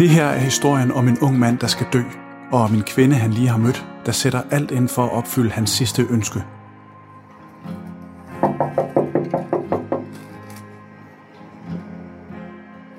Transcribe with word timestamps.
Det 0.00 0.10
her 0.10 0.24
er 0.24 0.38
historien 0.38 0.92
om 0.92 1.08
en 1.08 1.18
ung 1.18 1.38
mand, 1.38 1.58
der 1.58 1.66
skal 1.66 1.86
dø, 1.92 2.02
og 2.52 2.60
om 2.60 2.74
en 2.74 2.82
kvinde, 2.82 3.16
han 3.16 3.30
lige 3.30 3.48
har 3.48 3.56
mødt, 3.56 3.86
der 4.06 4.12
sætter 4.12 4.42
alt 4.50 4.70
ind 4.70 4.88
for 4.88 5.04
at 5.04 5.12
opfylde 5.12 5.50
hans 5.50 5.70
sidste 5.70 6.06
ønske. 6.10 6.44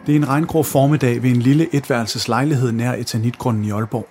Det 0.05 0.11
er 0.11 0.15
en 0.15 0.27
regngrå 0.27 0.63
formiddag 0.63 1.23
ved 1.23 1.29
en 1.29 1.41
lille 1.41 1.75
etværelses 1.75 2.27
lejlighed 2.27 2.71
nær 2.71 2.93
Etanitgrunden 2.93 3.65
i 3.65 3.71
Aalborg. 3.71 4.07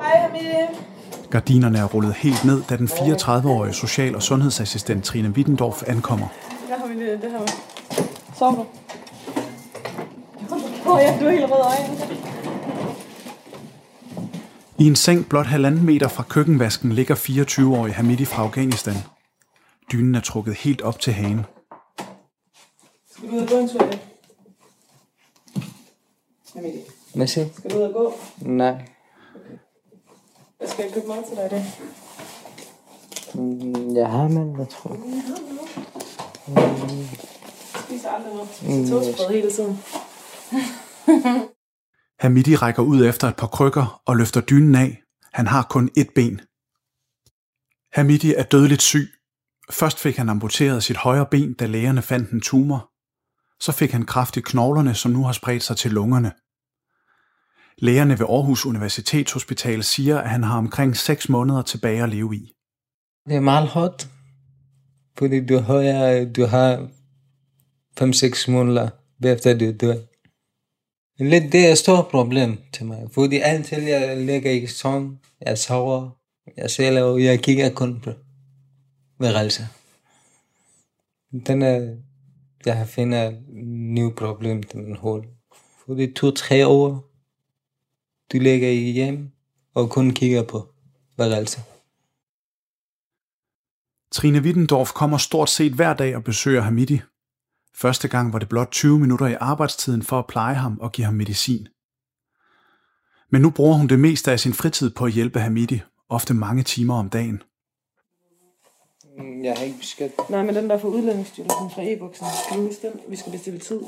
Hej 0.00 0.28
Emilie. 0.28 0.68
Gardinerne 1.30 1.78
er 1.78 1.84
rullet 1.84 2.14
helt 2.14 2.44
ned, 2.44 2.62
da 2.70 2.76
den 2.76 2.88
34-årige 2.88 3.72
social- 3.72 4.16
og 4.16 4.22
sundhedsassistent 4.22 5.04
Trine 5.04 5.28
Wittendorf 5.28 5.82
ankommer. 5.86 6.28
Har 7.14 7.20
Emilie, 7.20 7.30
det 7.30 7.30
her. 7.30 7.46
Sover 8.38 8.54
du? 8.54 8.66
Åh 10.86 10.92
oh, 10.92 11.00
ja, 11.02 11.18
du 11.20 11.26
er 11.26 11.30
helt 11.30 11.50
rød 11.50 11.58
i 11.58 11.62
øjnene. 11.62 12.16
I 14.78 14.86
en 14.86 14.96
seng 14.96 15.28
blot 15.28 15.46
halvanden 15.46 15.86
meter 15.86 16.08
fra 16.08 16.22
køkkenvasken 16.22 16.92
ligger 16.92 17.14
24-årige 17.14 17.94
Hamidi 17.94 18.24
fra 18.24 18.42
Afghanistan. 18.42 18.94
Dynen 19.92 20.14
er 20.14 20.20
trukket 20.20 20.54
helt 20.54 20.82
op 20.82 21.00
til 21.00 21.12
hagen. 21.12 21.46
Skal 23.16 23.30
du 23.30 23.34
ud 23.36 23.40
og 23.40 23.48
gå 23.48 23.58
en 23.58 23.68
tur? 23.68 23.80
Emilie? 23.80 24.00
Emilie, 26.56 26.82
Hvad 27.14 27.26
siger 27.26 27.46
skal 27.56 27.70
du 27.70 27.76
ud 27.76 27.82
og 27.82 27.92
gå? 27.92 28.14
Nej. 28.40 28.84
Jeg 30.60 30.68
skal 30.68 30.92
købe 30.92 31.06
mad 31.06 31.28
til 31.28 31.36
dig 31.36 31.46
i 31.46 31.48
dag. 31.48 31.64
Mm, 33.34 33.96
Jeg 33.96 34.10
har, 34.10 34.28
men 34.28 34.58
jeg 34.58 34.68
tror... 34.68 34.96
Jeg 35.93 35.93
spiser 36.44 38.10
aldrig 38.10 38.34
noget. 38.34 38.48
Spiser 38.52 38.88
toastbrød 38.88 39.34
hele 39.34 39.50
tiden. 39.50 39.78
Hamidi 42.22 42.56
rækker 42.56 42.82
ud 42.82 43.06
efter 43.06 43.28
et 43.28 43.36
par 43.36 43.46
krykker 43.46 44.02
og 44.06 44.16
løfter 44.16 44.40
dynen 44.40 44.74
af. 44.74 45.02
Han 45.32 45.46
har 45.46 45.66
kun 45.70 45.90
ét 45.98 46.12
ben. 46.14 46.40
Hamidi 47.92 48.34
er 48.34 48.42
dødeligt 48.42 48.82
syg. 48.82 49.08
Først 49.70 49.98
fik 49.98 50.16
han 50.16 50.28
amputeret 50.28 50.84
sit 50.84 50.96
højre 50.96 51.26
ben, 51.30 51.54
da 51.54 51.66
lægerne 51.66 52.02
fandt 52.02 52.30
en 52.30 52.40
tumor. 52.40 52.90
Så 53.60 53.72
fik 53.72 53.92
han 53.92 54.04
kræft 54.04 54.36
i 54.36 54.40
knoglerne, 54.40 54.94
som 54.94 55.12
nu 55.12 55.24
har 55.24 55.32
spredt 55.32 55.62
sig 55.62 55.76
til 55.76 55.90
lungerne. 55.90 56.32
Lægerne 57.78 58.18
ved 58.18 58.26
Aarhus 58.26 58.66
Universitetshospital 58.66 59.84
siger, 59.84 60.18
at 60.18 60.30
han 60.30 60.42
har 60.42 60.58
omkring 60.58 60.96
6 60.96 61.28
måneder 61.28 61.62
tilbage 61.62 62.02
at 62.02 62.08
leve 62.08 62.36
i. 62.36 62.52
Det 63.28 63.36
er 63.36 63.40
meget 63.40 63.68
hårdt. 63.68 64.08
Fordi 65.18 65.46
du 65.46 65.58
har, 65.58 66.24
du 66.24 66.44
har 66.44 66.88
5-6 68.00 68.50
måneder, 68.50 68.88
efter 69.24 69.58
du 69.58 69.72
dør. 69.80 69.96
Lidt 71.18 71.52
det 71.52 71.66
er 71.66 71.72
et 71.72 71.78
stort 71.78 72.08
problem 72.08 72.58
til 72.72 72.86
mig. 72.86 73.08
Fordi 73.12 73.36
altid 73.36 73.82
jeg 73.82 74.16
ligger 74.16 74.50
i 74.50 74.66
seng, 74.66 75.20
jeg 75.40 75.58
sover, 75.58 76.10
jeg 76.56 76.70
sælger, 76.70 77.02
og 77.02 77.24
jeg 77.24 77.42
kigger 77.42 77.70
kun 77.70 78.00
på 78.00 78.10
værelser. 79.18 79.64
Den 81.46 81.62
er, 81.62 81.96
jeg 82.66 82.76
har 82.76 82.84
fundet 82.84 83.26
et 83.28 83.42
nyt 83.66 84.16
problem 84.16 84.62
til 84.62 84.78
min 84.78 84.96
hoved. 84.96 85.22
Fordi 85.86 86.12
to-tre 86.12 86.66
år, 86.66 87.10
du 88.32 88.38
ligger 88.38 88.68
i 88.68 88.90
hjem, 88.92 89.30
og 89.74 89.90
kun 89.90 90.10
kigger 90.10 90.42
på 90.42 90.68
værelser. 91.18 91.60
Trine 94.14 94.38
Wittendorf 94.38 94.92
kommer 94.92 95.18
stort 95.18 95.50
set 95.50 95.72
hver 95.72 95.94
dag 95.94 96.16
og 96.16 96.24
besøger 96.24 96.60
Hamidi. 96.60 97.00
Første 97.76 98.08
gang 98.08 98.32
var 98.32 98.38
det 98.38 98.48
blot 98.48 98.70
20 98.70 98.98
minutter 98.98 99.26
i 99.26 99.34
arbejdstiden 99.40 100.02
for 100.02 100.18
at 100.18 100.26
pleje 100.26 100.54
ham 100.54 100.78
og 100.80 100.92
give 100.92 101.04
ham 101.04 101.14
medicin. 101.14 101.68
Men 103.30 103.42
nu 103.42 103.50
bruger 103.50 103.74
hun 103.74 103.86
det 103.86 103.98
meste 104.00 104.32
af 104.32 104.40
sin 104.40 104.52
fritid 104.54 104.90
på 104.90 105.04
at 105.04 105.12
hjælpe 105.12 105.40
Hamidi, 105.40 105.80
ofte 106.08 106.34
mange 106.34 106.62
timer 106.62 106.94
om 106.94 107.10
dagen. 107.10 107.42
Jeg 109.44 109.54
har 109.56 109.64
ikke 109.64 109.78
besked. 109.78 110.10
Nej, 110.30 110.42
men 110.42 110.54
den 110.54 110.70
der 110.70 110.78
fra 110.78 110.88
udlændingsstyrelsen 110.88 111.70
fra 111.70 111.82
e-boksen, 111.82 112.26
skal 112.44 112.56
du 112.58 112.66
huske 112.66 112.86
den? 112.88 113.00
Vi 113.08 113.16
skal 113.16 113.32
bestille 113.32 113.58
tid. 113.58 113.80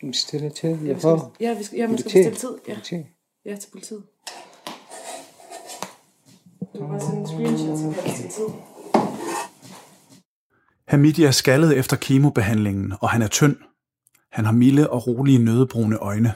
Bestille 0.00 0.50
til, 0.50 0.68
Ja, 0.70 0.76
jeg 0.76 0.94
vi 0.94 1.00
skal, 1.00 1.00
får. 1.00 1.36
ja, 1.40 1.54
vi 1.58 1.64
skal, 1.64 1.78
ja, 1.78 1.86
man 1.88 1.98
skal 1.98 2.12
bestille 2.12 2.36
tid. 2.36 2.58
Ja, 2.68 2.76
ja 3.50 3.56
til 3.56 3.70
politiet. 3.70 4.02
Du 6.74 6.78
kan 6.78 6.88
bare 6.88 7.00
sende 7.00 7.20
en 7.20 7.26
screenshot, 7.26 7.78
så 7.78 7.84
kan 7.84 7.94
du 7.94 8.02
bestille 8.02 8.30
tid. 8.30 8.69
Hamidi 10.90 11.24
er 11.24 11.30
skaldet 11.30 11.78
efter 11.78 11.96
kemobehandlingen, 11.96 12.92
og 13.00 13.10
han 13.10 13.22
er 13.22 13.28
tynd. 13.28 13.56
Han 14.32 14.44
har 14.44 14.52
milde 14.52 14.90
og 14.90 15.06
rolige 15.06 15.38
nødebrune 15.38 15.96
øjne. 15.96 16.34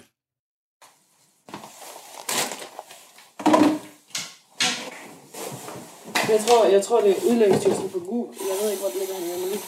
Jeg 6.29 6.41
tror, 6.49 6.65
jeg 6.65 6.83
tror 6.85 7.01
det 7.01 7.11
er 7.11 7.21
udlændingsstyrelsen 7.31 7.89
på 7.89 7.99
Gul. 7.99 8.27
Jeg 8.51 8.57
ved 8.63 8.71
ikke, 8.71 8.81
hvor 8.83 8.91
det 8.91 8.99
ligger 8.99 9.15
henne. 9.15 9.35
Men... 9.43 9.59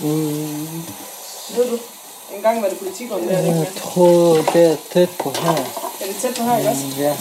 Mm, 0.00 0.82
Ved 1.56 1.70
du? 1.70 1.78
En 2.36 2.42
gang 2.42 2.62
var 2.62 2.68
det 2.68 2.78
politigården 2.78 3.28
der, 3.28 3.36
er 3.36 3.46
ikke 3.46 3.58
jeg 3.58 3.72
tror, 3.76 4.34
det 4.52 4.64
er 4.72 4.76
tæt 4.92 5.08
på 5.22 5.28
her. 5.30 5.56
Er 6.00 6.06
det 6.06 6.16
tæt 6.22 6.34
på 6.38 6.42
her, 6.42 6.56
ikke 6.58 6.70
også? 6.70 6.86
Mm, 6.86 6.92
Ja. 7.02 7.12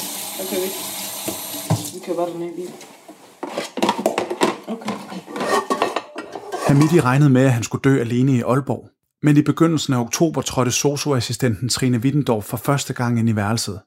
Okay, 0.42 0.58
vi. 0.64 0.70
Vi 1.94 2.00
kører 2.06 2.16
bare 2.18 2.30
den 2.34 2.42
her 2.42 2.56
bil. 2.56 2.72
Hamidi 6.68 7.00
regnede 7.00 7.30
med, 7.30 7.46
at 7.46 7.52
han 7.52 7.64
skulle 7.64 7.82
dø 7.82 8.00
alene 8.00 8.32
i 8.32 8.42
Aalborg. 8.42 8.90
Men 9.22 9.38
i 9.38 9.42
begyndelsen 9.42 9.94
af 9.94 10.00
oktober 10.00 10.42
trådte 10.42 10.72
socioassistenten 10.72 11.70
Trine 11.70 11.98
Wittendorf 11.98 12.44
for 12.44 12.58
første 12.58 12.94
gang 12.94 13.20
ind 13.20 13.30
i 13.30 13.36
værelset. 13.36 13.82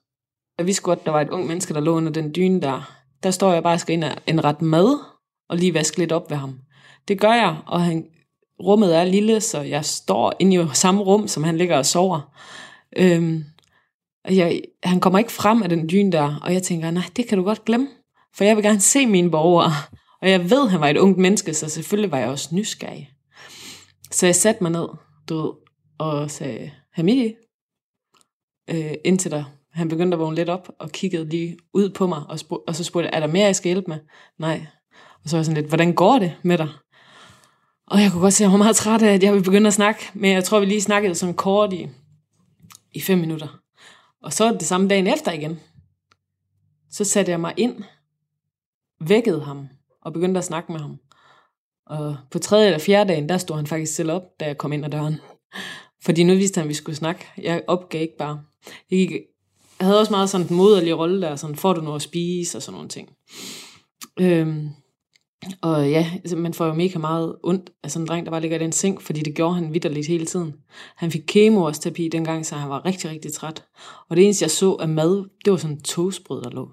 Jeg 0.58 0.66
vidste 0.66 0.82
godt, 0.82 1.04
der 1.04 1.10
var 1.10 1.20
et 1.20 1.28
ung 1.30 1.46
menneske, 1.46 1.74
der 1.74 1.80
lå 1.80 1.96
under 1.96 2.12
den 2.12 2.34
dyne 2.36 2.60
der. 2.60 2.90
Der 3.22 3.30
står 3.30 3.52
jeg 3.52 3.62
bare 3.62 3.74
og 3.74 3.80
skal 3.80 3.92
ind 3.92 4.04
og 4.04 4.10
indrette 4.26 4.64
mad, 4.64 4.98
og 5.48 5.56
lige 5.56 5.74
vaske 5.74 5.98
lidt 5.98 6.12
op 6.12 6.30
ved 6.30 6.36
ham. 6.36 6.58
Det 7.08 7.20
gør 7.20 7.32
jeg, 7.32 7.56
og 7.66 7.82
han, 7.82 8.04
rummet 8.60 8.96
er 8.96 9.04
lille, 9.04 9.40
så 9.40 9.60
jeg 9.60 9.84
står 9.84 10.34
inde 10.38 10.62
i 10.62 10.66
samme 10.72 11.00
rum, 11.00 11.28
som 11.28 11.44
han 11.44 11.56
ligger 11.56 11.78
og 11.78 11.86
sover. 11.86 12.20
Øhm, 12.96 13.44
og 14.24 14.36
jeg, 14.36 14.60
han 14.82 15.00
kommer 15.00 15.18
ikke 15.18 15.32
frem 15.32 15.62
af 15.62 15.68
den 15.68 15.88
dyne 15.88 16.12
der, 16.12 16.40
og 16.42 16.54
jeg 16.54 16.62
tænker, 16.62 16.90
nej, 16.90 17.04
det 17.16 17.28
kan 17.28 17.38
du 17.38 17.44
godt 17.44 17.64
glemme, 17.64 17.88
for 18.34 18.44
jeg 18.44 18.56
vil 18.56 18.64
gerne 18.64 18.80
se 18.80 19.06
mine 19.06 19.30
borgere. 19.30 19.72
Og 20.22 20.30
jeg 20.30 20.50
ved, 20.50 20.68
han 20.68 20.80
var 20.80 20.88
et 20.88 20.96
ungt 20.96 21.18
menneske, 21.18 21.54
så 21.54 21.68
selvfølgelig 21.68 22.10
var 22.10 22.18
jeg 22.18 22.28
også 22.28 22.54
nysgerrig. 22.54 23.10
Så 24.10 24.26
jeg 24.26 24.34
satte 24.34 24.62
mig 24.62 24.72
ned, 24.72 24.88
du 25.28 25.36
ved, 25.36 25.52
og 25.98 26.30
sagde, 26.30 26.70
Hamidi, 26.92 27.34
øh, 28.70 28.94
indtil 29.04 29.30
der 29.30 29.44
han 29.78 29.88
begyndte 29.88 30.14
at 30.14 30.18
vågne 30.18 30.36
lidt 30.36 30.48
op 30.48 30.70
og 30.78 30.90
kiggede 30.90 31.28
lige 31.28 31.58
ud 31.74 31.90
på 31.90 32.06
mig, 32.06 32.22
og, 32.28 32.38
spurg- 32.38 32.64
og 32.66 32.74
så 32.74 32.84
spurgte 32.84 33.06
jeg, 33.06 33.16
er 33.16 33.20
der 33.20 33.32
mere, 33.32 33.46
jeg 33.46 33.56
skal 33.56 33.68
hjælpe 33.68 33.90
med? 33.90 33.98
Nej. 34.38 34.66
Og 35.24 35.30
så 35.30 35.36
var 35.36 35.38
jeg 35.38 35.44
sådan 35.44 35.62
lidt, 35.62 35.68
hvordan 35.68 35.94
går 35.94 36.18
det 36.18 36.36
med 36.42 36.58
dig? 36.58 36.68
Og 37.86 38.02
jeg 38.02 38.10
kunne 38.12 38.20
godt 38.20 38.34
se, 38.34 38.44
at 38.44 38.46
jeg 38.46 38.52
var 38.52 38.58
meget 38.58 38.76
træt 38.76 39.02
af, 39.02 39.14
at 39.14 39.22
jeg 39.22 39.32
ville 39.32 39.44
begynde 39.44 39.66
at 39.66 39.74
snakke, 39.74 40.10
men 40.14 40.32
jeg 40.32 40.44
tror, 40.44 40.60
vi 40.60 40.66
lige 40.66 40.80
snakkede 40.80 41.14
sådan 41.14 41.34
kort 41.34 41.72
i, 41.72 41.88
i 42.92 43.00
fem 43.00 43.18
minutter. 43.18 43.58
Og 44.22 44.32
så 44.32 44.52
det 44.52 44.62
samme 44.62 44.88
dagen 44.88 45.06
efter 45.06 45.32
igen. 45.32 45.60
Så 46.90 47.04
satte 47.04 47.30
jeg 47.30 47.40
mig 47.40 47.54
ind, 47.56 47.84
vækkede 49.00 49.40
ham, 49.40 49.68
og 50.02 50.12
begyndte 50.12 50.38
at 50.38 50.44
snakke 50.44 50.72
med 50.72 50.80
ham. 50.80 50.96
Og 51.86 52.16
på 52.30 52.38
tredje 52.38 52.66
eller 52.66 52.78
fjerde 52.78 53.08
dagen, 53.08 53.28
der 53.28 53.38
stod 53.38 53.56
han 53.56 53.66
faktisk 53.66 53.94
selv 53.94 54.10
op, 54.10 54.22
da 54.40 54.46
jeg 54.46 54.58
kom 54.58 54.72
ind 54.72 54.84
ad 54.84 54.90
døren. 54.90 55.20
Fordi 56.04 56.22
nu 56.22 56.34
vidste 56.34 56.58
han, 56.58 56.64
at 56.64 56.68
vi 56.68 56.74
skulle 56.74 56.96
snakke. 56.96 57.26
Jeg 57.38 57.62
opgav 57.66 58.02
ikke 58.02 58.16
bare. 58.18 58.40
Jeg, 58.90 58.98
gik, 58.98 59.10
jeg 59.10 59.86
havde 59.86 60.00
også 60.00 60.12
meget 60.12 60.30
sådan 60.30 60.46
en 60.46 60.56
moderlig 60.56 60.98
rolle 60.98 61.22
der, 61.22 61.36
sådan, 61.36 61.56
får 61.56 61.72
du 61.72 61.80
noget 61.80 61.96
at 61.96 62.02
spise 62.02 62.58
og 62.58 62.62
sådan 62.62 62.74
nogle 62.74 62.88
ting. 62.88 63.08
Øhm, 64.20 64.68
og 65.62 65.90
ja, 65.90 66.10
altså, 66.14 66.36
man 66.36 66.54
får 66.54 66.66
jo 66.66 66.74
mega 66.74 66.98
meget 66.98 67.36
ondt 67.42 67.70
af 67.82 67.90
sådan 67.90 68.02
en 68.02 68.08
dreng, 68.08 68.26
der 68.26 68.30
bare 68.30 68.40
ligger 68.40 68.56
i 68.56 68.62
den 68.62 68.72
seng, 68.72 69.02
fordi 69.02 69.20
det 69.20 69.34
gjorde 69.34 69.54
han 69.54 69.74
vidderligt 69.74 70.08
hele 70.08 70.26
tiden. 70.26 70.54
Han 70.96 71.10
fik 71.10 71.22
kemoterapi 71.26 72.08
dengang, 72.08 72.46
så 72.46 72.54
han 72.54 72.70
var 72.70 72.84
rigtig, 72.84 73.10
rigtig 73.10 73.32
træt. 73.32 73.64
Og 74.08 74.16
det 74.16 74.24
eneste, 74.24 74.42
jeg 74.42 74.50
så 74.50 74.72
af 74.72 74.88
mad, 74.88 75.28
det 75.44 75.50
var 75.50 75.56
sådan 75.56 75.76
en 75.76 75.82
toastbrød, 75.82 76.42
der 76.42 76.50
lå. 76.50 76.70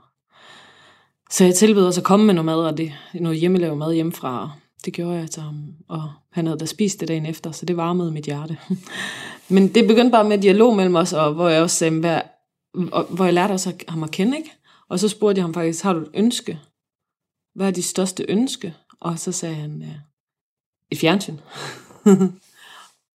Så 1.32 1.44
jeg 1.44 1.56
tilbød 1.56 1.86
også 1.86 2.02
at 2.02 2.06
komme 2.06 2.26
med 2.26 2.34
noget 2.34 2.46
mad, 2.46 2.66
og 2.66 2.78
det 2.78 2.94
noget 3.14 3.40
hjemmelavet 3.40 3.78
mad 3.78 3.94
hjemmefra. 3.94 4.44
og 4.44 4.52
Det 4.86 4.94
gjorde 4.94 5.18
jeg 5.18 5.32
til 5.32 5.42
ham, 5.42 5.74
og 5.88 6.12
han 6.32 6.46
havde 6.46 6.60
da 6.60 6.66
spist 6.66 7.00
det 7.00 7.08
dagen 7.08 7.26
efter, 7.26 7.52
så 7.52 7.66
det 7.66 7.78
varmede 7.78 8.12
mit 8.12 8.26
hjerte. 8.26 8.58
Men 9.50 9.76
det 9.76 9.88
begyndte 9.88 10.12
bare 10.12 10.30
med 10.30 10.38
dialog 10.38 10.76
mellem 10.76 10.96
os, 10.96 11.14
og 11.14 11.34
hvor 11.34 11.50
jeg 11.50 11.62
også 11.62 11.76
sagde, 11.76 12.00
hvad, 12.00 12.22
og, 12.92 13.04
hvor 13.04 13.26
jeg 13.26 13.34
lærte 13.34 13.52
også 13.52 13.74
ham 13.88 14.04
at 14.04 14.12
kende, 14.12 14.38
ikke? 14.38 14.52
Og 14.90 15.00
så 15.00 15.10
spurgte 15.10 15.40
jeg 15.40 15.44
ham 15.44 15.54
faktisk, 15.54 15.84
har 15.84 15.94
du 15.94 16.00
et 16.00 16.12
ønske? 16.14 16.60
Hvad 17.56 17.68
er 17.68 17.72
dit 17.72 17.86
største 17.86 18.26
ønske? 18.30 18.74
Og 19.00 19.20
så 19.20 19.32
sagde 19.32 19.56
han, 19.56 19.82
ja, 19.82 19.94
et 20.92 20.98
fjernsyn. 20.98 21.38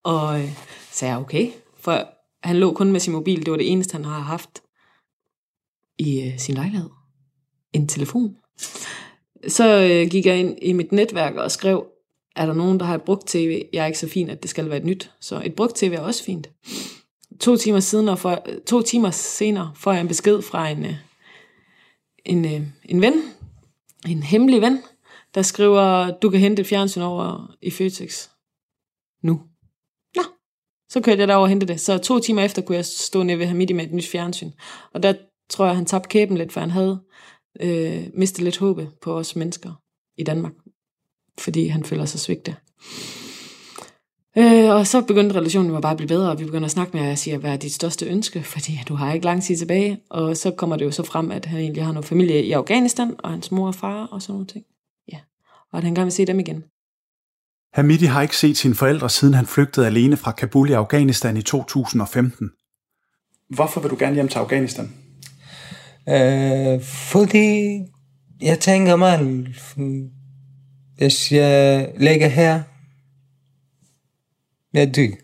og 0.05 0.41
øh, 0.41 0.51
sagde 0.91 1.15
jeg, 1.15 1.21
okay. 1.21 1.51
For 1.77 2.09
han 2.47 2.57
lå 2.57 2.73
kun 2.73 2.93
med 2.93 3.01
sin 3.01 3.13
mobil, 3.13 3.45
det 3.45 3.51
var 3.51 3.57
det 3.57 3.73
eneste, 3.73 3.93
han 3.93 4.05
har 4.05 4.21
haft 4.21 4.63
i 5.99 6.23
øh, 6.23 6.39
sin 6.39 6.55
lejlighed. 6.55 6.91
En 7.73 7.89
telefon. 7.89 8.37
Så 9.49 9.79
øh, 9.79 10.11
gik 10.11 10.27
jeg 10.27 10.39
ind 10.39 10.59
i 10.63 10.73
mit 10.73 10.93
netværk 10.93 11.35
og 11.35 11.51
skrev, 11.51 11.87
er 12.37 12.47
der 12.47 12.55
nogen, 12.55 12.81
der 12.81 12.87
har 12.87 12.95
et 12.95 13.03
brugt 13.03 13.29
tv? 13.29 13.63
Jeg 13.73 13.83
er 13.83 13.87
ikke 13.87 13.99
så 13.99 14.09
fin, 14.09 14.31
at 14.31 14.43
det 14.43 14.51
skal 14.51 14.69
være 14.69 14.79
et 14.79 14.85
nyt. 14.85 15.11
Så 15.21 15.43
et 15.45 15.55
brugt 15.55 15.77
tv 15.77 15.93
er 15.93 16.01
også 16.01 16.25
fint. 16.25 16.51
To 17.41 17.57
timer, 17.57 17.81
siden 17.81 18.09
og 18.09 18.19
for, 18.19 18.43
øh, 18.49 18.61
to 18.67 18.83
timer 18.83 19.11
senere 19.11 19.73
får 19.77 19.93
jeg 19.93 20.01
en 20.01 20.09
besked 20.09 20.43
fra 20.43 20.69
en, 20.69 20.85
øh, 20.85 20.95
en, 22.25 22.45
øh, 22.45 22.63
en 22.85 23.01
ven, 23.01 23.23
en 24.09 24.23
hemmelig 24.23 24.61
ven, 24.61 24.83
der 25.35 25.43
skriver, 25.43 26.11
du 26.11 26.31
kan 26.31 26.41
hente 26.41 26.61
et 26.61 26.67
fjernsyn 26.67 27.01
over 27.01 27.57
i 27.63 27.71
Føtex 27.71 28.29
nu. 29.23 29.41
Nå, 30.17 30.23
så 30.89 31.01
kørte 31.01 31.21
jeg 31.21 31.29
derover 31.29 31.45
og 31.45 31.49
hentede 31.49 31.73
det. 31.73 31.81
Så 31.81 31.99
to 31.99 32.19
timer 32.19 32.43
efter 32.43 32.63
kunne 32.63 32.77
jeg 32.77 32.85
stå 32.85 33.23
nede 33.23 33.39
ved 33.39 33.47
Hamidi 33.47 33.73
med 33.73 33.85
et 33.85 33.93
nyt 33.93 34.07
fjernsyn. 34.07 34.51
Og 34.95 35.03
der 35.03 35.15
tror 35.51 35.67
jeg, 35.67 35.77
han 35.77 35.87
tabte 35.87 36.09
kæben 36.09 36.37
lidt, 36.37 36.53
for 36.53 36.61
han 36.61 36.71
havde 36.71 37.01
øh, 37.61 38.07
mistet 38.15 38.45
lidt 38.45 38.59
håbet 38.59 38.91
på 39.03 39.19
os 39.19 39.37
mennesker 39.37 39.83
i 40.17 40.25
Danmark. 40.25 40.53
Fordi 41.39 41.67
han 41.67 41.85
føler 41.85 42.05
sig 42.05 42.21
svigtet. 42.21 42.57
Øh, 44.39 44.71
og 44.71 44.87
så 44.87 45.01
begyndte 45.01 45.37
relationen 45.37 45.71
jo 45.71 45.81
bare 45.81 45.93
at 45.93 45.97
blive 45.97 46.09
bedre, 46.09 46.31
og 46.31 46.39
vi 46.41 46.45
begynder 46.45 46.65
at 46.65 46.71
snakke 46.71 46.97
med, 46.97 47.03
at 47.03 47.09
jeg 47.09 47.19
siger, 47.19 47.39
hvad 47.39 47.53
er 47.53 47.57
dit 47.57 47.73
største 47.73 48.07
ønske? 48.07 48.43
Fordi 48.43 48.81
du 48.89 48.95
har 48.95 49.13
ikke 49.13 49.27
lang 49.27 49.43
tid 49.43 49.57
tilbage. 49.57 50.01
Og 50.11 50.37
så 50.37 50.51
kommer 50.51 50.77
det 50.77 50.85
jo 50.85 50.91
så 50.91 51.03
frem, 51.03 51.31
at 51.31 51.47
han 51.47 51.61
egentlig 51.61 51.85
har 51.85 51.93
noget 51.93 52.07
familie 52.07 52.45
i 52.45 52.53
Afghanistan, 52.53 53.15
og 53.19 53.31
hans 53.31 53.51
mor 53.51 53.67
og 53.67 53.75
far 53.75 54.07
og 54.07 54.23
sådan 54.23 54.33
nogle 54.33 54.47
ting. 54.47 54.65
Ja. 55.13 55.19
Og 55.73 55.79
at 55.79 55.85
han 55.85 55.95
gerne 55.95 56.05
vil 56.05 56.13
se 56.13 56.27
dem 56.27 56.41
igen. 56.41 56.65
Hamidi 57.73 58.05
har 58.05 58.23
ikke 58.23 58.37
set 58.37 58.57
sine 58.57 58.75
forældre, 58.75 59.11
siden 59.11 59.35
han 59.35 59.47
flygtede 59.47 59.87
alene 59.87 60.17
fra 60.17 60.33
Kabul 60.33 60.71
i 60.71 60.73
Afghanistan 60.73 61.37
i 61.37 61.43
2015. 61.43 62.51
Hvorfor 63.49 63.81
vil 63.81 63.91
du 63.91 63.97
gerne 63.99 64.15
hjem 64.15 64.29
til 64.29 64.39
Afghanistan? 64.39 64.93
Øh, 66.09 66.81
fordi 66.83 67.81
jeg 68.41 68.59
tænker 68.61 68.97
mig, 68.97 69.19
hvis 70.97 71.33
jeg 71.33 71.93
ligger 71.97 72.29
her, 72.29 72.63
jeg 74.73 74.97
dør. 74.97 75.17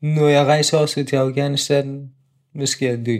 Når 0.00 0.28
jeg 0.28 0.46
rejser 0.46 0.78
også 0.78 1.04
til 1.04 1.16
Afghanistan, 1.16 2.12
måske 2.54 2.86
jeg 2.86 3.06
dø. 3.06 3.18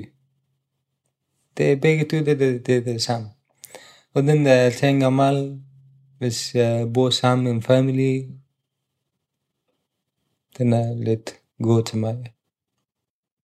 Det 1.56 1.72
er 1.72 1.76
begge 1.76 2.04
to, 2.04 2.16
det, 2.16 2.38
det, 2.38 2.66
det 2.66 2.84
det 2.84 3.02
samme. 3.02 3.28
Og 4.14 4.22
den 4.22 4.46
der 4.46 4.54
jeg 4.54 4.72
tænker 4.72 5.10
mig, 5.10 5.58
hvis 6.18 6.54
jeg 6.54 6.92
bor 6.92 7.10
sammen 7.10 7.44
med 7.44 7.52
en 7.52 7.62
familie, 7.62 8.28
den 10.58 10.72
er 10.72 10.94
lidt 10.94 11.34
god 11.58 11.84
til 11.84 11.98
mig. 11.98 12.31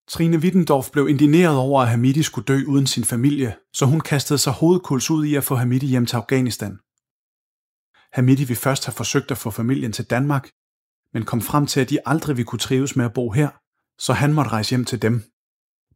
Trine 0.09 0.37
Wittendorf 0.37 0.91
blev 0.91 1.09
indineret 1.09 1.57
over, 1.57 1.83
at 1.83 1.89
Hamidi 1.89 2.23
skulle 2.23 2.45
dø 2.45 2.65
uden 2.67 2.87
sin 2.87 3.05
familie, 3.05 3.57
så 3.73 3.87
hun 3.87 4.01
kastede 4.01 4.39
sig 4.39 4.53
hovedkuls 4.53 5.11
ud 5.11 5.25
i 5.25 5.35
at 5.35 5.45
få 5.45 5.55
Hamidi 5.55 5.87
hjem 5.87 6.07
til 6.07 6.17
Afghanistan. 6.17 6.79
Hamidi 8.13 8.45
ville 8.45 8.61
først 8.61 8.87
have 8.87 8.93
forsøgt 8.93 9.31
at 9.31 9.39
få 9.39 9.51
familien 9.51 9.93
til 9.93 10.05
Danmark, 10.05 10.51
men 11.15 11.25
kom 11.25 11.41
frem 11.41 11.67
til, 11.67 11.81
at 11.81 11.91
de 11.91 11.99
aldrig 12.07 12.37
ville 12.37 12.47
kunne 12.47 12.59
trives 12.59 12.97
med 12.97 13.05
at 13.05 13.13
bo 13.13 13.31
her, 13.31 13.49
så 13.99 14.13
han 14.13 14.33
måtte 14.33 14.51
rejse 14.51 14.71
hjem 14.71 14.85
til 14.85 15.03
dem. 15.03 15.23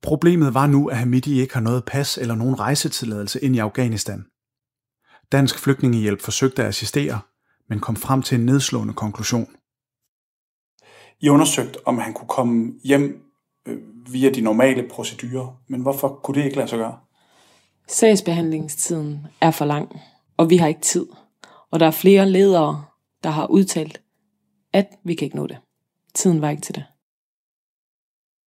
Problemet 0.02 0.54
var 0.54 0.66
nu, 0.66 0.88
at 0.88 0.96
Hamidi 0.96 1.40
ikke 1.40 1.54
har 1.54 1.60
noget 1.60 1.84
pas 1.84 2.18
eller 2.18 2.34
nogen 2.34 2.60
rejsetilladelse 2.60 3.40
ind 3.40 3.56
i 3.56 3.58
Afghanistan. 3.58 4.26
Dansk 5.32 5.58
Flygtningehjælp 5.58 6.20
forsøgte 6.20 6.62
at 6.62 6.68
assistere, 6.68 7.20
men 7.68 7.80
kom 7.80 7.96
frem 7.96 8.22
til 8.22 8.38
en 8.38 8.46
nedslående 8.46 8.94
konklusion. 8.94 9.56
I 11.20 11.28
undersøgte, 11.28 11.86
om 11.86 11.98
han 11.98 12.14
kunne 12.14 12.28
komme 12.28 12.72
hjem 12.84 13.21
øh, 13.68 13.78
via 14.12 14.30
de 14.30 14.40
normale 14.40 14.88
procedurer, 14.90 15.60
men 15.68 15.80
hvorfor 15.80 16.08
kunne 16.08 16.34
det 16.34 16.44
ikke 16.44 16.56
lade 16.56 16.68
sig 16.68 16.78
gøre? 16.78 16.96
Sagsbehandlingstiden 17.88 19.26
er 19.40 19.50
for 19.50 19.64
lang, 19.64 20.00
og 20.36 20.50
vi 20.50 20.56
har 20.56 20.68
ikke 20.68 20.80
tid. 20.80 21.06
Og 21.70 21.80
der 21.80 21.86
er 21.86 21.90
flere 21.90 22.30
ledere, 22.30 22.84
der 23.22 23.30
har 23.30 23.46
udtalt, 23.46 24.02
at 24.72 24.86
vi 25.04 25.14
kan 25.14 25.24
ikke 25.24 25.36
nå 25.36 25.46
det. 25.46 25.58
Tiden 26.14 26.40
var 26.40 26.50
ikke 26.50 26.62
til 26.62 26.74
det. 26.74 26.84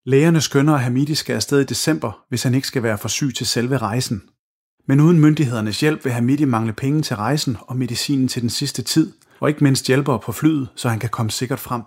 Lægerne 0.06 0.40
skønner, 0.40 0.74
at 0.74 0.80
Hamidi 0.80 1.14
skal 1.14 1.34
afsted 1.34 1.60
i 1.60 1.64
december, 1.64 2.24
hvis 2.28 2.42
han 2.42 2.54
ikke 2.54 2.66
skal 2.66 2.82
være 2.82 2.98
for 2.98 3.08
syg 3.08 3.34
til 3.34 3.46
selve 3.46 3.78
rejsen. 3.78 4.22
Men 4.86 5.00
uden 5.00 5.20
myndighedernes 5.20 5.80
hjælp 5.80 6.04
vil 6.04 6.12
Hamidi 6.12 6.44
mangle 6.44 6.72
penge 6.72 7.02
til 7.02 7.16
rejsen 7.16 7.56
og 7.60 7.76
medicinen 7.76 8.28
til 8.28 8.42
den 8.42 8.50
sidste 8.50 8.82
tid, 8.82 9.12
og 9.40 9.48
ikke 9.48 9.64
mindst 9.64 9.86
hjælpere 9.86 10.18
på 10.18 10.32
flyet, 10.32 10.68
så 10.76 10.88
han 10.88 10.98
kan 10.98 11.10
komme 11.10 11.30
sikkert 11.30 11.58
frem. 11.58 11.82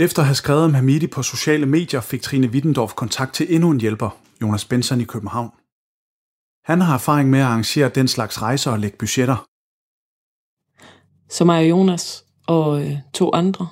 Efter 0.00 0.22
at 0.22 0.26
have 0.26 0.34
skrevet 0.34 0.64
om 0.64 0.74
Hamidi 0.74 1.06
på 1.06 1.22
sociale 1.22 1.66
medier, 1.66 2.00
fik 2.00 2.22
Trine 2.22 2.48
Wittendorf 2.48 2.94
kontakt 2.94 3.34
til 3.34 3.54
endnu 3.54 3.70
en 3.70 3.80
hjælper, 3.80 4.10
Jonas 4.42 4.64
Benson 4.64 5.00
i 5.00 5.04
København. 5.04 5.50
Han 6.64 6.80
har 6.80 6.94
erfaring 6.94 7.30
med 7.30 7.38
at 7.38 7.44
arrangere 7.44 7.88
den 7.88 8.08
slags 8.08 8.42
rejser 8.42 8.70
og 8.70 8.78
lægge 8.78 8.96
budgetter. 8.96 9.36
Så 11.28 11.44
mig 11.44 11.58
og 11.58 11.68
Jonas 11.70 12.24
og 12.46 12.82
øh, 12.82 12.96
to 13.14 13.30
andre 13.34 13.68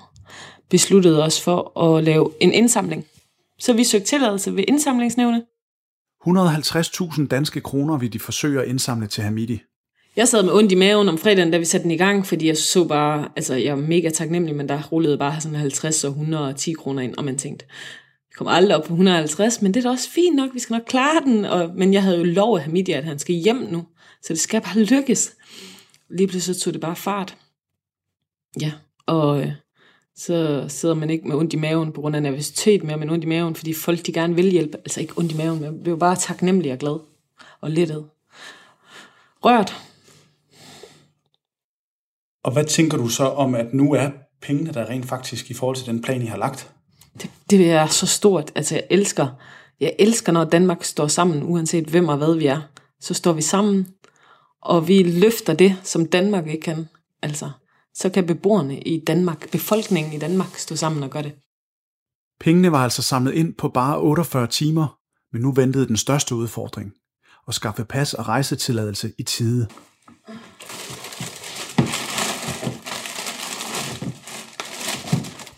besluttede 0.71 1.25
os 1.25 1.43
for 1.45 1.81
at 1.81 2.05
lave 2.05 2.33
en 2.41 2.53
indsamling. 2.53 3.05
Så 3.59 3.73
vi 3.73 3.85
søgte 3.85 4.07
tilladelse 4.07 4.57
ved 4.57 4.65
indsamlingsnævnet. 4.69 5.45
150.000 6.27 7.27
danske 7.27 7.61
kroner 7.61 7.97
vil 7.97 8.13
de 8.13 8.19
forsøge 8.19 8.63
at 8.63 8.69
indsamle 8.69 9.07
til 9.07 9.23
Hamidi. 9.23 9.63
Jeg 10.17 10.29
sad 10.29 10.43
med 10.43 10.53
ondt 10.53 10.73
i 10.73 10.75
maven 10.75 11.09
om 11.09 11.19
fredagen, 11.19 11.51
da 11.51 11.59
vi 11.59 11.65
satte 11.65 11.83
den 11.83 11.91
i 11.91 11.97
gang, 11.97 12.27
fordi 12.27 12.47
jeg 12.47 12.57
så 12.57 12.85
bare, 12.85 13.29
altså 13.37 13.55
jeg 13.55 13.67
er 13.67 13.77
mega 13.77 14.11
taknemmelig, 14.11 14.57
men 14.57 14.69
der 14.69 14.83
rullede 14.83 15.19
bare 15.19 15.41
sådan 15.41 15.59
50 15.59 16.05
og 16.05 16.11
110 16.11 16.73
kroner 16.73 17.03
ind, 17.03 17.15
og 17.17 17.25
man 17.25 17.39
tænkte, 17.39 17.67
vi 18.29 18.35
kommer 18.37 18.53
aldrig 18.53 18.77
op 18.77 18.85
på 18.85 18.93
150, 18.93 19.63
men 19.63 19.75
det 19.75 19.81
er 19.81 19.89
da 19.89 19.91
også 19.91 20.11
fint 20.11 20.37
nok, 20.37 20.55
vi 20.55 20.59
skal 20.59 20.75
nok 20.75 20.83
klare 20.87 21.21
den. 21.25 21.45
Og, 21.45 21.71
men 21.75 21.93
jeg 21.93 22.03
havde 22.03 22.19
jo 22.19 22.25
lov 22.25 22.57
af 22.57 22.63
Hamidia, 22.63 22.97
at 22.97 23.05
han 23.05 23.19
skal 23.19 23.35
hjem 23.35 23.57
nu, 23.57 23.87
så 24.23 24.33
det 24.33 24.41
skal 24.41 24.61
bare 24.61 24.79
lykkes. 24.93 25.33
Lige 26.11 26.29
pludselig 26.29 26.57
tog 26.57 26.73
det 26.73 26.81
bare 26.81 26.97
fart. 26.97 27.37
Ja, 28.61 28.73
og 29.07 29.41
øh, 29.41 29.53
så 30.17 30.65
sidder 30.69 30.95
man 30.95 31.11
ikke 31.11 31.29
med 31.29 31.37
ondt 31.37 31.53
i 31.53 31.57
maven 31.57 31.93
på 31.93 32.01
grund 32.01 32.17
af 32.17 32.23
nervøsitet 32.23 32.85
mere, 32.85 32.97
men 32.97 33.11
ondt 33.11 33.25
i 33.25 33.29
maven, 33.29 33.55
fordi 33.55 33.73
folk 33.73 34.07
de 34.07 34.13
gerne 34.13 34.35
vil 34.35 34.51
hjælpe. 34.51 34.79
Altså 34.79 35.01
ikke 35.01 35.13
ondt 35.17 35.33
i 35.33 35.37
maven, 35.37 35.61
men 35.61 35.85
vi 35.85 35.87
er 35.87 35.91
jo 35.91 35.97
bare 35.97 36.17
taknemmelig 36.17 36.73
og 36.73 36.79
glad 36.79 36.99
og 37.61 37.71
lettet. 37.71 38.05
Rørt. 39.45 39.86
Og 42.47 42.53
hvad 42.53 42.65
tænker 42.65 42.97
du 42.97 43.09
så 43.09 43.25
om, 43.25 43.55
at 43.55 43.75
nu 43.75 43.93
er 43.93 44.11
pengene 44.43 44.73
der 44.73 44.91
rent 44.91 45.07
faktisk 45.07 45.51
i 45.51 45.55
forhold 45.55 45.77
til 45.77 45.87
den 45.87 46.03
plan, 46.03 46.23
I 46.23 46.27
har 46.27 46.37
lagt? 46.37 46.71
Det, 47.23 47.31
det 47.51 47.71
er 47.71 47.87
så 47.87 48.07
stort. 48.07 48.53
Altså 48.55 48.75
jeg 48.75 48.85
elsker, 48.91 49.29
jeg 49.81 49.97
elsker, 49.99 50.33
når 50.33 50.45
Danmark 50.45 50.85
står 50.85 51.07
sammen, 51.07 51.43
uanset 51.43 51.85
hvem 51.85 52.09
og 52.09 52.17
hvad 52.17 52.35
vi 52.35 52.47
er. 52.47 52.61
Så 53.01 53.15
står 53.15 53.33
vi 53.33 53.43
sammen, 53.43 53.89
og 54.63 54.89
vi 54.89 55.03
løfter 55.03 55.55
det, 55.55 55.77
som 55.83 56.07
Danmark 56.07 56.47
ikke 56.47 56.61
kan. 56.61 56.89
Altså, 57.23 57.51
så 57.95 58.09
kan 58.11 58.27
beboerne 58.27 58.81
i 58.81 59.05
Danmark, 59.07 59.51
befolkningen 59.51 60.13
i 60.13 60.19
Danmark, 60.19 60.57
stå 60.57 60.77
sammen 60.77 61.03
og 61.03 61.11
gøre 61.11 61.23
det. 61.23 61.33
Pengene 62.41 62.73
var 62.73 62.85
altså 62.85 63.03
samlet 63.03 63.33
ind 63.33 63.55
på 63.55 63.69
bare 63.69 64.01
48 64.01 64.47
timer, 64.47 64.99
men 65.33 65.43
nu 65.43 65.53
ventede 65.53 65.89
den 65.89 65.97
største 65.97 66.35
udfordring. 66.35 66.93
At 67.49 67.55
skaffe 67.55 67.85
pas 67.85 68.15
og 68.15 68.29
rejsetilladelse 68.29 69.13
i 69.19 69.23
tide. 69.23 69.69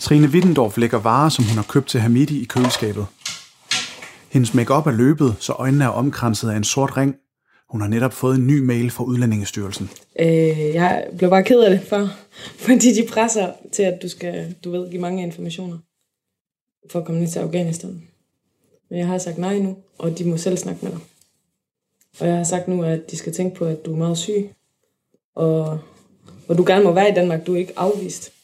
Trine 0.09 0.29
Wittendorf 0.29 0.77
lægger 0.77 0.99
varer, 0.99 1.29
som 1.29 1.45
hun 1.45 1.57
har 1.57 1.67
købt 1.69 1.89
til 1.89 2.01
Hamidi 2.01 2.43
i 2.43 2.45
køleskabet. 2.45 3.07
Hendes 4.33 4.55
makeup 4.55 4.87
er 4.87 4.91
løbet, 4.91 5.37
så 5.41 5.53
øjnene 5.53 5.85
er 5.85 5.89
omkranset 5.89 6.51
af 6.51 6.57
en 6.57 6.65
sort 6.65 6.97
ring. 6.97 7.17
Hun 7.71 7.81
har 7.81 7.89
netop 7.89 8.13
fået 8.13 8.37
en 8.37 8.47
ny 8.47 8.59
mail 8.59 8.91
fra 8.91 9.05
Udlændingestyrelsen. 9.05 9.91
Øh, 10.21 10.75
jeg 10.75 11.07
blev 11.19 11.31
bare 11.31 11.45
ked 11.45 11.61
af 11.61 11.71
det, 11.71 11.81
for, 11.89 12.11
fordi 12.57 12.95
de 12.95 13.09
presser 13.09 13.53
til, 13.73 13.83
at 13.83 13.99
du 14.03 14.09
skal, 14.09 14.55
du 14.65 14.71
ved, 14.71 14.91
give 14.91 15.01
mange 15.01 15.23
informationer 15.23 15.79
for 16.91 16.99
at 16.99 17.05
komme 17.05 17.21
ned 17.21 17.29
til 17.29 17.39
Afghanistan. 17.39 18.03
Men 18.91 18.99
jeg 18.99 19.07
har 19.07 19.19
sagt 19.19 19.39
nej 19.39 19.59
nu, 19.59 19.77
og 19.99 20.19
de 20.19 20.25
må 20.25 20.37
selv 20.37 20.57
snakke 20.57 20.85
med 20.85 20.93
dig. 20.93 21.01
Og 22.21 22.27
jeg 22.27 22.37
har 22.37 22.45
sagt 22.45 22.69
nu, 22.69 22.83
at 22.83 23.11
de 23.11 23.17
skal 23.17 23.35
tænke 23.35 23.57
på, 23.57 23.65
at 23.65 23.85
du 23.85 23.93
er 23.93 23.97
meget 23.97 24.19
syg, 24.19 24.51
og, 25.35 25.79
og 26.49 26.59
du 26.59 26.65
gerne 26.67 26.85
må 26.85 26.93
være 26.93 27.11
i 27.11 27.15
Danmark, 27.15 27.47
du 27.47 27.55
er 27.55 27.59
ikke 27.59 27.79
afvist. 27.79 28.38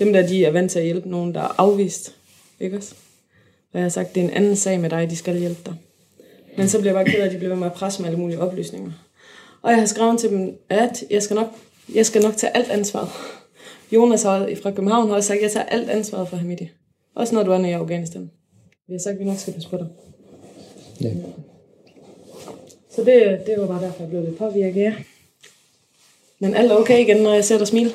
Dem 0.00 0.12
der, 0.12 0.26
de 0.26 0.44
er 0.44 0.50
vant 0.50 0.70
til 0.70 0.78
at 0.78 0.84
hjælpe 0.84 1.10
nogen, 1.10 1.34
der 1.34 1.40
er 1.40 1.54
afvist. 1.58 2.14
Ikke 2.60 2.76
også? 2.76 2.94
Og 3.72 3.78
jeg 3.78 3.84
har 3.84 3.88
sagt, 3.88 4.14
det 4.14 4.20
er 4.20 4.24
en 4.24 4.34
anden 4.34 4.56
sag 4.56 4.80
med 4.80 4.90
dig, 4.90 5.10
de 5.10 5.16
skal 5.16 5.38
hjælpe 5.38 5.60
dig. 5.66 5.74
Men 6.56 6.68
så 6.68 6.80
bliver 6.80 6.98
jeg 6.98 7.04
bare 7.04 7.12
ked 7.12 7.20
af, 7.20 7.26
at 7.26 7.32
de 7.32 7.36
bliver 7.36 7.50
ved 7.50 7.58
med 7.58 7.66
at 7.66 7.72
presse 7.72 8.02
med 8.02 8.08
alle 8.08 8.20
mulige 8.20 8.40
oplysninger. 8.40 8.92
Og 9.62 9.70
jeg 9.70 9.78
har 9.78 9.86
skrevet 9.86 10.20
til 10.20 10.30
dem, 10.30 10.58
at 10.68 11.04
jeg 11.10 11.22
skal 11.22 11.34
nok, 11.34 11.48
jeg 11.94 12.06
skal 12.06 12.22
nok 12.22 12.36
tage 12.36 12.56
alt 12.56 12.70
ansvaret. 12.70 13.08
Jonas 13.92 14.22
har, 14.22 14.50
fra 14.62 14.70
København 14.70 15.08
har 15.08 15.16
også 15.16 15.26
sagt, 15.26 15.36
at 15.36 15.42
jeg 15.42 15.50
tager 15.50 15.66
alt 15.66 15.90
ansvaret 15.90 16.28
for 16.28 16.36
Hamidi. 16.36 16.70
Også 17.14 17.34
når 17.34 17.42
du 17.42 17.50
er 17.50 17.58
nede 17.58 17.70
i 17.70 17.74
Afghanistan. 17.74 18.30
Vi 18.88 18.94
har 18.94 19.00
sagt, 19.00 19.14
at 19.14 19.20
vi 19.20 19.24
nok 19.24 19.38
skal 19.38 19.52
passe 19.52 19.68
på 19.68 19.76
dig. 19.76 19.86
Ja. 21.00 21.10
Så 22.90 23.04
det, 23.04 23.46
det 23.46 23.54
var 23.60 23.66
bare 23.66 23.82
derfor, 23.82 24.02
jeg 24.02 24.10
blev 24.10 24.24
lidt 24.24 24.38
påvirket, 24.38 24.80
ja. 24.80 24.94
Men 26.38 26.54
alt 26.54 26.72
er 26.72 26.76
okay 26.76 27.00
igen, 27.00 27.16
når 27.16 27.34
jeg 27.34 27.44
ser 27.44 27.58
dig 27.58 27.66
smile. 27.66 27.90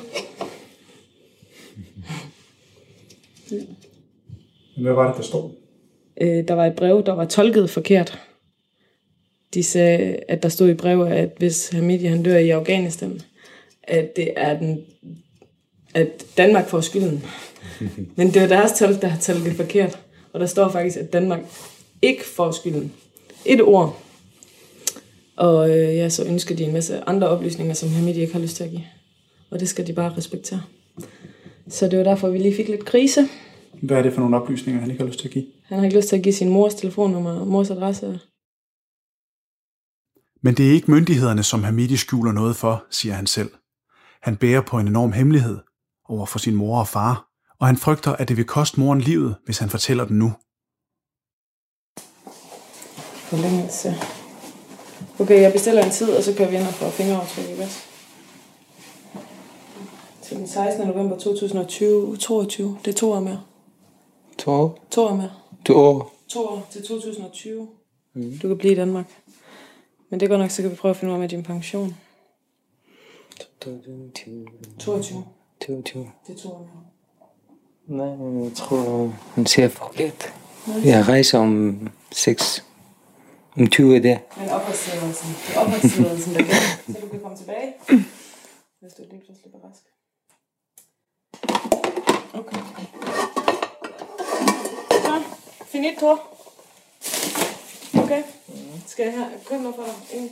Hvad 4.76 4.92
var 4.92 5.06
det, 5.06 5.16
der 5.16 5.22
stod? 5.22 5.50
Øh, 6.20 6.48
der 6.48 6.54
var 6.54 6.66
et 6.66 6.76
brev, 6.76 7.04
der 7.06 7.12
var 7.12 7.24
tolket 7.24 7.70
forkert. 7.70 8.18
De 9.54 9.62
sagde, 9.62 10.16
at 10.28 10.42
der 10.42 10.48
stod 10.48 10.68
i 10.68 10.74
brevet, 10.74 11.08
at 11.08 11.30
hvis 11.38 11.68
Hamidi 11.68 12.04
han 12.04 12.22
dør 12.22 12.36
i 12.36 12.50
Afghanistan, 12.50 13.20
at 13.82 14.16
det 14.16 14.32
er 14.36 14.58
den, 14.58 14.84
at 15.94 16.26
Danmark 16.36 16.68
får 16.68 16.80
skylden. 16.80 17.24
Men 18.16 18.28
det 18.28 18.36
er 18.36 18.46
deres 18.46 18.72
tal, 18.72 19.00
der 19.00 19.08
har 19.08 19.20
talt 19.20 19.56
forkert. 19.56 19.98
Og 20.32 20.40
der 20.40 20.46
står 20.46 20.68
faktisk, 20.68 20.96
at 20.96 21.12
Danmark 21.12 21.40
ikke 22.02 22.24
får 22.24 22.50
skylden. 22.50 22.92
Et 23.44 23.62
ord. 23.62 24.02
Og 25.36 25.70
øh, 25.70 25.96
ja, 25.96 26.08
så 26.08 26.24
ønsker 26.24 26.56
de 26.56 26.64
en 26.64 26.72
masse 26.72 27.00
andre 27.06 27.28
oplysninger, 27.28 27.74
som 27.74 27.88
Hamidi 27.88 28.20
ikke 28.20 28.32
har 28.32 28.40
lyst 28.40 28.56
til 28.56 28.64
at 28.64 28.70
give. 28.70 28.84
Og 29.50 29.60
det 29.60 29.68
skal 29.68 29.86
de 29.86 29.92
bare 29.92 30.16
respektere. 30.16 30.62
Så 31.70 31.88
det 31.88 31.98
var 31.98 32.04
derfor, 32.04 32.28
vi 32.28 32.38
lige 32.38 32.56
fik 32.56 32.68
lidt 32.68 32.84
krise. 32.84 33.28
Hvad 33.82 33.96
er 33.96 34.02
det 34.02 34.12
for 34.12 34.20
nogle 34.20 34.36
oplysninger, 34.36 34.80
han 34.80 34.90
ikke 34.90 35.02
har 35.02 35.08
lyst 35.08 35.18
til 35.18 35.28
at 35.28 35.34
give? 35.34 35.46
Han 35.64 35.78
har 35.78 35.84
ikke 35.84 35.96
lyst 35.96 36.08
til 36.08 36.16
at 36.16 36.22
give 36.22 36.34
sin 36.34 36.48
mors 36.48 36.74
telefonnummer 36.74 37.40
og 37.40 37.46
mors 37.46 37.70
adresse. 37.70 38.20
Men 40.42 40.54
det 40.54 40.68
er 40.68 40.72
ikke 40.72 40.90
myndighederne, 40.90 41.42
som 41.42 41.64
Hamidi 41.64 41.96
skjuler 41.96 42.32
noget 42.32 42.56
for, 42.56 42.84
siger 42.90 43.14
han 43.14 43.26
selv. 43.26 43.50
Han 44.22 44.36
bærer 44.36 44.60
på 44.60 44.78
en 44.78 44.88
enorm 44.88 45.12
hemmelighed 45.12 45.58
over 46.08 46.26
for 46.26 46.38
sin 46.38 46.54
mor 46.54 46.80
og 46.80 46.88
far, 46.88 47.28
og 47.58 47.66
han 47.66 47.76
frygter, 47.76 48.12
at 48.12 48.28
det 48.28 48.36
vil 48.36 48.44
koste 48.44 48.80
moren 48.80 49.00
livet, 49.00 49.36
hvis 49.44 49.58
han 49.58 49.70
fortæller 49.70 50.04
den 50.04 50.18
nu. 50.18 50.32
Forlængelse. 53.14 53.94
Okay, 55.20 55.40
jeg 55.42 55.52
bestiller 55.52 55.84
en 55.84 55.90
tid, 55.90 56.10
og 56.10 56.22
så 56.22 56.34
kører 56.36 56.50
vi 56.50 56.56
ind 56.56 56.66
og 56.66 56.74
får 56.74 56.90
fingeraftryk 56.90 57.44
i 57.44 57.60
gas. 57.60 57.87
Til 60.28 60.36
den 60.36 60.48
16. 60.48 60.86
november 60.86 61.18
2020, 61.18 62.16
22. 62.16 62.78
Det 62.84 62.90
er 62.90 62.94
to 62.94 63.12
år 63.12 63.20
mere. 63.20 63.42
To 64.38 64.50
år? 64.50 64.78
To 64.90 65.02
år 65.02 65.14
mere. 65.14 65.30
To 65.64 65.74
år. 65.76 66.14
To 66.28 66.40
år 66.40 66.66
til 66.70 66.82
2020. 66.82 67.68
Mm. 68.14 68.38
Du 68.42 68.48
kan 68.48 68.58
blive 68.58 68.72
i 68.72 68.76
Danmark. 68.76 69.06
Men 70.10 70.20
det 70.20 70.28
går 70.28 70.36
nok, 70.36 70.50
så 70.50 70.62
kan 70.62 70.70
vi 70.70 70.76
prøve 70.76 70.90
at 70.90 70.96
finde 70.96 71.10
ud 71.12 71.14
af 71.14 71.20
med 71.20 71.28
din 71.28 71.42
pension. 71.42 71.96
22. 73.60 74.48
22. 74.78 75.24
Det 76.26 76.34
er 76.34 76.38
to 76.38 76.48
år 76.48 76.68
mere. 77.88 78.06
Nej, 78.06 78.44
jeg 78.44 78.52
tror, 78.54 79.14
han 79.34 79.46
siger 79.46 79.68
forkert. 79.68 80.34
Jeg 80.84 81.08
rejser 81.08 81.38
om 81.38 81.80
6, 82.12 82.64
om 83.56 83.66
20 83.66 84.02
der. 84.02 84.18
Men 84.38 84.48
opholdstilladelsen, 84.48 85.28
det 85.46 85.56
er 85.56 85.60
opholdstilladelsen, 85.60 86.34
der 86.34 86.38
gælder, 86.38 86.54
så 86.86 86.98
du 87.00 87.08
kan 87.08 87.20
komme 87.20 87.36
tilbage, 87.36 87.74
hvis 88.80 88.92
du 88.92 89.02
lige 89.10 89.22
pludselig 89.24 89.50
bliver 89.52 89.68
rask. 89.68 89.82
Okay. 92.34 92.56
Så, 94.90 95.22
finito. 95.78 96.18
Okay. 98.04 98.22
Skal 98.86 99.04
jeg 99.04 99.12
her 99.12 99.26
købe 99.48 99.62
noget 99.62 99.76
for 99.76 99.84
dig? 99.84 99.94
Ingen? 100.12 100.30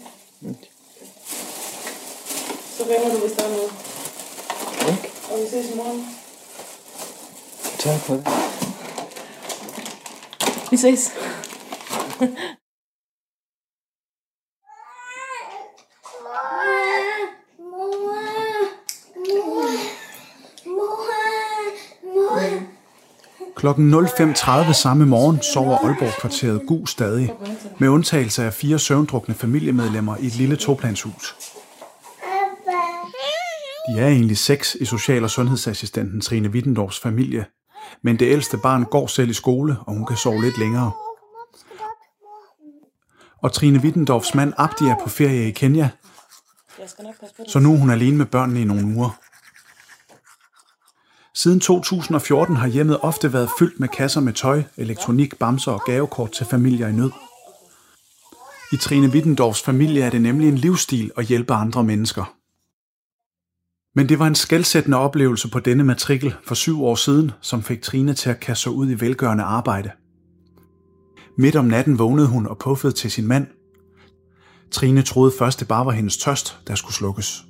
Så 2.76 2.84
ringer 2.84 3.08
du, 3.14 3.18
hvis 3.18 3.32
der 3.32 3.44
er 3.44 3.48
noget. 3.48 3.70
Okay. 4.80 5.10
Og 5.32 5.38
vi 5.40 5.48
ses 5.50 5.70
i 5.70 5.76
morgen. 5.76 6.16
Tak 7.78 8.00
for 8.00 8.14
det. 8.14 8.26
Vi 10.70 10.76
ses. 10.76 11.12
Klokken 23.66 23.94
05.30 23.94 24.72
samme 24.72 25.06
morgen 25.06 25.42
sover 25.42 25.76
Aalborg-kvarteret 25.76 26.66
Gu 26.66 26.86
stadig, 26.86 27.32
med 27.78 27.88
undtagelse 27.88 28.44
af 28.44 28.54
fire 28.54 28.78
søvndrukne 28.78 29.34
familiemedlemmer 29.34 30.16
i 30.16 30.26
et 30.26 30.36
lille 30.36 30.56
toplanshus. 30.56 31.36
De 33.88 34.00
er 34.00 34.08
egentlig 34.08 34.38
seks 34.38 34.74
i 34.80 34.84
social- 34.84 35.24
og 35.24 35.30
sundhedsassistenten 35.30 36.20
Trine 36.20 36.48
Wittendorfs 36.48 37.00
familie, 37.00 37.46
men 38.02 38.18
det 38.18 38.32
ældste 38.32 38.58
barn 38.58 38.84
går 38.84 39.06
selv 39.06 39.30
i 39.30 39.32
skole, 39.32 39.76
og 39.86 39.94
hun 39.94 40.06
kan 40.06 40.16
sove 40.16 40.42
lidt 40.42 40.58
længere. 40.58 40.90
Og 43.42 43.52
Trine 43.52 43.78
Wittendorfs 43.78 44.34
mand 44.34 44.52
Abdi 44.56 44.84
er 44.84 44.96
på 45.02 45.08
ferie 45.08 45.48
i 45.48 45.50
Kenya, 45.50 45.88
så 47.48 47.58
nu 47.58 47.72
er 47.72 47.78
hun 47.78 47.90
alene 47.90 48.16
med 48.16 48.26
børnene 48.26 48.60
i 48.60 48.64
nogle 48.64 48.84
uger. 48.84 49.25
Siden 51.36 51.60
2014 51.60 52.56
har 52.56 52.66
hjemmet 52.66 52.98
ofte 53.00 53.32
været 53.32 53.50
fyldt 53.58 53.80
med 53.80 53.88
kasser 53.88 54.20
med 54.20 54.32
tøj, 54.32 54.62
elektronik, 54.76 55.38
bamser 55.38 55.72
og 55.72 55.82
gavekort 55.86 56.32
til 56.32 56.46
familier 56.46 56.88
i 56.88 56.92
nød. 56.92 57.10
I 58.72 58.76
Trine 58.76 59.08
Wittendorfs 59.08 59.62
familie 59.62 60.02
er 60.02 60.10
det 60.10 60.20
nemlig 60.20 60.48
en 60.48 60.58
livsstil 60.58 61.10
at 61.16 61.26
hjælpe 61.26 61.54
andre 61.54 61.84
mennesker. 61.84 62.34
Men 63.94 64.08
det 64.08 64.18
var 64.18 64.26
en 64.26 64.34
skældsættende 64.34 64.98
oplevelse 64.98 65.50
på 65.50 65.60
denne 65.60 65.84
matrikel 65.84 66.34
for 66.44 66.54
syv 66.54 66.84
år 66.84 66.94
siden, 66.94 67.30
som 67.40 67.62
fik 67.62 67.82
Trine 67.82 68.14
til 68.14 68.30
at 68.30 68.40
kaste 68.40 68.62
sig 68.62 68.72
ud 68.72 68.90
i 68.90 69.00
velgørende 69.00 69.44
arbejde. 69.44 69.90
Midt 71.38 71.56
om 71.56 71.64
natten 71.64 71.98
vågnede 71.98 72.28
hun 72.28 72.46
og 72.46 72.58
puffede 72.58 72.92
til 72.92 73.10
sin 73.10 73.26
mand. 73.26 73.46
Trine 74.70 75.02
troede 75.02 75.32
først, 75.38 75.60
det 75.60 75.68
bare 75.68 75.86
var 75.86 75.92
hendes 75.92 76.16
tørst, 76.16 76.58
der 76.66 76.74
skulle 76.74 76.94
slukkes. 76.94 77.45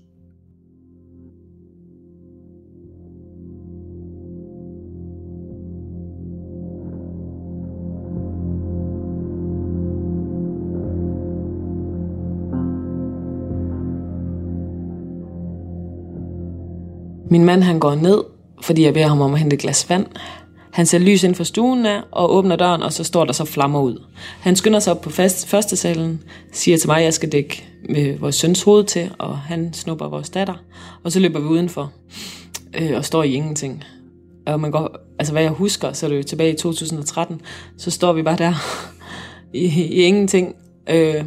Min 17.31 17.45
mand 17.45 17.63
han 17.63 17.79
går 17.79 17.95
ned, 17.95 18.23
fordi 18.63 18.83
jeg 18.85 18.95
beder 18.95 19.07
ham 19.07 19.21
om 19.21 19.35
at 19.35 19.41
hente 19.41 19.55
et 19.55 19.61
glas 19.61 19.91
vand. 19.91 20.07
Han 20.73 20.87
ser 20.87 20.99
lys 20.99 21.23
ind 21.25 21.35
for 21.35 21.45
stuen 21.45 21.87
af 21.87 22.01
og 22.11 22.35
åbner 22.35 22.57
døren, 22.57 22.83
og 22.83 22.93
så 22.93 23.05
står 23.05 23.25
der 23.25 23.33
så 23.33 23.45
flammer 23.45 23.81
ud. 23.81 24.03
Han 24.41 24.57
skynder 24.57 24.79
sig 24.79 24.93
op 24.93 25.01
på 25.01 25.11
fast, 25.11 25.47
første 25.47 25.77
salen, 25.77 26.23
siger 26.53 26.79
til 26.79 26.89
mig, 26.89 26.99
at 26.99 27.05
jeg 27.05 27.15
skal 27.15 27.33
dække 27.33 27.65
med 27.89 28.19
vores 28.19 28.35
søns 28.35 28.63
hoved 28.63 28.85
til, 28.85 29.11
og 29.19 29.39
han 29.39 29.73
snupper 29.73 30.09
vores 30.09 30.31
datter. 30.31 30.55
Og 31.05 31.13
så 31.13 31.21
løber 31.21 31.41
vi 31.41 31.47
udenfor 31.47 31.93
øh, 32.81 32.97
og 32.97 33.05
står 33.05 33.23
i 33.23 33.33
ingenting. 33.33 33.85
Og 34.47 34.61
man 34.61 34.71
går, 34.71 34.97
altså 35.19 35.33
hvad 35.33 35.43
jeg 35.43 35.51
husker, 35.51 35.93
så 35.93 36.07
er 36.07 36.11
det 36.11 36.19
jo 36.19 36.23
tilbage 36.23 36.53
i 36.53 36.57
2013, 36.57 37.41
så 37.79 37.91
står 37.91 38.13
vi 38.13 38.23
bare 38.23 38.37
der 38.37 38.55
i, 39.53 39.65
i 39.65 40.03
ingenting. 40.03 40.55
Øh, 40.91 41.25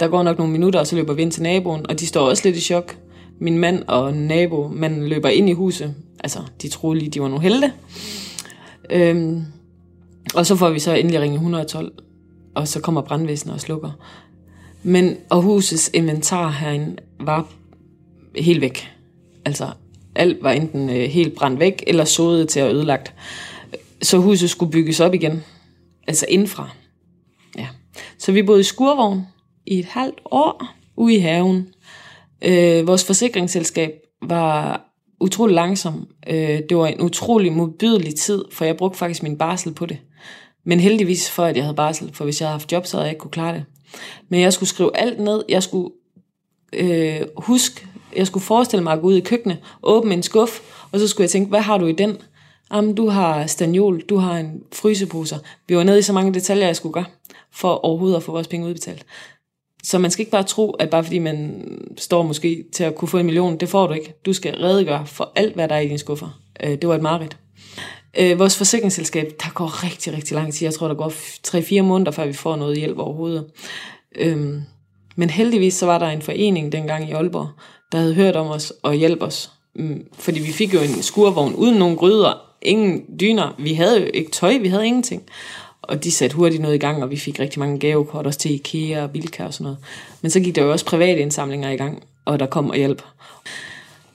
der 0.00 0.08
går 0.08 0.22
nok 0.22 0.38
nogle 0.38 0.52
minutter, 0.52 0.80
og 0.80 0.86
så 0.86 0.96
løber 0.96 1.14
vi 1.14 1.22
ind 1.22 1.32
til 1.32 1.42
naboen, 1.42 1.86
og 1.88 2.00
de 2.00 2.06
står 2.06 2.28
også 2.28 2.42
lidt 2.44 2.56
i 2.56 2.60
chok. 2.60 2.96
Min 3.42 3.58
mand 3.58 3.82
og 3.86 4.14
nabo, 4.14 4.68
man 4.68 5.08
løber 5.08 5.28
ind 5.28 5.48
i 5.48 5.52
huset. 5.52 5.94
Altså, 6.24 6.38
de 6.62 6.68
troede 6.68 6.98
lige, 6.98 7.10
de 7.10 7.20
var 7.20 7.28
nogle 7.28 7.42
helte. 7.42 7.72
Øhm, 8.90 9.44
og 10.34 10.46
så 10.46 10.56
får 10.56 10.70
vi 10.70 10.78
så 10.78 10.94
endelig 10.94 11.20
ringe 11.20 11.34
112, 11.34 11.92
og 12.54 12.68
så 12.68 12.80
kommer 12.80 13.00
brandvæsenet 13.00 13.54
og 13.54 13.60
slukker. 13.60 13.90
Men, 14.82 15.16
og 15.30 15.42
husets 15.42 15.90
inventar 15.94 16.50
herinde 16.50 16.96
var 17.20 17.52
helt 18.36 18.60
væk. 18.60 18.88
Altså, 19.44 19.70
alt 20.14 20.42
var 20.42 20.52
enten 20.52 20.90
øh, 20.90 21.10
helt 21.10 21.34
brændt 21.34 21.60
væk, 21.60 21.84
eller 21.86 22.04
sodet 22.04 22.48
til 22.48 22.60
at 22.60 22.72
ødelagt. 22.72 23.14
Så 24.02 24.18
huset 24.18 24.50
skulle 24.50 24.72
bygges 24.72 25.00
op 25.00 25.14
igen. 25.14 25.44
Altså 26.06 26.26
indfra. 26.28 26.70
Ja. 27.58 27.68
Så 28.18 28.32
vi 28.32 28.42
boede 28.42 28.60
i 28.60 28.64
skurvogn 28.64 29.22
i 29.66 29.78
et 29.78 29.86
halvt 29.86 30.20
år 30.24 30.66
ude 30.96 31.14
i 31.14 31.18
haven. 31.18 31.66
Øh, 32.44 32.86
vores 32.86 33.04
forsikringsselskab 33.04 33.92
var 34.22 34.84
utrolig 35.20 35.54
langsom. 35.54 36.06
Øh, 36.26 36.60
det 36.68 36.76
var 36.76 36.86
en 36.86 37.00
utrolig 37.00 37.52
modbydelig 37.52 38.14
tid, 38.14 38.44
for 38.52 38.64
jeg 38.64 38.76
brugte 38.76 38.98
faktisk 38.98 39.22
min 39.22 39.38
barsel 39.38 39.74
på 39.74 39.86
det. 39.86 39.98
Men 40.64 40.80
heldigvis 40.80 41.30
for, 41.30 41.44
at 41.44 41.56
jeg 41.56 41.64
havde 41.64 41.76
barsel, 41.76 42.10
for 42.12 42.24
hvis 42.24 42.40
jeg 42.40 42.48
havde 42.48 42.58
haft 42.58 42.72
job, 42.72 42.86
så 42.86 42.96
havde 42.96 43.06
jeg 43.06 43.12
ikke 43.12 43.20
kunne 43.20 43.30
klare 43.30 43.54
det. 43.54 43.64
Men 44.28 44.40
jeg 44.40 44.52
skulle 44.52 44.68
skrive 44.68 44.96
alt 44.96 45.20
ned. 45.20 45.44
Jeg 45.48 45.62
skulle 45.62 45.90
øh, 46.72 47.20
huske, 47.36 47.86
jeg 48.16 48.26
skulle 48.26 48.44
forestille 48.44 48.82
mig 48.82 48.92
at 48.92 49.00
gå 49.00 49.06
ud 49.06 49.14
i 49.14 49.20
køkkenet, 49.20 49.58
åbne 49.82 50.14
en 50.14 50.22
skuff, 50.22 50.60
og 50.92 51.00
så 51.00 51.08
skulle 51.08 51.24
jeg 51.24 51.30
tænke, 51.30 51.48
hvad 51.48 51.60
har 51.60 51.78
du 51.78 51.86
i 51.86 51.92
den? 51.92 52.16
Jamen, 52.74 52.94
du 52.94 53.08
har 53.08 53.46
stagnol, 53.46 54.00
du 54.00 54.16
har 54.16 54.38
en 54.38 54.62
fryseposer. 54.72 55.38
Vi 55.68 55.76
var 55.76 55.82
nede 55.82 55.98
i 55.98 56.02
så 56.02 56.12
mange 56.12 56.34
detaljer, 56.34 56.66
jeg 56.66 56.76
skulle 56.76 56.92
gøre, 56.92 57.04
for 57.52 57.84
overhovedet 57.84 58.16
at 58.16 58.22
få 58.22 58.32
vores 58.32 58.48
penge 58.48 58.66
udbetalt. 58.66 59.06
Så 59.82 59.98
man 59.98 60.10
skal 60.10 60.22
ikke 60.22 60.30
bare 60.30 60.42
tro, 60.42 60.70
at 60.70 60.90
bare 60.90 61.04
fordi 61.04 61.18
man 61.18 61.64
står 61.98 62.22
måske 62.22 62.64
til 62.72 62.84
at 62.84 62.94
kunne 62.94 63.08
få 63.08 63.18
en 63.18 63.26
million, 63.26 63.56
det 63.56 63.68
får 63.68 63.86
du 63.86 63.92
ikke. 63.92 64.14
Du 64.26 64.32
skal 64.32 64.54
redegøre 64.54 65.06
for 65.06 65.32
alt, 65.36 65.54
hvad 65.54 65.68
der 65.68 65.74
er 65.74 65.80
i 65.80 65.86
dine 65.86 65.98
skuffer. 65.98 66.40
Øh, 66.62 66.70
det 66.70 66.88
var 66.88 66.94
et 66.94 67.02
mareridt. 67.02 67.36
Øh, 68.18 68.38
vores 68.38 68.56
forsikringsselskab, 68.56 69.32
der 69.42 69.50
går 69.54 69.84
rigtig, 69.84 70.12
rigtig 70.12 70.34
lang 70.34 70.54
tid. 70.54 70.66
Jeg 70.66 70.74
tror, 70.74 70.88
der 70.88 70.94
går 70.94 71.12
3-4 71.78 71.82
måneder, 71.82 72.10
før 72.10 72.26
vi 72.26 72.32
får 72.32 72.56
noget 72.56 72.78
hjælp 72.78 72.98
overhovedet. 72.98 73.44
Øhm, 74.14 74.62
men 75.16 75.30
heldigvis 75.30 75.74
så 75.74 75.86
var 75.86 75.98
der 75.98 76.06
en 76.06 76.22
forening 76.22 76.72
dengang 76.72 77.08
i 77.08 77.12
Aalborg, 77.12 77.48
der 77.92 77.98
havde 77.98 78.14
hørt 78.14 78.36
om 78.36 78.46
os 78.46 78.72
og 78.82 78.94
hjælp 78.94 79.22
os. 79.22 79.50
Mm, 79.74 80.06
fordi 80.18 80.40
vi 80.40 80.52
fik 80.52 80.74
jo 80.74 80.80
en 80.80 81.02
skurvogn 81.02 81.54
uden 81.54 81.76
nogen 81.78 81.96
gryder, 81.96 82.52
ingen 82.62 83.04
dyner. 83.20 83.54
Vi 83.58 83.74
havde 83.74 84.00
jo 84.00 84.06
ikke 84.14 84.30
tøj, 84.30 84.58
vi 84.58 84.68
havde 84.68 84.86
ingenting. 84.86 85.22
Og 85.82 86.04
de 86.04 86.12
satte 86.12 86.36
hurtigt 86.36 86.62
noget 86.62 86.74
i 86.74 86.78
gang, 86.78 87.02
og 87.02 87.10
vi 87.10 87.16
fik 87.16 87.40
rigtig 87.40 87.58
mange 87.58 87.78
gavekort 87.78 88.26
også 88.26 88.38
til 88.38 88.54
IKEA 88.54 89.02
og 89.02 89.10
Bilka 89.10 89.44
og 89.44 89.54
sådan 89.54 89.64
noget. 89.64 89.78
Men 90.22 90.30
så 90.30 90.40
gik 90.40 90.56
der 90.56 90.62
jo 90.62 90.72
også 90.72 90.84
private 90.84 91.20
indsamlinger 91.20 91.70
i 91.70 91.76
gang, 91.76 92.02
og 92.24 92.40
der 92.40 92.46
kom 92.46 92.70
og 92.70 92.76
hjælp. 92.76 93.02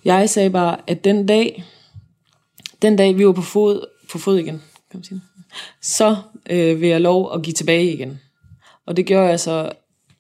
Jeg 0.06 0.30
sagde 0.30 0.50
bare, 0.50 0.78
at 0.88 1.04
den 1.04 1.26
dag, 1.26 1.64
den 2.82 2.96
dag 2.96 3.18
vi 3.18 3.26
var 3.26 3.32
på 3.32 3.42
fod, 3.42 3.86
på 4.12 4.18
fod 4.18 4.38
igen, 4.38 4.64
kan 4.92 4.98
man 4.98 5.04
sige, 5.04 5.22
så 5.82 6.16
øh, 6.50 6.82
vil 6.82 6.90
jeg 6.90 7.02
lov 7.02 7.34
at 7.34 7.44
give 7.44 7.54
tilbage 7.54 7.94
igen. 7.94 8.20
Og 8.86 8.98
det 8.98 9.06
gjorde 9.06 9.28
jeg 9.28 9.40
så 9.40 9.72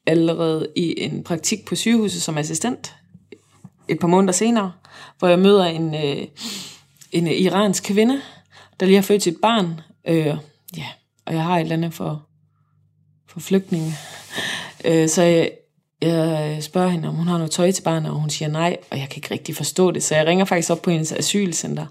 allerede 0.06 0.68
i 0.76 1.02
en 1.02 1.24
praktik 1.24 1.66
på 1.66 1.76
sygehuset 1.76 2.22
som 2.22 2.38
assistent, 2.38 2.96
et 3.88 4.00
par 4.00 4.08
måneder 4.08 4.34
senere, 4.34 4.72
hvor 5.20 5.28
jeg 5.28 5.40
møder 5.40 5.66
en, 5.66 5.96
øh, 5.96 6.28
en 7.12 7.28
iransk 7.28 7.84
kvinde, 7.84 8.22
der 8.80 8.86
lige 8.86 8.96
har 8.96 9.04
født 9.04 9.24
sit 9.24 9.38
barn, 9.42 9.82
øh, 10.08 10.38
ja, 10.78 10.88
og 11.28 11.34
jeg 11.34 11.44
har 11.44 11.56
et 11.56 11.62
eller 11.62 11.76
andet 11.76 11.94
for, 11.94 12.26
for 13.30 13.40
flygtninge. 13.40 13.94
Øh, 14.86 15.10
så 15.10 15.22
jeg, 15.22 15.52
jeg 16.02 16.58
spørger 16.64 16.90
hende, 16.90 17.08
om 17.08 17.16
hun 17.16 17.28
har 17.28 17.38
noget 17.38 17.52
tøj 17.52 17.72
til 17.72 17.84
barnet, 17.84 18.12
og 18.12 18.20
hun 18.20 18.30
siger 18.30 18.50
nej, 18.50 18.78
og 18.92 18.98
jeg 18.98 19.10
kan 19.10 19.18
ikke 19.18 19.32
rigtig 19.32 19.56
forstå 19.56 19.92
det. 19.92 20.04
Så 20.04 20.16
jeg 20.16 20.26
ringer 20.26 20.46
faktisk 20.46 20.72
op 20.72 20.82
på 20.82 20.92
hendes 20.92 21.12
asylcenter, 21.12 21.86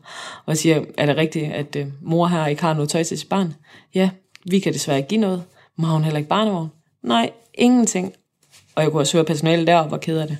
og 0.47 0.57
siger, 0.57 0.85
er 0.99 1.07
det 1.07 1.17
rigtigt, 1.17 1.53
at 1.53 1.77
øh, 1.77 1.87
mor 2.03 2.27
her 2.27 2.47
ikke 2.47 2.63
har 2.63 2.75
noget 2.75 2.89
tøj 2.89 3.03
til 3.03 3.19
sit 3.19 3.29
barn? 3.29 3.55
Ja, 3.95 4.11
vi 4.45 4.59
kan 4.59 4.73
desværre 4.73 4.99
ikke 4.99 5.09
give 5.09 5.21
noget. 5.21 5.43
Men 5.77 5.85
har 5.85 5.93
hun 5.93 6.05
heller 6.05 6.19
ikke 6.19 6.29
barnevogn? 6.29 6.69
Nej, 7.03 7.31
ingenting. 7.55 8.13
Og 8.75 8.83
jeg 8.83 8.91
kunne 8.91 9.03
også 9.03 9.17
høre 9.17 9.25
personalet 9.25 9.67
der, 9.67 9.77
og 9.77 9.91
var 9.91 9.99
ked 9.99 10.19
af 10.19 10.27
det. 10.27 10.39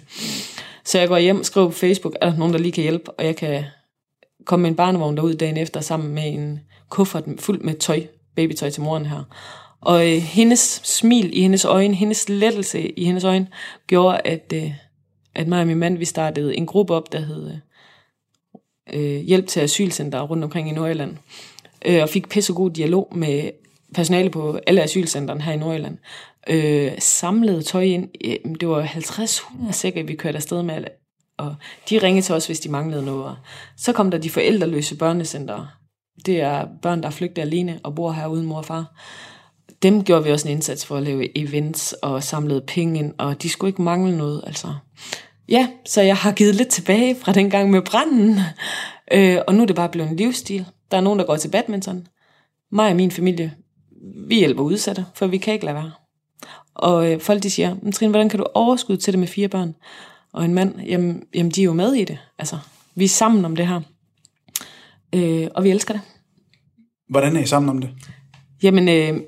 Så 0.85 0.99
jeg 0.99 1.09
går 1.09 1.19
hjem 1.19 1.39
og 1.39 1.47
skriver 1.47 1.67
på 1.69 1.75
Facebook, 1.75 2.17
er 2.21 2.31
der 2.31 2.37
nogen, 2.37 2.53
der 2.53 2.59
lige 2.59 2.73
kan 2.73 2.83
hjælpe, 2.83 3.11
og 3.11 3.25
jeg 3.25 3.37
kan 3.37 3.65
komme 4.45 4.63
med 4.63 4.71
en 4.71 4.77
barnevogn 4.77 5.17
derud 5.17 5.35
dagen 5.35 5.57
efter, 5.57 5.81
sammen 5.81 6.15
med 6.15 6.33
en 6.33 6.61
kuffert 6.89 7.25
fuld 7.39 7.61
med 7.61 7.75
tøj, 7.75 8.03
babytøj 8.37 8.71
til 8.71 8.83
moren 8.83 9.07
her. 9.07 9.23
Og 9.81 10.13
øh, 10.13 10.23
hendes 10.23 10.81
smil 10.85 11.39
i 11.39 11.43
hendes 11.43 11.65
øjne, 11.65 11.95
hendes 11.95 12.29
lettelse 12.29 12.99
i 12.99 13.05
hendes 13.05 13.25
øjne, 13.25 13.49
gjorde, 13.87 14.21
at, 14.25 14.53
øh, 14.55 14.73
at 15.35 15.49
mig 15.49 15.61
og 15.61 15.67
min 15.67 15.79
mand, 15.79 15.99
vi 15.99 16.05
startede 16.05 16.57
en 16.57 16.67
gruppe 16.67 16.95
op, 16.95 17.13
der 17.13 17.21
hed 17.21 17.51
øh, 18.93 19.17
øh 19.17 19.21
Hjælp 19.21 19.47
til 19.47 19.61
Asylcenter 19.61 20.23
rundt 20.23 20.45
omkring 20.45 20.69
i 20.69 20.73
Nordjylland. 20.73 21.17
Øh, 21.85 22.03
og 22.03 22.09
fik 22.09 22.29
pisse 22.29 22.53
god 22.53 22.71
dialog 22.71 23.09
med 23.15 23.51
personale 23.95 24.31
på 24.31 24.59
alle 24.67 24.83
asylcentrene 24.83 25.43
her 25.43 25.53
i 25.53 25.57
Nordjylland. 25.57 25.99
Øh, 26.51 26.93
samlede 26.99 27.63
tøj 27.63 27.83
ind. 27.83 28.09
Det 28.59 28.69
var 28.69 28.83
50-100 28.83 29.73
sikkert, 29.73 30.09
vi 30.09 30.15
kørte 30.15 30.37
afsted 30.37 30.63
med. 30.63 30.85
Og 31.39 31.55
de 31.91 31.99
ringede 31.99 32.27
til 32.27 32.35
os, 32.35 32.47
hvis 32.47 32.61
de 32.61 32.69
manglede 32.69 33.05
noget. 33.05 33.37
Så 33.77 33.93
kom 33.93 34.11
der 34.11 34.19
de 34.19 34.31
forældreløse 34.31 34.97
børnecenter. 34.97 35.67
Det 36.27 36.41
er 36.41 36.67
børn, 36.83 37.03
der 37.03 37.11
flygter 37.11 37.43
alene 37.43 37.81
og 37.83 37.95
bor 37.95 38.13
her 38.13 38.27
uden 38.27 38.47
mor 38.47 38.57
og 38.57 38.65
far 38.65 38.95
dem 39.83 40.05
gjorde 40.05 40.25
vi 40.25 40.31
også 40.31 40.49
en 40.49 40.55
indsats 40.55 40.87
for 40.87 40.97
at 40.97 41.03
lave 41.03 41.39
events 41.39 41.93
og 41.93 42.23
samlede 42.23 42.61
penge 42.67 42.99
ind, 42.99 43.15
og 43.19 43.43
de 43.43 43.49
skulle 43.49 43.69
ikke 43.69 43.83
mangle 43.83 44.17
noget, 44.17 44.43
altså. 44.47 44.75
Ja, 45.49 45.69
så 45.87 46.03
jeg 46.03 46.17
har 46.17 46.33
givet 46.33 46.55
lidt 46.55 46.69
tilbage 46.69 47.17
fra 47.17 47.33
den 47.33 47.51
gang 47.51 47.71
med 47.71 47.83
branden, 47.83 48.39
øh, 49.13 49.39
og 49.47 49.55
nu 49.55 49.63
er 49.63 49.67
det 49.67 49.77
bare 49.77 49.89
blevet 49.89 50.11
en 50.11 50.17
livsstil. 50.17 50.67
Der 50.91 50.97
er 50.97 51.01
nogen, 51.01 51.19
der 51.19 51.27
går 51.27 51.37
til 51.37 51.49
badminton. 51.49 52.07
Mig 52.73 52.91
og 52.91 52.97
min 52.97 53.11
familie, 53.11 53.55
vi 54.29 54.35
hjælper 54.35 54.63
udsatte, 54.63 55.07
for 55.15 55.27
vi 55.27 55.39
kan 55.39 55.55
ikke 55.55 55.65
lade 55.65 55.77
være. 55.77 55.93
Og 56.75 57.13
øh, 57.13 57.21
folk 57.21 57.43
de 57.43 57.51
siger, 57.51 57.77
Trine, 57.95 58.11
hvordan 58.11 58.29
kan 58.29 58.39
du 58.39 58.47
overskud 58.55 58.97
til 58.97 59.13
det 59.13 59.19
med 59.19 59.29
fire 59.29 59.49
børn? 59.49 59.75
Og 60.33 60.45
en 60.45 60.55
mand, 60.55 60.81
jamen, 60.81 61.23
jamen 61.35 61.53
de 61.53 61.61
er 61.61 61.65
jo 61.65 61.73
med 61.73 61.93
i 61.93 62.05
det. 62.05 62.19
Altså, 62.39 62.59
vi 62.95 63.05
er 63.05 63.09
sammen 63.09 63.45
om 63.45 63.57
det 63.57 63.67
her. 63.67 63.81
Øh, 65.17 65.49
og 65.55 65.65
vi 65.65 65.71
elsker 65.71 65.95
det. 65.95 66.03
Hvordan 67.09 67.37
er 67.37 67.41
I 67.41 67.47
sammen 67.47 67.69
om 67.69 67.81
det? 67.81 67.91
Jamen, 68.63 68.89
øh, 68.89 69.21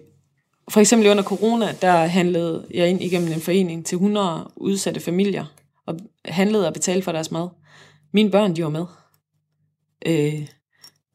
for 0.70 0.80
eksempel 0.80 1.10
under 1.10 1.22
corona, 1.22 1.72
der 1.82 2.06
handlede 2.06 2.66
jeg 2.74 2.88
ind 2.88 3.02
igennem 3.02 3.32
en 3.32 3.40
forening 3.40 3.86
til 3.86 3.96
100 3.96 4.50
udsatte 4.56 5.00
familier, 5.00 5.44
og 5.86 5.98
handlede 6.24 6.66
og 6.66 6.72
betalte 6.72 7.02
for 7.02 7.12
deres 7.12 7.30
mad. 7.30 7.48
Mine 8.12 8.30
børn, 8.30 8.56
de 8.56 8.64
var 8.64 8.70
med. 8.70 8.84
Øh, 10.06 10.46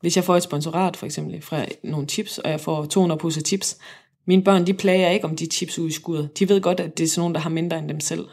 hvis 0.01 0.15
jeg 0.15 0.23
får 0.23 0.35
et 0.35 0.43
sponsorat, 0.43 0.97
for 0.97 1.05
eksempel, 1.05 1.41
fra 1.41 1.65
nogle 1.83 2.07
chips, 2.07 2.37
og 2.37 2.49
jeg 2.51 2.59
får 2.59 2.85
200 2.85 3.19
poser 3.19 3.41
chips, 3.41 3.77
mine 4.27 4.43
børn, 4.43 4.67
de 4.67 4.73
plager 4.73 5.09
ikke 5.09 5.25
om 5.25 5.35
de 5.35 5.45
chips 5.45 5.79
ude 5.79 5.87
i 5.87 5.91
skuddet. 5.91 6.39
De 6.39 6.49
ved 6.49 6.61
godt, 6.61 6.79
at 6.79 6.97
det 6.97 7.03
er 7.03 7.07
sådan 7.07 7.21
nogen, 7.21 7.35
der 7.35 7.41
har 7.41 7.49
mindre 7.49 7.79
end 7.79 7.89
dem 7.89 7.99
selv. 7.99 8.27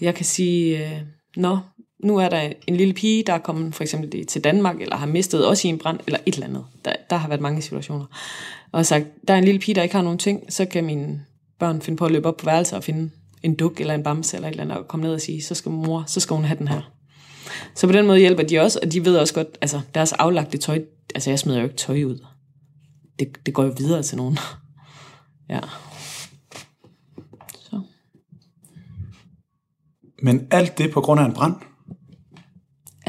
Jeg 0.00 0.14
kan 0.14 0.24
sige, 0.24 0.86
øh, 0.86 1.00
nå, 1.36 1.58
nu 2.02 2.16
er 2.16 2.28
der 2.28 2.52
en 2.66 2.76
lille 2.76 2.94
pige, 2.94 3.22
der 3.26 3.32
er 3.32 3.38
kommet 3.38 3.74
for 3.74 3.82
eksempel 3.82 4.26
til 4.26 4.44
Danmark, 4.44 4.80
eller 4.80 4.96
har 4.96 5.06
mistet 5.06 5.46
også 5.46 5.68
i 5.68 5.70
en 5.70 5.78
brand, 5.78 6.00
eller 6.06 6.18
et 6.26 6.34
eller 6.34 6.46
andet. 6.46 6.64
Der, 6.84 6.92
der 7.10 7.16
har 7.16 7.28
været 7.28 7.40
mange 7.40 7.62
situationer. 7.62 8.04
Og 8.72 8.86
sagt, 8.86 9.06
der 9.28 9.34
er 9.34 9.38
en 9.38 9.44
lille 9.44 9.60
pige, 9.60 9.74
der 9.74 9.82
ikke 9.82 9.94
har 9.94 10.02
nogen 10.02 10.18
ting, 10.18 10.52
så 10.52 10.64
kan 10.64 10.84
mine 10.84 11.24
børn 11.58 11.80
finde 11.82 11.96
på 11.96 12.04
at 12.04 12.10
løbe 12.10 12.28
op 12.28 12.36
på 12.36 12.44
værelset 12.44 12.76
og 12.76 12.84
finde 12.84 13.10
en 13.42 13.54
duk 13.54 13.80
eller 13.80 13.94
en 13.94 14.02
bamse 14.02 14.36
eller 14.36 14.48
et 14.48 14.52
eller 14.52 14.64
andet, 14.64 14.78
og 14.78 14.88
komme 14.88 15.06
ned 15.06 15.14
og 15.14 15.20
sige, 15.20 15.42
så 15.42 15.54
skal 15.54 15.72
mor, 15.72 16.04
så 16.06 16.20
skal 16.20 16.36
hun 16.36 16.44
have 16.44 16.58
den 16.58 16.68
her. 16.68 16.90
Så 17.74 17.86
på 17.86 17.92
den 17.92 18.06
måde 18.06 18.18
hjælper 18.18 18.42
de 18.42 18.58
også, 18.58 18.78
og 18.82 18.92
de 18.92 19.04
ved 19.04 19.16
også 19.16 19.34
godt, 19.34 19.58
altså 19.60 19.80
deres 19.94 20.12
aflagte 20.12 20.58
tøj, 20.58 20.80
altså 21.14 21.30
jeg 21.30 21.38
smider 21.38 21.58
jo 21.58 21.64
ikke 21.64 21.76
tøj 21.76 22.02
ud. 22.04 22.24
Det, 23.18 23.46
det 23.46 23.54
går 23.54 23.64
jo 23.64 23.74
videre 23.78 24.02
til 24.02 24.16
nogen. 24.16 24.38
ja. 25.48 25.60
Så. 27.60 27.80
Men 30.22 30.46
alt 30.50 30.78
det 30.78 30.90
på 30.90 31.00
grund 31.00 31.20
af 31.20 31.24
en 31.24 31.34
brand? 31.34 31.54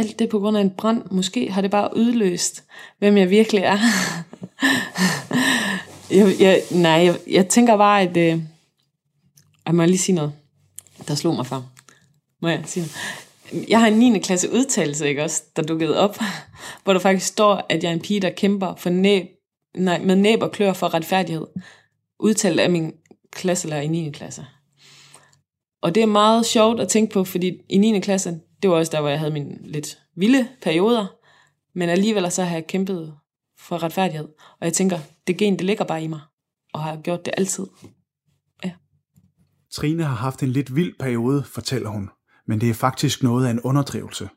Alt 0.02 0.20
det 0.20 0.30
på 0.30 0.40
grund 0.40 0.58
af 0.58 0.62
en 0.62 0.70
brand. 0.70 1.04
Måske 1.12 1.52
har 1.52 1.62
det 1.62 1.72
bare 1.72 1.98
udløst, 1.98 2.64
hvem 3.00 3.18
jeg 3.18 3.30
virkelig 3.30 3.62
er. 3.62 3.78
jeg, 6.18 6.36
jeg, 6.40 6.62
nej, 6.72 6.92
jeg, 6.92 7.16
jeg 7.28 7.48
tænker 7.48 7.78
bare, 7.78 8.02
at... 8.02 8.18
Øh, 8.18 8.42
jeg 9.66 9.76
må 9.76 9.86
lige 9.86 9.98
sige 9.98 10.16
noget, 10.16 10.34
der 11.08 11.16
slog 11.16 11.36
mig 11.36 11.46
før. 11.46 11.62
Må 12.42 12.48
jeg 12.48 12.64
sige 12.66 12.84
noget? 12.84 13.70
Jeg 13.70 13.80
har 13.80 13.88
en 13.88 14.14
9. 14.14 14.20
klasse 14.20 14.54
udtalelse, 14.54 15.10
ikke 15.10 15.24
også, 15.24 15.44
der 15.56 15.62
dukkede 15.62 16.00
op, 16.00 16.18
hvor 16.84 16.94
der 16.94 17.00
faktisk 17.00 17.28
står, 17.28 17.66
at 17.70 17.84
jeg 17.84 17.90
er 17.90 17.94
en 17.94 18.00
pige, 18.00 18.20
der 18.20 18.30
kæmper 18.30 18.76
for 18.76 18.90
næb, 18.90 19.26
nej, 19.78 20.00
med 20.00 20.16
næb 20.16 20.42
og 20.42 20.52
klør 20.52 20.74
for 20.74 20.94
retfærdighed. 20.94 21.48
Udtalt 22.20 22.60
af 22.60 22.70
min 22.70 22.94
klasselærer 23.32 23.82
i 23.82 23.88
9. 23.88 24.12
klasse. 24.12 24.46
Og 25.82 25.96
det 25.96 26.04
er 26.04 26.08
meget 26.08 26.46
sjovt 26.46 26.80
at 26.80 26.90
tænke 26.90 27.14
på, 27.14 27.24
fordi 27.24 27.62
i 27.70 27.78
9. 27.78 28.00
klasse, 28.00 28.40
det 28.62 28.70
var 28.70 28.76
også 28.76 28.92
der, 28.92 29.02
hvor 29.02 29.10
jeg 29.10 29.20
havde 29.20 29.34
mine 29.34 29.58
lidt 29.64 30.02
vilde 30.16 30.50
perioder, 30.62 31.08
men 31.74 31.90
alligevel 31.90 32.32
så 32.32 32.44
har 32.44 32.56
jeg 32.56 32.68
kæmpet 32.68 33.18
for 33.58 33.84
retfærdighed. 33.84 34.28
Og 34.60 34.66
jeg 34.66 34.74
tænker, 34.74 35.00
det 35.28 35.38
gen, 35.38 35.54
det 35.54 35.66
ligger 35.66 35.86
bare 35.86 36.04
i 36.04 36.08
mig, 36.08 36.22
og 36.74 36.84
har 36.84 37.02
gjort 37.02 37.26
det 37.26 37.34
altid. 37.38 37.68
Ja. 38.64 38.72
Trine 39.72 40.04
har 40.04 40.16
haft 40.16 40.44
en 40.44 40.50
lidt 40.50 40.76
vild 40.76 40.94
periode, 41.00 41.44
fortæller 41.44 41.90
hun, 41.90 42.10
men 42.48 42.62
det 42.62 42.70
er 42.70 42.74
faktisk 42.74 43.24
noget 43.24 43.48
af 43.48 43.52
en 43.52 43.60
underdrivelse. 43.60 44.30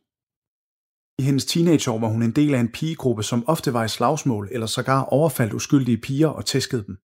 I 1.18 1.22
hendes 1.22 1.44
teenageår 1.44 1.98
var 1.98 2.08
hun 2.08 2.22
en 2.22 2.32
del 2.32 2.54
af 2.54 2.60
en 2.60 2.72
pigegruppe, 2.72 3.22
som 3.22 3.44
ofte 3.48 3.72
var 3.72 3.84
i 3.84 3.88
slagsmål 3.88 4.48
eller 4.52 4.66
sågar 4.66 5.02
overfaldt 5.02 5.52
uskyldige 5.52 5.98
piger 5.98 6.28
og 6.28 6.46
tæskede 6.46 6.84
dem. 6.86 6.96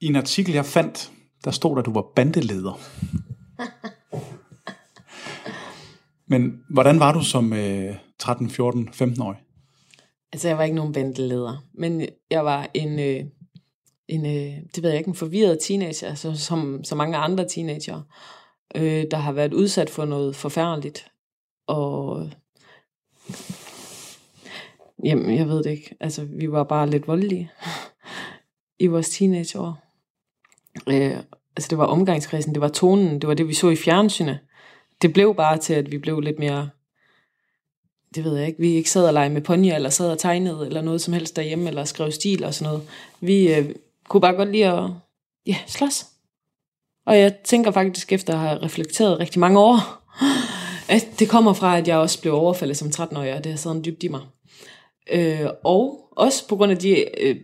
I 0.00 0.06
en 0.06 0.16
artikel, 0.16 0.54
jeg 0.54 0.66
fandt, 0.66 1.12
der 1.44 1.50
stod 1.50 1.70
der, 1.70 1.82
at 1.82 1.86
du 1.86 1.92
var 1.92 2.12
bandeleder. 2.16 2.80
Men 6.26 6.60
hvordan 6.70 7.00
var 7.00 7.12
du 7.12 7.24
som 7.24 7.52
øh, 7.52 7.94
13, 8.18 8.50
14, 8.50 8.88
15-årig? 8.88 9.38
Altså, 10.32 10.48
jeg 10.48 10.58
var 10.58 10.64
ikke 10.64 10.76
nogen 10.76 10.92
bandeleder, 10.92 11.64
men 11.74 12.08
jeg 12.30 12.44
var 12.44 12.70
en, 12.74 12.98
øh, 12.98 13.24
en 14.08 14.26
øh, 14.26 14.62
det 14.74 14.82
ved 14.82 14.90
jeg 14.90 14.98
ikke, 14.98 15.08
en 15.08 15.14
forvirret 15.14 15.58
teenager, 15.62 16.08
altså, 16.08 16.34
som 16.34 16.84
så 16.84 16.94
mange 16.94 17.16
andre 17.16 17.48
teenager, 17.48 18.02
øh, 18.74 19.04
der 19.10 19.16
har 19.16 19.32
været 19.32 19.54
udsat 19.54 19.90
for 19.90 20.04
noget 20.04 20.36
forfærdeligt. 20.36 21.10
Og 21.66 22.30
jamen, 25.04 25.36
jeg 25.36 25.48
ved 25.48 25.62
det 25.62 25.70
ikke. 25.70 25.96
Altså, 26.00 26.24
vi 26.24 26.52
var 26.52 26.64
bare 26.64 26.90
lidt 26.90 27.08
voldelige 27.08 27.50
i 28.84 28.86
vores 28.86 29.08
teenageår. 29.08 29.78
Øh, 30.88 31.16
altså, 31.56 31.68
det 31.70 31.78
var 31.78 31.86
omgangskredsen, 31.86 32.54
det 32.54 32.60
var 32.60 32.68
tonen, 32.68 33.20
det 33.20 33.28
var 33.28 33.34
det, 33.34 33.48
vi 33.48 33.54
så 33.54 33.70
i 33.70 33.76
fjernsynet 33.76 34.38
det 35.02 35.12
blev 35.12 35.34
bare 35.34 35.58
til, 35.58 35.74
at 35.74 35.92
vi 35.92 35.98
blev 35.98 36.20
lidt 36.20 36.38
mere, 36.38 36.70
det 38.14 38.24
ved 38.24 38.36
jeg 38.36 38.46
ikke, 38.46 38.60
vi 38.60 38.74
ikke 38.74 38.90
sad 38.90 39.06
og 39.06 39.14
legede 39.14 39.34
med 39.34 39.40
ponyer, 39.42 39.74
eller 39.74 39.90
sad 39.90 40.10
og 40.10 40.18
tegnede, 40.18 40.66
eller 40.66 40.82
noget 40.82 41.00
som 41.00 41.14
helst 41.14 41.36
derhjemme, 41.36 41.68
eller 41.68 41.84
skrev 41.84 42.12
stil 42.12 42.44
og 42.44 42.54
sådan 42.54 42.72
noget. 42.72 42.88
Vi 43.20 43.54
øh, 43.54 43.74
kunne 44.08 44.20
bare 44.20 44.34
godt 44.34 44.52
lide 44.52 44.72
at, 44.72 44.90
ja, 45.46 45.56
slås. 45.66 46.06
Og 47.06 47.18
jeg 47.18 47.34
tænker 47.44 47.70
faktisk, 47.70 48.12
efter 48.12 48.32
at 48.32 48.40
have 48.40 48.62
reflekteret 48.62 49.18
rigtig 49.18 49.40
mange 49.40 49.58
år, 49.58 49.76
at 50.88 51.08
det 51.18 51.28
kommer 51.28 51.52
fra, 51.52 51.78
at 51.78 51.88
jeg 51.88 51.96
også 51.96 52.20
blev 52.20 52.34
overfaldet 52.34 52.76
som 52.76 52.88
13-årig, 52.88 53.34
og 53.34 53.44
det 53.44 53.52
har 53.52 53.56
siddet 53.56 53.84
dybt 53.84 54.02
i 54.02 54.08
mig. 54.08 54.20
Øh, 55.12 55.46
og 55.64 56.08
også 56.16 56.48
på 56.48 56.56
grund 56.56 56.72
af 56.72 56.78
de 56.78 57.20
øh, 57.20 57.36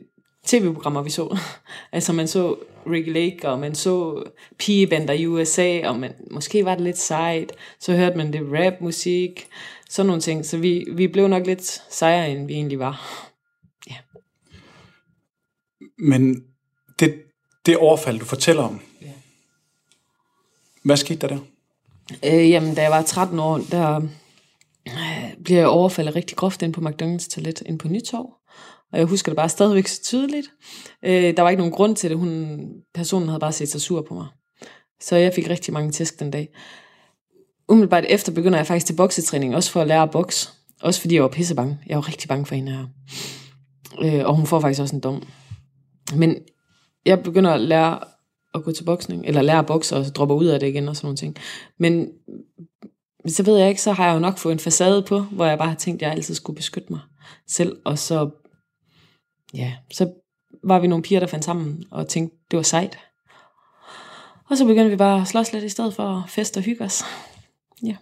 tv-programmer, 0.47 1.03
vi 1.03 1.11
så. 1.11 1.39
altså 1.93 2.13
man 2.13 2.29
så 2.29 2.57
Ricky 2.87 3.13
Lake, 3.13 3.49
og 3.49 3.59
man 3.59 3.75
så 3.75 4.25
pigebander 4.59 5.15
i 5.15 5.27
USA, 5.27 5.89
og 5.89 5.99
man, 5.99 6.15
måske 6.31 6.65
var 6.65 6.75
det 6.75 6.85
lidt 6.85 6.99
sejt. 6.99 7.53
Så 7.81 7.97
hørte 7.97 8.17
man 8.17 8.33
det 8.33 8.41
rap-musik, 8.53 9.49
sådan 9.91 10.07
nogle 10.07 10.23
ting. 10.23 10.47
Så 10.47 10.59
vi, 10.59 10.87
vi 10.93 11.07
blev 11.07 11.29
nok 11.29 11.47
lidt 11.47 11.83
sejere, 11.91 12.31
end 12.31 12.47
vi 12.47 12.55
egentlig 12.55 12.79
var. 12.79 13.29
Ja. 13.91 13.97
Men 15.99 16.45
det, 17.01 17.23
det 17.67 17.77
overfald, 17.77 18.19
du 18.19 18.25
fortæller 18.25 18.63
om, 18.63 18.81
ja. 19.03 19.13
hvad 20.85 20.97
skete 20.97 21.21
der 21.21 21.29
der? 21.29 21.39
Øh, 22.25 22.51
jamen, 22.51 22.75
da 22.75 22.83
jeg 22.83 22.91
var 22.91 23.03
13 23.03 23.39
år, 23.39 23.59
der 23.71 24.01
øh, 24.89 25.43
bliver 25.45 25.61
jeg 25.61 25.69
overfaldet 25.69 26.17
rigtig 26.17 26.37
groft 26.37 26.63
ind 26.63 26.73
på 26.73 26.81
McDonald's 26.81 27.31
toilet 27.31 27.63
ind 27.67 27.79
på 27.79 27.89
Nytorv. 27.89 28.42
Og 28.93 28.99
jeg 28.99 29.07
husker 29.07 29.33
det 29.33 29.37
bare 29.37 29.49
stadigvæk 29.49 29.87
så 29.87 30.03
tydeligt. 30.03 30.47
Øh, 31.05 31.37
der 31.37 31.43
var 31.43 31.51
ikke 31.51 31.61
nogen 31.61 31.73
grund 31.73 31.97
til 31.97 32.11
det. 32.11 32.19
Hun, 32.19 32.61
personen 32.95 33.29
havde 33.29 33.41
bare 33.41 33.53
set 33.53 33.69
sig 33.69 33.81
sur 33.81 34.03
på 34.03 34.15
mig. 34.15 34.27
Så 35.01 35.17
jeg 35.17 35.33
fik 35.35 35.51
rigtig 35.51 35.73
mange 35.73 35.93
tæsk 35.93 36.21
den 36.21 36.31
dag. 36.31 36.49
Umiddelbart 37.69 38.05
efter 38.09 38.33
begynder 38.33 38.59
jeg 38.59 38.67
faktisk 38.67 38.87
til 38.87 38.97
boksetræning, 38.97 39.57
også 39.57 39.71
for 39.71 39.81
at 39.81 39.87
lære 39.87 40.03
at 40.03 40.11
bokse. 40.11 40.49
Også 40.83 41.01
fordi 41.01 41.15
jeg 41.15 41.23
var 41.23 41.29
pissebange. 41.29 41.79
Jeg 41.87 41.97
var 41.97 42.09
rigtig 42.09 42.29
bange 42.29 42.47
for 42.47 42.55
hende 42.55 42.73
her. 42.73 42.87
Øh, 44.03 44.27
og 44.27 44.37
hun 44.37 44.47
får 44.47 44.61
faktisk 44.61 44.81
også 44.81 44.97
en 44.97 45.03
dom. 45.03 45.23
Men 46.17 46.37
jeg 47.07 47.23
begynder 47.23 47.51
at 47.51 47.61
lære 47.61 47.99
at 48.55 48.65
gå 48.65 48.73
til 48.73 48.85
boksning, 48.85 49.27
eller 49.27 49.43
lære 49.43 49.59
at 49.59 49.67
bokse, 49.67 49.97
og 49.97 50.05
så 50.05 50.11
dropper 50.11 50.35
ud 50.35 50.47
af 50.47 50.61
det 50.61 50.67
igen 50.67 50.89
og 50.89 50.97
sådan 50.97 51.07
nogle 51.07 51.17
ting. 51.17 51.37
Men 51.79 52.09
så 53.27 53.43
ved 53.43 53.59
jeg 53.59 53.69
ikke, 53.69 53.83
så 53.83 53.93
har 53.93 54.07
jeg 54.07 54.15
jo 54.15 54.21
nok 54.21 54.39
fået 54.39 54.53
en 54.53 54.59
facade 54.59 55.03
på, 55.03 55.21
hvor 55.21 55.47
jeg 55.47 55.59
bare 55.59 55.69
har 55.69 55.77
tænkt, 55.77 56.03
at 56.03 56.07
jeg 56.07 56.17
altid 56.17 56.35
skulle 56.35 56.57
beskytte 56.57 56.93
mig 56.93 57.01
selv, 57.49 57.77
og 57.85 57.99
så, 57.99 58.31
ja, 59.55 59.75
så 59.93 60.13
var 60.65 60.79
vi 60.79 60.87
nogle 60.87 61.03
piger, 61.03 61.21
der 61.21 61.27
fandt 61.27 61.45
sammen, 61.45 61.85
og 61.91 62.09
tænkte, 62.09 62.37
det 62.51 62.57
var 62.57 62.63
sejt. 62.63 62.99
Og 64.51 64.57
så 64.57 64.65
begyndte 64.67 64.91
vi 64.91 64.97
bare 64.97 65.21
at 65.21 65.29
slås 65.29 65.53
lidt 65.53 65.65
i 65.65 65.69
stedet 65.69 65.95
for 65.95 66.23
at 66.25 66.31
feste 66.31 66.59
og 66.59 66.65
hygge 66.65 66.85
os. 66.85 67.03
Ja. 67.83 67.97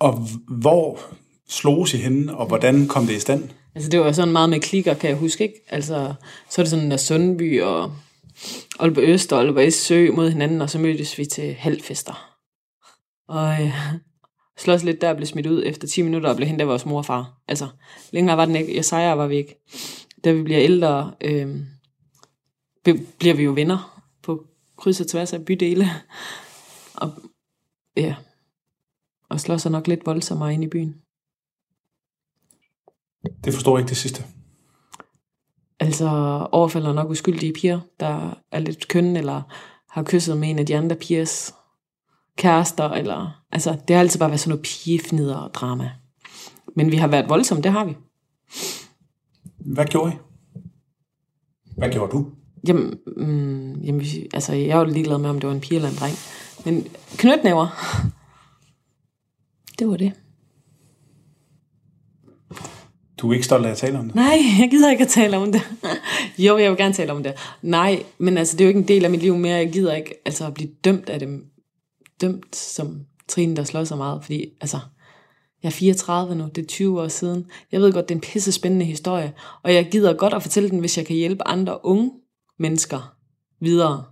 Og 0.00 0.18
hvor 0.60 1.00
sloges 1.48 1.94
I 1.94 1.96
henne, 1.96 2.36
og 2.36 2.46
hvordan 2.46 2.88
kom 2.88 3.06
det 3.06 3.14
i 3.14 3.20
stand? 3.20 3.50
Altså 3.74 3.90
det 3.90 4.00
var 4.00 4.12
sådan 4.12 4.32
meget 4.32 4.50
med 4.50 4.60
klikker, 4.60 4.94
kan 4.94 5.10
jeg 5.10 5.18
huske, 5.18 5.44
ikke? 5.44 5.60
Altså, 5.68 6.14
så 6.50 6.60
er 6.60 6.64
det 6.64 6.70
sådan 6.70 6.90
der 6.90 6.96
Sundby 6.96 7.62
og 7.62 7.92
Aalborg 8.78 9.04
Øst 9.04 9.32
og 9.32 9.40
Aalborg 9.40 9.72
Sø 9.72 10.10
mod 10.12 10.30
hinanden, 10.30 10.60
og 10.60 10.70
så 10.70 10.78
mødtes 10.78 11.18
vi 11.18 11.24
til 11.24 11.54
halvfester. 11.54 12.34
Og 13.28 13.62
øh, 13.62 13.74
slås 14.58 14.84
lidt 14.84 15.00
der 15.00 15.14
blev 15.14 15.26
smidt 15.26 15.46
ud 15.46 15.62
efter 15.66 15.88
10 15.88 16.02
minutter 16.02 16.30
og 16.30 16.36
blev 16.36 16.48
hentet 16.48 16.64
af 16.64 16.68
vores 16.68 16.86
mor 16.86 16.98
og 16.98 17.06
far. 17.06 17.40
Altså, 17.48 17.68
længere 18.12 18.36
var 18.36 18.44
den 18.44 18.56
ikke. 18.56 18.76
Jeg 18.76 18.84
sejrer 18.84 19.14
var 19.14 19.26
vi 19.26 19.36
ikke. 19.36 19.64
Da 20.24 20.32
vi 20.32 20.42
bliver 20.42 20.60
ældre, 20.60 21.14
øh, 21.20 21.60
bliver 23.18 23.34
vi 23.34 23.42
jo 23.42 23.52
venner 23.52 24.02
på 24.22 24.46
kryds 24.76 25.00
og 25.00 25.06
tværs 25.06 25.32
af 25.32 25.44
bydele. 25.44 25.86
Og 26.94 27.12
ja, 27.96 28.14
og 29.28 29.40
slår 29.40 29.56
sig 29.56 29.72
nok 29.72 29.86
lidt 29.86 30.06
voldsommere 30.06 30.54
ind 30.54 30.64
i 30.64 30.68
byen. 30.68 30.94
Det 33.44 33.54
forstår 33.54 33.76
jeg 33.76 33.82
ikke 33.82 33.88
det 33.88 33.96
sidste. 33.96 34.24
Altså 35.80 36.08
overfalder 36.52 36.92
nok 36.92 37.10
uskyldige 37.10 37.52
piger, 37.52 37.80
der 38.00 38.34
er 38.52 38.58
lidt 38.58 38.88
kønne, 38.88 39.18
eller 39.18 39.42
har 39.90 40.02
kysset 40.02 40.36
med 40.36 40.50
en 40.50 40.58
af 40.58 40.66
de 40.66 40.76
andre 40.76 40.96
pigers 40.96 41.54
kærester, 42.36 42.88
eller, 42.90 43.43
altså 43.54 43.76
det 43.88 43.96
har 43.96 44.00
altid 44.00 44.18
bare 44.20 44.28
været 44.28 44.40
sådan 44.40 44.50
noget 44.50 44.64
pigefnider 44.64 45.36
og 45.36 45.54
drama. 45.54 45.90
Men 46.76 46.90
vi 46.90 46.96
har 46.96 47.06
været 47.06 47.28
voldsomme, 47.28 47.62
det 47.62 47.72
har 47.72 47.84
vi. 47.84 47.96
Hvad 49.58 49.86
gjorde 49.86 50.12
I? 50.12 50.16
Hvad 51.76 51.90
gjorde 51.90 52.12
du? 52.12 52.26
Jamen, 52.68 52.98
mm, 53.16 53.80
jamen 53.80 54.06
altså 54.34 54.52
jeg 54.52 54.78
var 54.78 54.84
ligeglad 54.84 55.18
med, 55.18 55.30
om 55.30 55.40
det 55.40 55.48
var 55.48 55.54
en 55.54 55.60
pige 55.60 55.76
eller 55.76 55.88
en 55.88 55.96
dreng. 55.96 56.14
Men 56.64 56.86
knytnæver, 57.16 57.66
det 59.78 59.88
var 59.88 59.96
det. 59.96 60.12
Du 63.18 63.28
er 63.28 63.32
ikke 63.32 63.44
stolt 63.44 63.66
af 63.66 63.70
at 63.70 63.76
tale 63.76 63.98
om 63.98 64.04
det? 64.04 64.14
Nej, 64.14 64.38
jeg 64.60 64.68
gider 64.70 64.90
ikke 64.90 65.04
at 65.04 65.10
tale 65.10 65.36
om 65.36 65.52
det. 65.52 65.62
jo, 66.38 66.58
jeg 66.58 66.70
vil 66.70 66.78
gerne 66.78 66.94
tale 66.94 67.12
om 67.12 67.22
det. 67.22 67.34
Nej, 67.62 68.02
men 68.18 68.38
altså, 68.38 68.56
det 68.56 68.60
er 68.60 68.64
jo 68.64 68.68
ikke 68.68 68.80
en 68.80 68.88
del 68.88 69.04
af 69.04 69.10
mit 69.10 69.22
liv 69.22 69.36
mere. 69.36 69.56
Jeg 69.56 69.72
gider 69.72 69.94
ikke 69.94 70.14
altså, 70.24 70.46
at 70.46 70.54
blive 70.54 70.70
dømt 70.84 71.10
af 71.10 71.18
dem. 71.18 71.46
Dømt 72.20 72.56
som 72.56 73.00
Trine, 73.28 73.56
der 73.56 73.64
slår 73.64 73.84
så 73.84 73.96
meget. 73.96 74.22
Fordi, 74.22 74.46
altså, 74.60 74.78
jeg 75.62 75.68
er 75.68 75.72
34 75.72 76.34
nu, 76.34 76.48
det 76.54 76.62
er 76.62 76.66
20 76.66 77.02
år 77.02 77.08
siden. 77.08 77.46
Jeg 77.72 77.80
ved 77.80 77.92
godt, 77.92 78.08
det 78.08 78.14
er 78.14 78.18
en 78.18 78.20
pisse 78.32 78.52
spændende 78.52 78.86
historie. 78.86 79.32
Og 79.62 79.74
jeg 79.74 79.88
gider 79.90 80.12
godt 80.12 80.34
at 80.34 80.42
fortælle 80.42 80.70
den, 80.70 80.78
hvis 80.78 80.98
jeg 80.98 81.06
kan 81.06 81.16
hjælpe 81.16 81.48
andre 81.48 81.84
unge 81.84 82.10
mennesker 82.58 83.14
videre. 83.60 84.04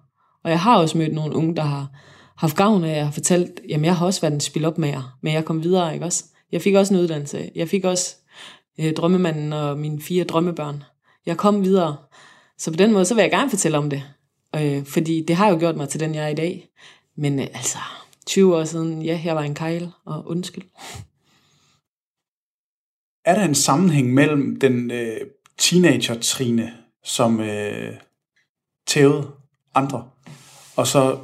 Og 0.45 0.51
jeg 0.51 0.61
har 0.61 0.79
også 0.79 0.99
mødt 0.99 1.15
nogle 1.15 1.35
unge, 1.35 1.57
der 1.57 1.63
har 1.63 1.89
haft 2.37 2.57
gavn 2.57 2.85
af, 2.85 2.91
at 2.91 2.97
jeg 2.97 3.05
har 3.05 3.13
fortalt, 3.13 3.61
jamen 3.69 3.85
jeg 3.85 3.97
har 3.97 4.07
også 4.07 4.21
været 4.21 4.35
en 4.35 4.41
spil 4.41 4.65
op 4.65 4.79
med 4.79 4.89
jer, 4.89 5.19
men 5.23 5.35
jeg 5.35 5.45
kom 5.45 5.63
videre, 5.63 5.95
ikke 5.95 6.07
også? 6.07 6.25
Jeg 6.53 6.63
fik 6.63 6.75
også 6.75 6.95
en 6.95 7.01
uddannelse. 7.01 7.51
Jeg 7.55 7.69
fik 7.69 7.85
også 7.85 8.17
øh, 8.81 8.93
drømmemanden 8.93 9.53
og 9.53 9.79
mine 9.79 10.01
fire 10.01 10.25
drømmebørn. 10.25 10.83
Jeg 11.27 11.37
kom 11.37 11.65
videre. 11.65 11.97
Så 12.59 12.71
på 12.71 12.77
den 12.77 12.93
måde, 12.93 13.05
så 13.05 13.15
vil 13.15 13.23
jeg 13.23 13.31
gerne 13.31 13.51
fortælle 13.51 13.79
om 13.79 13.91
det. 13.91 14.03
Øh, 14.57 14.85
fordi 14.85 15.25
det 15.29 15.37
har 15.37 15.49
jo 15.51 15.59
gjort 15.59 15.77
mig 15.77 15.89
til 15.89 16.01
den, 16.01 16.15
jeg 16.15 16.25
er 16.25 16.29
i 16.29 16.35
dag. 16.35 16.69
Men 17.17 17.39
øh, 17.39 17.47
altså, 17.55 17.79
20 18.27 18.57
år 18.57 18.65
siden, 18.65 19.03
ja, 19.03 19.21
jeg 19.25 19.37
var 19.37 19.43
en 19.43 19.55
kejl, 19.55 19.91
og 20.05 20.27
undskyld. 20.27 20.65
Er 23.25 23.35
der 23.35 23.45
en 23.45 23.55
sammenhæng 23.55 24.15
mellem 24.15 24.61
den 24.61 24.91
øh, 24.91 25.21
teenager-trine, 25.59 26.73
som 27.05 27.41
øh, 27.41 27.95
tævede 28.87 29.31
andre, 29.75 30.09
og 30.77 30.87
så 30.87 31.19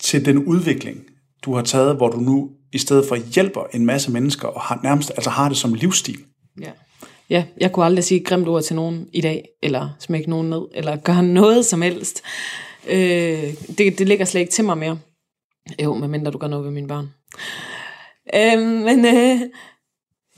til 0.00 0.24
den 0.24 0.44
udvikling, 0.44 1.04
du 1.42 1.54
har 1.54 1.62
taget, 1.62 1.96
hvor 1.96 2.08
du 2.08 2.20
nu 2.20 2.50
i 2.72 2.78
stedet 2.78 3.08
for 3.08 3.16
hjælper 3.16 3.64
en 3.74 3.86
masse 3.86 4.10
mennesker, 4.10 4.48
og 4.48 4.60
har 4.60 4.80
nærmest 4.82 5.10
altså 5.10 5.30
har 5.30 5.48
det 5.48 5.58
som 5.58 5.74
livsstil? 5.74 6.24
Ja. 6.60 6.70
Ja, 7.30 7.44
jeg 7.56 7.72
kunne 7.72 7.84
aldrig 7.84 8.04
sige 8.04 8.20
et 8.20 8.26
grimt 8.26 8.48
ord 8.48 8.62
til 8.62 8.76
nogen 8.76 9.08
i 9.12 9.20
dag, 9.20 9.48
eller 9.62 9.88
smække 9.98 10.30
nogen 10.30 10.50
ned, 10.50 10.62
eller 10.74 10.96
gøre 10.96 11.22
noget 11.22 11.66
som 11.66 11.82
helst. 11.82 12.22
Øh, 12.88 13.54
det, 13.78 13.98
det 13.98 14.08
ligger 14.08 14.24
slet 14.24 14.40
ikke 14.40 14.52
til 14.52 14.64
mig 14.64 14.78
mere. 14.78 14.98
Jo, 15.82 15.94
medmindre 15.94 16.30
du 16.30 16.38
gør 16.38 16.46
noget 16.46 16.64
ved 16.64 16.72
mine 16.72 16.88
børn. 16.88 17.14
Øh, 18.34 18.84
men 18.84 19.04
øh, 19.04 19.40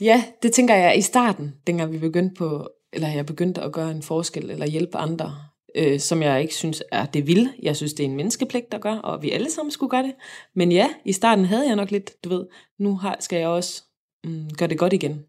ja, 0.01 0.23
det 0.43 0.51
tænker 0.51 0.75
jeg 0.75 0.97
i 0.97 1.01
starten, 1.01 1.55
dengang 1.67 1.91
vi 1.91 1.97
begyndte 1.97 2.35
på, 2.35 2.69
eller 2.93 3.07
jeg 3.07 3.25
begyndte 3.25 3.61
at 3.61 3.71
gøre 3.71 3.91
en 3.91 4.01
forskel, 4.01 4.51
eller 4.51 4.67
hjælpe 4.67 4.97
andre, 4.97 5.35
øh, 5.75 5.99
som 5.99 6.23
jeg 6.23 6.41
ikke 6.41 6.55
synes 6.55 6.83
er 6.91 7.05
det 7.05 7.27
vil. 7.27 7.49
Jeg 7.63 7.75
synes, 7.75 7.93
det 7.93 8.03
er 8.03 8.09
en 8.09 8.15
menneskepligt 8.15 8.73
at 8.73 8.81
gøre, 8.81 9.01
og 9.01 9.21
vi 9.21 9.31
alle 9.31 9.51
sammen 9.51 9.71
skulle 9.71 9.89
gøre 9.89 10.03
det. 10.03 10.15
Men 10.55 10.71
ja, 10.71 10.89
i 11.05 11.13
starten 11.13 11.45
havde 11.45 11.67
jeg 11.67 11.75
nok 11.75 11.91
lidt, 11.91 12.23
du 12.23 12.29
ved, 12.29 12.45
nu 12.79 12.95
har, 12.95 13.17
skal 13.19 13.39
jeg 13.39 13.47
også 13.47 13.83
mm, 14.23 14.49
gøre 14.57 14.69
det 14.69 14.77
godt 14.77 14.93
igen. 14.93 15.25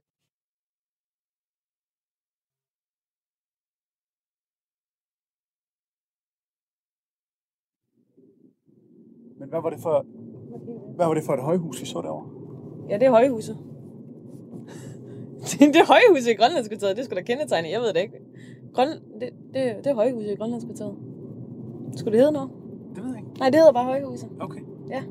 Hvad 9.55 9.63
var 9.63 9.71
det 9.71 9.81
for, 9.81 10.07
hvad 10.97 11.07
var 11.07 11.15
det 11.15 11.25
for 11.25 11.33
et 11.33 11.41
højhus, 11.41 11.83
I 11.83 11.87
så 11.87 12.03
derovre? 12.03 12.27
Ja, 12.89 12.95
det 12.99 13.07
er 13.07 13.11
højhuset. 13.11 13.57
det 15.75 15.77
er 15.77 15.87
højhuset 15.87 16.31
i 16.31 16.35
Grønlandskvarteret, 16.35 16.97
det 16.97 17.05
skulle 17.05 17.21
da 17.21 17.27
kendetegne, 17.27 17.69
jeg 17.71 17.81
ved 17.81 17.89
det 17.89 18.01
ikke. 18.01 18.19
Grøn, 18.75 18.89
det, 18.89 19.31
det, 19.55 19.63
det 19.85 19.87
er 19.87 19.95
højhuset 19.95 20.31
i 20.31 20.35
Grønlandskvarteret. 20.35 20.95
Skulle 21.97 22.13
det 22.13 22.21
hedde 22.21 22.33
noget? 22.33 22.51
Det 22.95 23.05
ved 23.05 23.11
jeg 23.11 23.19
ikke. 23.19 23.39
Nej, 23.39 23.51
det 23.51 23.59
hedder 23.61 23.73
bare 23.73 23.85
højhuset. 23.85 24.29
Okay. 24.41 24.61
Ja. 24.91 25.03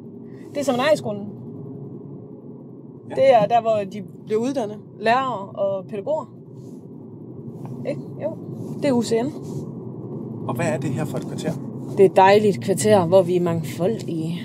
Det 0.50 0.58
er 0.60 0.64
seminarieskolen. 0.64 1.30
Ja. 3.10 3.16
Det 3.16 3.34
er 3.34 3.46
der, 3.46 3.62
hvor 3.62 3.78
de 3.92 4.04
bliver 4.26 4.42
uddannet. 4.42 4.80
Lærere 5.00 5.50
og 5.50 5.86
pædagoger. 5.86 6.36
Ikke? 7.90 8.02
Jo. 8.24 8.38
Det 8.82 8.90
er 8.90 8.94
UCN. 8.94 9.28
Og 10.48 10.56
hvad 10.56 10.66
er 10.66 10.78
det 10.78 10.90
her 10.90 11.06
for 11.06 11.18
et 11.18 11.26
kvarter? 11.28 11.73
Det 11.92 12.00
er 12.00 12.10
et 12.10 12.16
dejligt 12.16 12.62
kvarter, 12.62 13.06
hvor 13.06 13.22
vi 13.22 13.36
er 13.36 13.42
mangfoldige. 13.42 14.42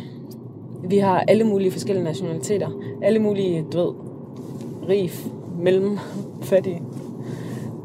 Vi 0.84 0.98
har 0.98 1.20
alle 1.28 1.44
mulige 1.44 1.70
forskellige 1.70 2.04
nationaliteter. 2.04 2.68
Alle 3.02 3.18
mulige, 3.18 3.64
du 3.72 3.78
ved, 3.78 3.92
rig, 4.88 5.10
mellem, 5.58 5.98
fattige. 6.42 6.82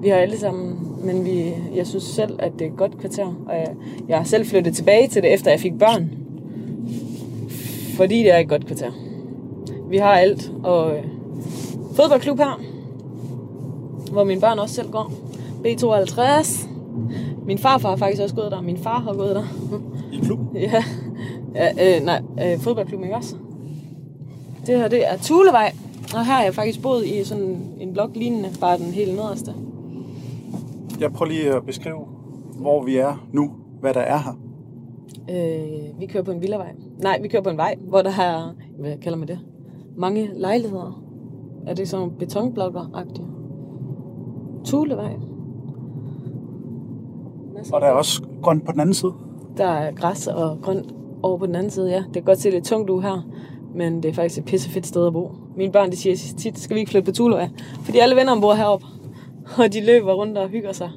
Vi 0.02 0.10
har 0.10 0.16
alle 0.18 0.38
sammen, 0.38 0.80
men 1.04 1.26
vi, 1.26 1.54
jeg 1.76 1.88
synes 1.88 2.04
selv, 2.04 2.36
at 2.40 2.52
det 2.60 2.68
er 2.68 2.72
et 2.72 2.78
godt 2.78 2.98
kvarter. 2.98 3.26
Og 3.48 3.56
jeg, 3.56 3.76
jeg 4.08 4.18
har 4.18 4.24
selv 4.24 4.46
flyttet 4.46 4.76
tilbage 4.76 5.08
til 5.08 5.24
det, 5.24 5.34
efter 5.34 5.52
jeg 5.52 5.60
fik 5.60 5.80
børn. 5.80 6.12
Fordi 7.96 8.18
det 8.18 8.34
er 8.34 8.38
et 8.38 8.50
godt 8.50 8.66
kvarter. 8.66 8.92
Vi 9.90 9.98
har 9.98 10.12
alt. 10.12 10.52
Og 10.64 10.96
øh, 10.96 11.04
fodboldklub 11.96 12.38
her, 12.38 12.62
hvor 14.12 14.24
mine 14.24 14.42
børn 14.42 14.60
også 14.60 14.76
selv 14.76 14.92
går. 14.92 15.12
B52. 15.66 16.68
Min 17.46 17.58
farfar 17.58 17.90
har 17.90 17.96
faktisk 17.96 18.22
også 18.22 18.36
gået 18.36 18.52
der. 18.52 18.62
Min 18.62 18.78
far 18.78 19.00
har 19.00 19.14
gået 19.14 19.36
der. 19.36 19.44
I 20.14 20.18
klubben? 20.24 20.48
Ja, 20.58 20.84
ja 21.56 21.98
øh, 21.98 22.06
nej, 22.06 22.22
øh, 22.44 22.60
fodboldklubben, 22.60 23.04
ikke 23.06 23.16
også? 23.16 23.36
Det 24.68 24.78
her, 24.78 24.88
det 24.88 25.12
er 25.12 25.18
Tulevej. 25.18 25.74
Og 26.14 26.26
her 26.26 26.34
har 26.34 26.44
jeg 26.44 26.56
faktisk 26.56 26.82
boet 26.82 27.06
i 27.06 27.24
sådan 27.24 27.58
en 27.80 27.94
blok 27.94 28.10
lignende, 28.16 28.50
bare 28.60 28.78
den 28.78 28.86
helt 28.86 29.16
nederste. 29.16 29.54
Jeg 31.00 31.14
prøver 31.14 31.32
lige 31.32 31.54
at 31.54 31.66
beskrive, 31.66 32.06
hvor 32.56 32.84
vi 32.84 32.98
er 32.98 33.28
nu. 33.32 33.52
Hvad 33.80 33.94
der 33.94 34.00
er 34.00 34.18
her. 34.18 34.40
Øh, 35.30 36.00
vi 36.00 36.06
kører 36.06 36.24
på 36.24 36.32
en 36.32 36.42
villavej. 36.42 36.72
Nej, 37.02 37.20
vi 37.22 37.28
kører 37.28 37.44
på 37.44 37.50
en 37.50 37.58
vej, 37.58 37.76
hvor 37.80 38.02
der 38.02 38.10
er, 38.10 38.56
hvad 38.80 38.98
kalder 38.98 39.18
man 39.18 39.28
det? 39.28 39.40
Mange 39.98 40.30
lejligheder. 40.36 41.04
Er 41.68 41.74
det 41.74 41.90
sådan 41.90 42.10
betonblokker-agtigt? 42.20 43.24
Tulevej. 44.66 45.14
Og 47.72 47.82
der 47.82 47.88
er 47.88 47.92
også 47.92 48.22
grønt 48.44 48.66
på 48.66 48.72
den 48.72 48.80
anden 48.80 48.94
side. 48.94 49.14
Der 49.58 49.66
er 49.68 49.92
græs 49.92 50.28
og 50.28 50.58
grønt 50.62 50.94
over 51.24 51.38
på 51.38 51.46
den 51.46 51.56
anden 51.56 51.72
side, 51.72 51.90
ja. 51.90 51.98
Det 51.98 52.14
kan 52.14 52.24
godt 52.24 52.40
se 52.40 52.50
lidt 52.50 52.66
tungt 52.66 52.90
ud 52.90 53.02
her, 53.02 53.28
men 53.76 54.04
det 54.04 54.10
er 54.10 54.14
faktisk 54.14 54.40
et 54.40 54.46
pissefedt 54.46 54.88
sted 54.88 55.08
at 55.08 55.14
bo. 55.14 55.32
Mine 55.58 55.72
børn, 55.72 55.92
de 55.92 55.98
siger 55.98 56.16
tit, 56.38 56.60
skal 56.60 56.76
vi 56.76 56.80
ikke 56.80 56.92
flytte 56.92 57.12
på 57.12 57.16
Tulua? 57.16 57.50
Fordi 57.84 57.98
alle 58.00 58.16
venner 58.16 58.42
bor 58.42 58.54
heroppe, 58.54 58.86
og 59.58 59.74
de 59.74 59.86
løber 59.86 60.14
rundt 60.14 60.38
og 60.38 60.50
hygger 60.50 60.72
sig. 60.72 60.92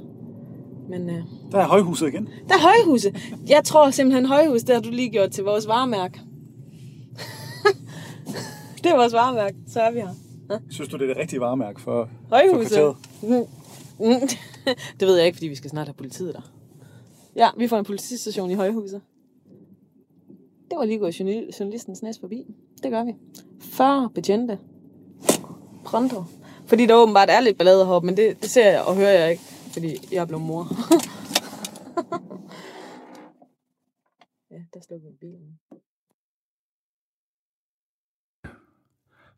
Men 0.88 1.10
øh, 1.10 1.22
Der 1.52 1.58
er 1.58 1.66
højhuset 1.66 2.08
igen. 2.08 2.28
der 2.48 2.54
er 2.54 2.58
højhuset. 2.84 3.16
Jeg 3.48 3.60
tror 3.64 3.90
simpelthen 3.90 4.26
højhus, 4.26 4.62
det 4.62 4.74
har 4.74 4.82
du 4.82 4.90
lige 4.90 5.10
gjort 5.10 5.30
til 5.30 5.44
vores 5.44 5.68
varemærke. 5.68 6.20
det 8.84 8.86
er 8.92 8.96
vores 8.96 9.12
varemærke, 9.12 9.56
så 9.68 9.80
er 9.80 9.90
vi 9.90 9.98
her. 9.98 10.08
Synes 10.70 10.88
du, 10.88 10.96
det 10.96 11.02
er 11.02 11.06
det 11.06 11.16
rigtige 11.16 11.40
varemærke 11.40 11.80
for, 11.80 12.08
Højhuset. 12.30 12.94
Mm. 13.22 13.28
Mm. 14.00 14.28
det 15.00 15.08
ved 15.08 15.16
jeg 15.16 15.26
ikke, 15.26 15.36
fordi 15.36 15.48
vi 15.48 15.54
skal 15.54 15.70
snart 15.70 15.86
have 15.86 15.94
politiet 15.94 16.34
der. 16.34 16.40
Ja, 17.36 17.50
vi 17.56 17.68
får 17.68 17.78
en 17.78 17.84
politistation 17.84 18.50
i 18.50 18.54
Højhuset. 18.54 19.02
Det 20.70 20.78
var 20.78 20.84
lige 20.84 20.98
gået 20.98 21.20
journalistens 21.20 22.02
næst 22.02 22.20
forbi. 22.20 22.44
Det 22.82 22.90
gør 22.90 23.04
vi. 23.04 23.14
40 23.60 24.10
betjente. 24.14 24.58
Pronto. 25.84 26.24
Fordi 26.66 26.86
der 26.86 26.94
åbenbart 26.94 27.30
er 27.30 27.40
lidt 27.40 27.58
ballade 27.58 27.86
heroppe, 27.86 28.06
men 28.06 28.16
det, 28.16 28.42
det 28.42 28.50
ser 28.50 28.70
jeg 28.70 28.82
og 28.82 28.96
hører 28.96 29.20
jeg 29.20 29.30
ikke, 29.30 29.42
fordi 29.72 29.96
jeg 30.12 30.20
er 30.20 30.24
blevet 30.24 30.44
mor. 30.44 30.62
ja, 34.50 34.56
der 34.74 34.80
slukker 34.80 35.08
vi 35.08 35.16
bilen. 35.20 35.58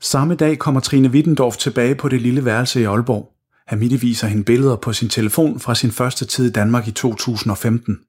Samme 0.01 0.35
dag 0.35 0.59
kommer 0.59 0.81
Trine 0.81 1.09
Wittendorf 1.09 1.57
tilbage 1.57 1.95
på 1.95 2.09
det 2.09 2.23
lille 2.23 2.45
værelse 2.45 2.81
i 2.81 2.85
Aalborg. 2.85 3.38
Hamidi 3.69 3.97
viser 3.97 4.27
hende 4.27 4.45
billeder 4.45 4.77
på 4.77 4.93
sin 4.93 5.09
telefon 5.09 5.61
fra 5.61 5.75
sin 5.75 5.91
første 5.91 6.27
tid 6.27 6.49
i 6.49 6.53
Danmark 6.53 6.89
i 6.89 6.93
2015. 6.93 8.05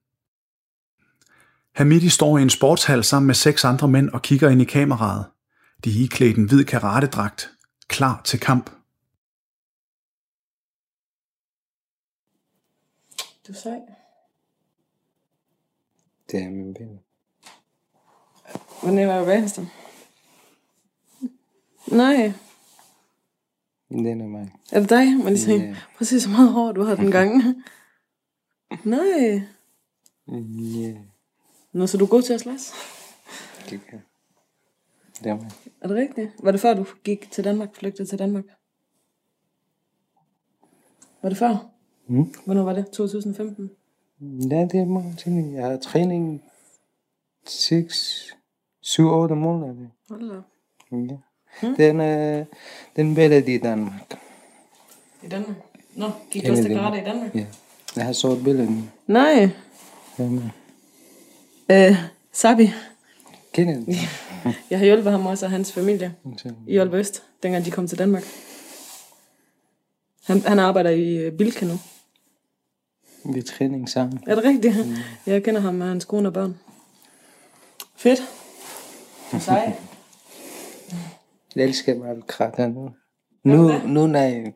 Hamidi 1.74 2.08
står 2.08 2.38
i 2.38 2.42
en 2.42 2.50
sportshal 2.50 3.04
sammen 3.04 3.26
med 3.26 3.34
seks 3.34 3.64
andre 3.64 3.88
mænd 3.88 4.10
og 4.10 4.22
kigger 4.22 4.50
ind 4.50 4.62
i 4.62 4.64
kameraet. 4.64 5.26
De 5.84 5.90
er 5.90 6.04
iklædt 6.04 6.36
en 6.36 6.44
hvid 6.44 6.64
karatedragt, 6.64 7.50
klar 7.88 8.22
til 8.24 8.40
kamp. 8.40 8.70
Du 13.46 13.52
er 13.52 13.56
sej. 13.62 13.80
Det 16.30 16.42
er 16.42 16.50
min 16.50 16.74
bil. 16.74 16.98
Hvordan 18.82 19.08
var 19.08 19.18
det 19.18 19.26
venstre? 19.26 19.66
Nej, 21.86 22.32
Den 23.90 24.20
er 24.20 24.26
mig. 24.26 24.52
er 24.72 24.80
det 24.80 24.90
dig? 24.90 25.16
Man 25.24 25.32
lige 25.32 25.56
Ja. 25.56 25.72
prøv 25.72 26.00
at 26.00 26.06
se 26.06 26.20
så 26.20 26.30
meget 26.30 26.52
hår, 26.52 26.72
du 26.72 26.82
har 26.82 26.94
den 26.94 27.10
gang. 27.18 27.42
Nej. 28.84 29.42
Ja, 30.28 30.94
Nå, 31.72 31.86
så 31.86 31.98
du 31.98 32.04
er 32.04 32.08
god 32.08 32.22
til 32.22 32.32
at 32.32 32.40
slås? 32.40 32.72
det 33.70 33.80
kan. 33.86 34.00
Det 35.18 35.26
er 35.26 35.34
mig. 35.36 35.50
Er 35.80 35.88
det 35.88 35.96
rigtigt? 35.96 36.30
Var 36.42 36.50
det 36.50 36.60
før, 36.60 36.74
du 36.74 36.86
gik 37.04 37.30
til 37.30 37.44
Danmark, 37.44 37.74
flygtede 37.76 38.08
til 38.08 38.18
Danmark? 38.18 38.44
Var 41.22 41.28
det 41.28 41.38
før? 41.38 41.70
Mm. 42.06 42.34
Hvornår 42.44 42.62
var 42.62 42.72
det? 42.72 42.90
2015? 42.90 43.70
Ja, 44.20 44.64
det 44.72 44.74
er 44.80 45.14
ting. 45.18 45.54
Jeg 45.54 45.66
har 45.66 45.76
træning 45.76 46.42
6, 47.46 48.34
7, 48.80 49.06
8 49.08 49.34
måneder. 49.34 49.74
Hold 50.08 50.28
da. 50.30 50.36
op. 50.36 51.20
Ja. 51.62 51.68
Den, 51.76 52.00
øh, 52.00 52.46
den 52.96 53.14
billede 53.14 53.54
i 53.54 53.58
Danmark. 53.58 54.18
I 55.22 55.28
Danmark? 55.28 55.56
Nå, 55.94 56.10
gik 56.30 56.46
du 56.46 56.50
også 56.50 56.62
til 56.62 56.72
karate 56.74 57.00
i 57.00 57.04
Danmark? 57.04 57.34
Ja. 57.34 57.44
Jeg 57.96 58.04
har 58.04 58.12
sort 58.12 58.44
billede. 58.44 58.82
Nej. 59.06 59.50
Jamen, 60.18 60.52
Øh, 61.70 61.96
Sabi. 62.32 62.70
kender 63.52 63.74
du? 63.74 63.92
Jeg 64.70 64.78
har 64.78 64.86
hjulpet 64.86 65.12
ham 65.12 65.26
også 65.26 65.46
og 65.46 65.50
hans 65.50 65.72
familie 65.72 66.14
i 66.66 66.76
Aalborg 66.78 66.98
Øst, 67.00 67.22
dengang 67.42 67.64
de 67.64 67.70
kom 67.70 67.88
til 67.88 67.98
Danmark. 67.98 68.24
Han, 70.26 70.40
han 70.42 70.58
arbejder 70.58 70.90
i 70.90 71.16
øh, 71.16 71.32
Bilka 71.32 71.66
nu. 71.66 71.74
Vi 73.24 73.38
er 73.38 73.42
træning 73.42 73.88
sammen. 73.88 74.20
Er 74.26 74.34
det 74.34 74.44
rigtigt? 74.44 74.86
Mm. 74.88 74.94
Jeg 75.26 75.42
kender 75.42 75.60
ham 75.60 75.74
med 75.74 75.86
hans 75.86 76.04
kone 76.04 76.28
og 76.28 76.32
børn. 76.32 76.58
Fedt. 77.96 78.22
Sej. 79.40 79.72
Jeg 81.56 81.64
elsker 81.64 81.94
meget 81.94 82.26
krater 82.26 82.66
nu. 82.68 82.90
Nu, 83.44 83.72
nu, 83.86 84.06
nej. 84.06 84.52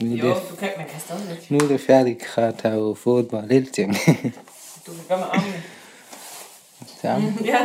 Nu 0.00 0.14
Jo, 0.14 0.28
det, 0.28 0.34
du 0.50 0.56
kan, 0.56 0.68
man 0.76 0.86
kan 0.86 1.00
stadigvæk. 1.00 1.50
nu 1.50 1.56
er 1.58 1.68
det 1.68 1.80
færdigt 1.80 2.18
krater 2.18 2.72
og 2.76 2.98
fodbold, 2.98 3.50
hele 3.50 3.66
ting. 3.66 3.94
Du 4.86 4.92
kan 4.92 5.04
gøre 5.08 5.18
med 5.18 5.26
armene. 5.32 5.62
sammen. 7.02 7.38
Ja. 7.44 7.58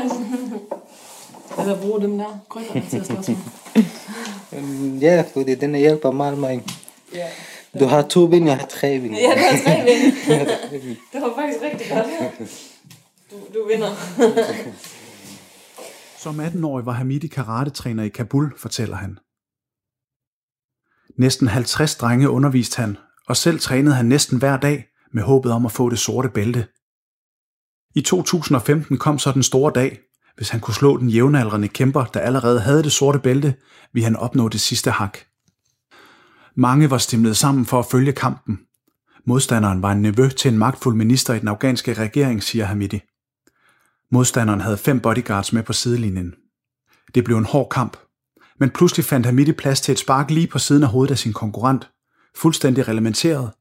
Eller 1.61 1.81
bruge 1.81 2.01
dem 2.01 2.17
der 2.17 2.39
krykker 2.49 2.81
til 2.89 2.97
at 2.99 3.05
slås 3.05 3.27
med. 3.29 3.37
Mm, 4.61 4.97
Ja, 4.97 5.23
fordi 5.33 5.55
den 5.55 5.75
hjælper 5.75 6.11
meget 6.11 6.37
mig. 6.37 6.63
Ja. 7.13 7.27
Du 7.79 7.85
har 7.85 8.01
to 8.01 8.27
ben, 8.27 8.47
jeg 8.47 8.57
har 8.57 8.65
tre 8.67 8.99
ben. 8.99 9.13
Ja, 9.15 9.31
du 9.35 9.39
har 9.39 9.57
tre 9.65 9.83
vinde. 9.83 10.15
Det 11.13 11.21
var 11.21 11.33
faktisk 11.35 11.61
rigtig 11.63 11.87
godt. 11.91 12.07
Du, 13.31 13.59
du 13.59 13.67
vinder. 13.67 13.89
Som 16.23 16.39
18-årig 16.39 16.85
var 16.85 16.91
Hamidi 16.91 17.27
karatetræner 17.27 18.03
i 18.03 18.09
Kabul, 18.09 18.53
fortæller 18.57 18.95
han. 18.95 19.17
Næsten 21.17 21.47
50 21.47 21.95
drenge 21.95 22.29
underviste 22.29 22.81
han, 22.81 22.97
og 23.27 23.37
selv 23.37 23.59
trænede 23.59 23.95
han 23.95 24.05
næsten 24.05 24.37
hver 24.37 24.57
dag 24.57 24.85
med 25.13 25.23
håbet 25.23 25.51
om 25.51 25.65
at 25.65 25.71
få 25.71 25.89
det 25.89 25.99
sorte 25.99 26.29
bælte. 26.29 26.67
I 27.95 28.01
2015 28.01 28.97
kom 28.97 29.19
så 29.19 29.31
den 29.31 29.43
store 29.43 29.71
dag. 29.75 29.99
Hvis 30.35 30.49
han 30.49 30.59
kunne 30.59 30.73
slå 30.73 30.97
den 30.97 31.09
jævnaldrende 31.09 31.67
kæmper, 31.67 32.05
der 32.05 32.19
allerede 32.19 32.59
havde 32.59 32.83
det 32.83 32.91
sorte 32.91 33.19
bælte, 33.19 33.55
ville 33.93 34.03
han 34.03 34.15
opnå 34.15 34.49
det 34.49 34.61
sidste 34.61 34.91
hak. 34.91 35.17
Mange 36.55 36.89
var 36.89 36.97
stimlet 36.97 37.37
sammen 37.37 37.65
for 37.65 37.79
at 37.79 37.85
følge 37.91 38.13
kampen. 38.13 38.59
Modstanderen 39.25 39.81
var 39.81 39.91
en 39.91 40.01
nevø 40.01 40.29
til 40.29 40.51
en 40.51 40.57
magtfuld 40.57 40.95
minister 40.95 41.33
i 41.33 41.39
den 41.39 41.47
afghanske 41.47 41.93
regering, 41.93 42.43
siger 42.43 42.65
Hamidi. 42.65 43.01
Modstanderen 44.13 44.61
havde 44.61 44.77
fem 44.77 44.99
bodyguards 44.99 45.53
med 45.53 45.63
på 45.63 45.73
sidelinjen. 45.73 46.33
Det 47.15 47.23
blev 47.23 47.37
en 47.37 47.45
hård 47.45 47.69
kamp, 47.69 47.97
men 48.59 48.69
pludselig 48.69 49.05
fandt 49.05 49.25
Hamidi 49.25 49.51
plads 49.51 49.81
til 49.81 49.91
et 49.91 49.99
spark 49.99 50.31
lige 50.31 50.47
på 50.47 50.59
siden 50.59 50.83
af 50.83 50.89
hovedet 50.89 51.11
af 51.11 51.17
sin 51.17 51.33
konkurrent, 51.33 51.89
fuldstændig 52.37 52.87
reglementeret, 52.87 53.51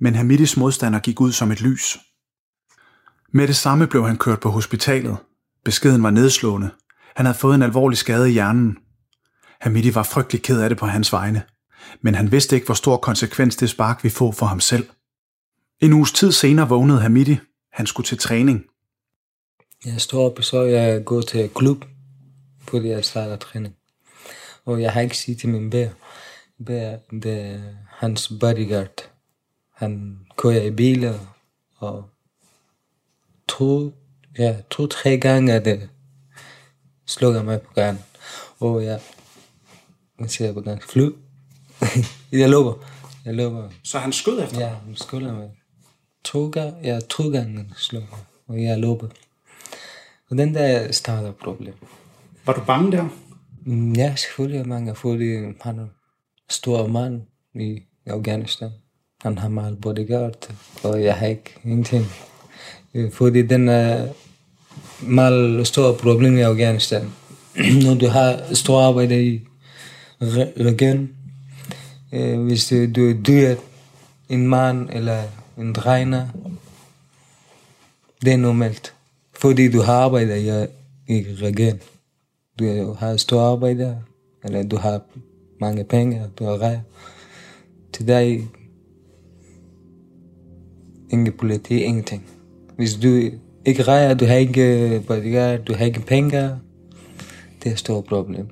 men 0.00 0.14
Hamidis 0.14 0.56
modstander 0.56 0.98
gik 0.98 1.20
ud 1.20 1.32
som 1.32 1.52
et 1.52 1.60
lys. 1.60 1.98
Med 3.32 3.48
det 3.48 3.56
samme 3.56 3.86
blev 3.86 4.06
han 4.06 4.16
kørt 4.16 4.40
på 4.40 4.50
hospitalet. 4.50 5.16
Beskeden 5.64 6.02
var 6.02 6.10
nedslående. 6.10 6.70
Han 7.16 7.26
havde 7.26 7.38
fået 7.38 7.54
en 7.54 7.62
alvorlig 7.62 7.98
skade 7.98 8.30
i 8.30 8.32
hjernen. 8.32 8.76
Hamidi 9.60 9.94
var 9.94 10.02
frygtelig 10.02 10.42
ked 10.42 10.60
af 10.60 10.68
det 10.68 10.78
på 10.78 10.86
hans 10.86 11.12
vegne, 11.12 11.42
men 12.02 12.14
han 12.14 12.32
vidste 12.32 12.56
ikke, 12.56 12.66
hvor 12.66 12.74
stor 12.74 12.96
konsekvens 12.96 13.56
det 13.56 13.70
spark 13.70 14.04
vi 14.04 14.10
få 14.10 14.32
for 14.32 14.46
ham 14.46 14.60
selv. 14.60 14.88
En 15.80 15.92
uges 15.92 16.12
tid 16.12 16.32
senere 16.32 16.68
vågnede 16.68 17.00
Hamidi. 17.00 17.38
Han 17.72 17.86
skulle 17.86 18.06
til 18.06 18.18
træning. 18.18 18.64
Jeg 19.84 20.00
står 20.00 20.26
op, 20.26 20.42
så 20.42 20.62
jeg 20.62 21.04
går 21.04 21.20
til 21.20 21.50
klub, 21.54 21.84
fordi 22.68 22.88
jeg 22.88 23.04
starter 23.04 23.36
træning. 23.36 23.74
Og 24.64 24.82
jeg 24.82 24.92
har 24.92 25.00
ikke 25.00 25.16
sige 25.16 25.34
til 25.34 25.48
min 25.48 25.70
bær. 25.70 25.88
Bær, 26.66 26.96
det 27.10 27.40
er 27.40 27.60
hans 27.88 28.32
bodyguard. 28.40 29.10
Han 29.74 30.18
kører 30.36 30.62
i 30.62 30.70
biler, 30.70 31.18
og 31.76 32.04
to, 33.48 33.92
ja, 34.38 34.56
to, 34.70 34.86
tre 34.86 35.18
gange 35.18 35.60
det 35.60 35.88
slukker 37.06 37.42
mig 37.42 37.60
på 37.60 37.72
gaden. 37.74 37.98
Og 38.58 38.84
jeg, 38.84 39.00
jeg 40.20 40.30
siger 40.30 40.52
på 40.52 40.60
gaden, 40.60 40.80
fly. 40.80 41.10
jeg 42.32 42.50
løber. 42.50 42.74
Jeg 43.24 43.34
løber. 43.34 43.70
Så 43.84 43.98
han 43.98 44.12
skød 44.12 44.42
efter 44.42 44.60
Ja, 44.60 44.68
han 44.68 44.96
skulder 44.96 45.34
mig. 45.34 45.50
To 46.24 46.50
gange, 46.50 46.74
ja, 46.82 47.00
to 47.00 47.30
gange 47.30 47.72
slår 47.76 48.00
mig, 48.00 48.20
og 48.46 48.62
jeg 48.62 48.78
løber. 48.78 49.08
Og 50.30 50.38
den 50.38 50.54
der 50.54 50.92
starter 50.92 51.32
problem. 51.32 51.74
Var 52.46 52.52
du 52.52 52.60
bange 52.66 52.92
der? 52.92 53.08
Mm, 53.64 53.92
Ja, 53.92 54.14
selvfølgelig 54.16 54.60
er 54.60 54.64
mange, 54.64 54.94
fordi 54.94 55.34
han 55.60 55.78
er 55.78 55.86
stor 56.48 56.86
mand 56.86 57.22
i 57.54 57.78
Afghanistan. 58.06 58.70
Han 59.22 59.38
har 59.38 59.48
meget 59.48 59.80
bodyguard, 59.80 60.50
og 60.84 61.02
jeg 61.04 61.14
har 61.14 61.26
ikke 61.26 61.54
ingenting. 61.64 62.06
Øh, 62.94 63.12
Fordi 63.12 63.42
den 63.46 63.68
er 63.68 64.08
meget 65.02 65.66
stor 65.66 65.92
problem 65.96 66.36
i 66.36 66.40
Afghanistan. 66.40 67.12
Når 67.84 67.94
du 67.94 68.06
har 68.06 68.54
stor 68.54 68.80
arbejde 68.80 69.26
i 69.26 69.40
re- 70.22 70.62
regionen, 70.64 71.16
øh, 72.12 72.40
hvis 72.44 72.68
du, 72.96 73.12
dyr, 73.26 73.54
en 74.28 74.46
mand 74.46 74.88
eller 74.92 75.22
en 75.58 75.72
dregner, 75.72 76.28
det 78.24 78.32
er 78.32 78.36
normalt. 78.36 78.94
Fordi 79.40 79.70
du 79.70 79.80
har 79.80 79.94
arbejdet, 79.94 80.36
i, 80.36 80.66
ikke 81.12 81.34
regionen 81.34 81.80
du 82.60 82.92
har 82.98 83.16
stor 83.16 83.40
arbejde, 83.40 83.98
eller 84.44 84.62
du 84.62 84.76
har 84.76 85.00
mange 85.60 85.84
penge, 85.84 86.22
du 86.38 86.44
har 86.44 86.62
rej. 86.62 86.78
Til 87.92 88.08
dig, 88.08 88.48
ingen 91.10 91.32
politi, 91.38 91.74
ingenting. 91.74 92.22
Hvis 92.76 92.94
du 92.94 93.08
ikke 93.64 93.82
rejer, 93.82 94.14
du 94.14 94.24
har 94.24 94.34
ikke 94.34 95.02
bodyguard, 95.06 95.64
du 95.64 95.74
har 95.74 95.84
ikke 95.84 96.00
penge. 96.00 96.40
Det 97.62 97.68
er 97.68 97.72
et 97.72 97.78
stort 97.78 98.04
problem. 98.04 98.46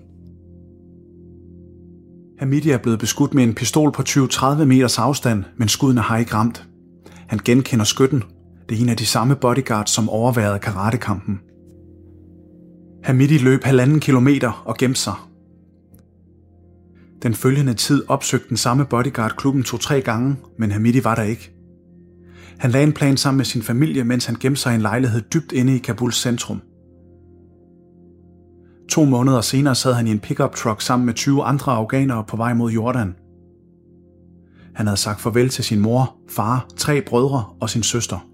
Hamidi 2.38 2.70
er 2.70 2.78
blevet 2.78 2.98
beskudt 2.98 3.34
med 3.34 3.44
en 3.44 3.54
pistol 3.54 3.92
på 3.92 4.02
20-30 4.02 4.64
meters 4.64 4.98
afstand, 4.98 5.44
men 5.56 5.68
skuddene 5.68 6.00
har 6.00 6.18
ikke 6.18 6.34
ramt. 6.34 6.68
Han 7.26 7.38
genkender 7.44 7.84
skytten. 7.84 8.22
Det 8.68 8.78
er 8.78 8.82
en 8.82 8.88
af 8.88 8.96
de 8.96 9.06
samme 9.06 9.36
bodyguards, 9.36 9.90
som 9.90 10.08
overværede 10.08 10.58
karatekampen. 10.58 11.40
Hamidi 13.04 13.38
løb 13.38 13.64
halvanden 13.64 14.00
kilometer 14.00 14.62
og 14.64 14.76
gemte 14.76 15.00
sig. 15.00 15.14
Den 17.22 17.34
følgende 17.34 17.74
tid 17.74 18.04
opsøgte 18.08 18.48
den 18.48 18.56
samme 18.56 18.84
bodyguard 18.84 19.36
klubben 19.36 19.62
to-tre 19.62 20.00
gange, 20.00 20.36
men 20.58 20.70
Hamidi 20.70 21.04
var 21.04 21.14
der 21.14 21.22
ikke. 21.22 21.52
Han 22.58 22.70
lagde 22.70 22.86
en 22.86 22.92
plan 22.92 23.16
sammen 23.16 23.36
med 23.36 23.44
sin 23.44 23.62
familie, 23.62 24.04
mens 24.04 24.26
han 24.26 24.36
gemte 24.40 24.60
sig 24.60 24.72
i 24.72 24.74
en 24.74 24.80
lejlighed 24.80 25.20
dybt 25.20 25.52
inde 25.52 25.74
i 25.74 25.78
Kabuls 25.78 26.16
centrum. 26.16 26.60
To 28.88 29.04
måneder 29.04 29.40
senere 29.40 29.74
sad 29.74 29.92
han 29.92 30.06
i 30.06 30.10
en 30.10 30.20
pickup 30.20 30.54
truck 30.54 30.80
sammen 30.80 31.06
med 31.06 31.14
20 31.14 31.44
andre 31.44 31.72
afghanere 31.72 32.24
på 32.24 32.36
vej 32.36 32.54
mod 32.54 32.72
Jordan. 32.72 33.14
Han 34.74 34.86
havde 34.86 34.96
sagt 34.96 35.20
farvel 35.20 35.48
til 35.48 35.64
sin 35.64 35.80
mor, 35.80 36.16
far, 36.30 36.66
tre 36.76 37.02
brødre 37.02 37.44
og 37.60 37.70
sin 37.70 37.82
søster. 37.82 38.27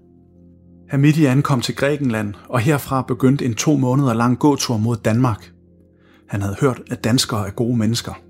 Hamidi 0.89 1.25
ankom 1.25 1.61
til 1.61 1.75
Grækenland, 1.75 2.33
og 2.49 2.59
herfra 2.59 3.01
begyndte 3.01 3.45
en 3.45 3.53
to 3.53 3.77
måneder 3.77 4.13
lang 4.13 4.39
gåtur 4.39 4.77
mod 4.77 4.95
Danmark. 4.95 5.51
Han 6.27 6.41
havde 6.41 6.55
hørt, 6.61 6.81
at 6.91 7.03
danskere 7.03 7.47
er 7.47 7.51
gode 7.51 7.77
mennesker. 7.77 8.21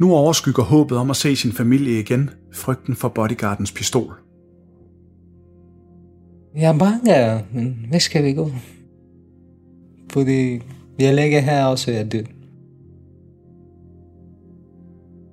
Nu 0.00 0.12
overskygger 0.12 0.62
håbet 0.62 0.98
om 0.98 1.10
at 1.10 1.16
se 1.16 1.36
sin 1.36 1.52
familie 1.52 2.00
igen, 2.00 2.30
frygten 2.52 2.96
for 2.96 3.08
bodyguardens 3.08 3.72
pistol. 3.72 4.14
Jeg 6.56 6.74
er 6.74 6.78
bange, 6.78 7.44
men 7.54 7.86
hvad 7.88 8.00
skal 8.00 8.24
vi 8.24 8.32
gå? 8.32 8.50
Fordi 10.12 10.62
jeg 10.98 11.14
ligger 11.14 11.40
her 11.40 11.64
også, 11.64 11.90
jeg 11.90 12.00
er 12.00 12.08
død. 12.08 12.24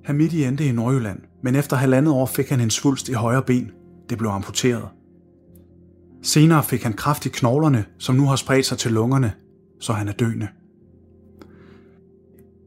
Hamidi 0.04 0.44
endte 0.44 0.66
i 0.66 0.72
Nordjylland, 0.72 1.18
men 1.42 1.54
efter 1.54 1.76
halvandet 1.76 2.14
år 2.14 2.26
fik 2.26 2.48
han 2.48 2.60
en 2.60 2.70
svulst 2.70 3.08
i 3.08 3.12
højre 3.12 3.42
ben. 3.42 3.70
Det 4.10 4.18
blev 4.18 4.30
amputeret. 4.30 4.88
Senere 6.22 6.64
fik 6.64 6.82
han 6.82 6.92
kraft 6.92 7.26
i 7.26 7.28
knoglerne, 7.28 7.84
som 7.98 8.14
nu 8.14 8.26
har 8.26 8.36
spredt 8.36 8.66
sig 8.66 8.78
til 8.78 8.92
lungerne, 8.92 9.32
så 9.80 9.92
han 9.92 10.08
er 10.08 10.12
døende. 10.12 10.48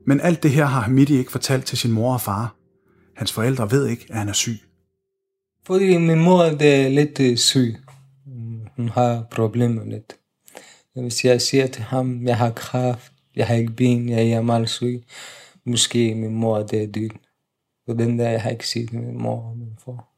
Men 0.06 0.22
alt 0.22 0.44
det 0.44 0.52
her 0.52 0.66
har 0.66 0.82
Hamidi 0.82 1.18
ikke 1.18 1.32
fortalt 1.32 1.66
til 1.66 1.78
sin 1.78 1.92
mor 1.92 2.14
og 2.14 2.22
far. 2.22 2.56
Hans 3.16 3.32
forældre 3.32 3.72
ved 3.72 3.88
ikke, 3.88 4.06
at 4.10 4.18
han 4.18 4.30
er 4.30 4.34
syg. 4.34 4.60
Fordi 5.66 5.98
min 5.98 6.20
mor 6.20 6.44
er 6.44 6.90
lidt 6.90 7.20
øh, 7.20 7.38
syg. 7.38 7.76
Hun 8.76 8.90
har 8.90 9.26
problemer 9.32 9.86
lidt. 9.86 10.16
Hvis 10.96 11.26
jeg 11.26 11.42
siger 11.42 11.68
til 11.68 11.84
ham, 11.84 12.28
jeg 12.28 12.38
har 12.38 12.52
kraft, 12.52 13.14
jeg 13.36 13.48
har 13.48 13.56
ikke 13.56 13.74
ben, 13.74 14.10
jeg 14.10 14.30
er 14.30 14.42
meget 14.42 14.70
syg, 14.70 15.04
måske 15.66 16.16
min 16.16 16.36
mor 16.36 16.58
er 16.58 16.64
død. 16.64 17.10
Og 17.88 18.00
den 18.00 18.20
der, 18.20 18.30
jeg 18.30 18.42
har 18.42 18.50
ikke 18.50 18.68
set 18.68 18.94
min 18.94 19.18
mor 19.22 19.42
og 19.50 19.58
min 19.58 19.78
far. 19.86 20.10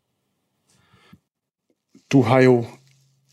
Du 2.12 2.22
har 2.22 2.42
jo 2.42 2.66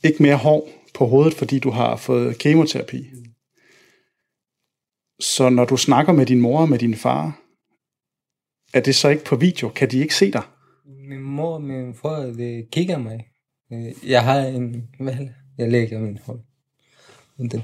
ikke 0.05 0.23
mere 0.23 0.37
hår 0.37 0.69
på 0.95 1.07
hovedet, 1.07 1.35
fordi 1.35 1.59
du 1.59 1.71
har 1.71 1.97
fået 1.97 2.39
kemoterapi. 2.39 3.11
Så 5.21 5.49
når 5.49 5.65
du 5.65 5.77
snakker 5.77 6.13
med 6.13 6.27
din 6.27 6.41
mor 6.41 6.61
og 6.61 6.69
med 6.69 6.79
din 6.79 6.95
far, 6.95 7.41
er 8.75 8.81
det 8.81 8.95
så 8.95 9.09
ikke 9.09 9.25
på 9.25 9.37
video? 9.37 9.69
Kan 9.69 9.91
de 9.91 9.99
ikke 9.99 10.15
se 10.15 10.33
dig? 10.33 10.43
Min 11.09 11.21
mor 11.21 11.55
og 11.55 11.63
min 11.63 11.95
far, 11.95 12.21
de 12.21 12.67
kigger 12.73 12.99
mig. 12.99 13.27
Jeg 14.07 14.25
har 14.25 14.39
en 14.41 14.89
vel, 14.99 15.35
jeg 15.59 15.71
lægger 15.71 15.99
min 15.99 16.19
hånd. 16.27 16.41
Den. 17.39 17.63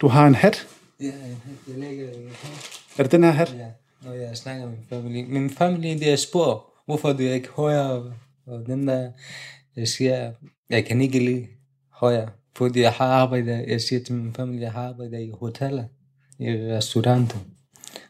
Du 0.00 0.08
har 0.08 0.26
en 0.26 0.34
hat. 0.34 0.68
Ja, 1.00 1.12
jeg 1.68 1.78
lægger 1.78 2.06
min 2.06 2.28
hånd. 2.28 2.54
Er 2.98 3.02
det 3.02 3.12
den 3.12 3.24
her 3.24 3.30
hat? 3.30 3.54
Ja, 3.58 3.70
når 4.02 4.12
jeg 4.12 4.36
snakker 4.36 4.66
med 4.66 4.76
min 4.76 4.86
familie. 4.88 5.26
Min 5.26 5.50
familie, 5.50 5.98
de 5.98 6.04
er 6.04 6.16
spurgt, 6.16 6.62
hvorfor 6.86 7.12
du 7.12 7.22
er 7.22 7.32
ikke 7.32 7.48
højere. 7.48 8.14
Og 8.46 8.66
dem 8.66 8.86
der, 8.86 9.12
jeg 9.76 9.88
siger, 9.88 10.32
jeg 10.70 10.84
kan 10.84 11.00
ikke 11.00 11.18
lide 11.18 11.46
højere. 11.90 12.30
Fordi 12.56 12.80
jeg 12.80 12.92
har 12.92 13.06
arbejdet, 13.06 13.68
jeg 13.68 13.80
siger 13.80 14.04
til 14.04 14.14
min 14.14 14.34
familie, 14.34 14.62
jeg 14.62 14.72
har 14.72 14.88
arbejdet 14.88 15.20
i 15.20 15.30
hoteller, 15.30 15.84
i 16.38 16.46
restauranter. 16.46 17.38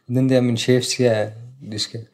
Og 0.09 0.14
den 0.14 0.29
der, 0.29 0.40
min 0.40 0.57
chef 0.57 0.85
siger, 0.85 1.31
du 1.73 1.79
skal 1.79 2.07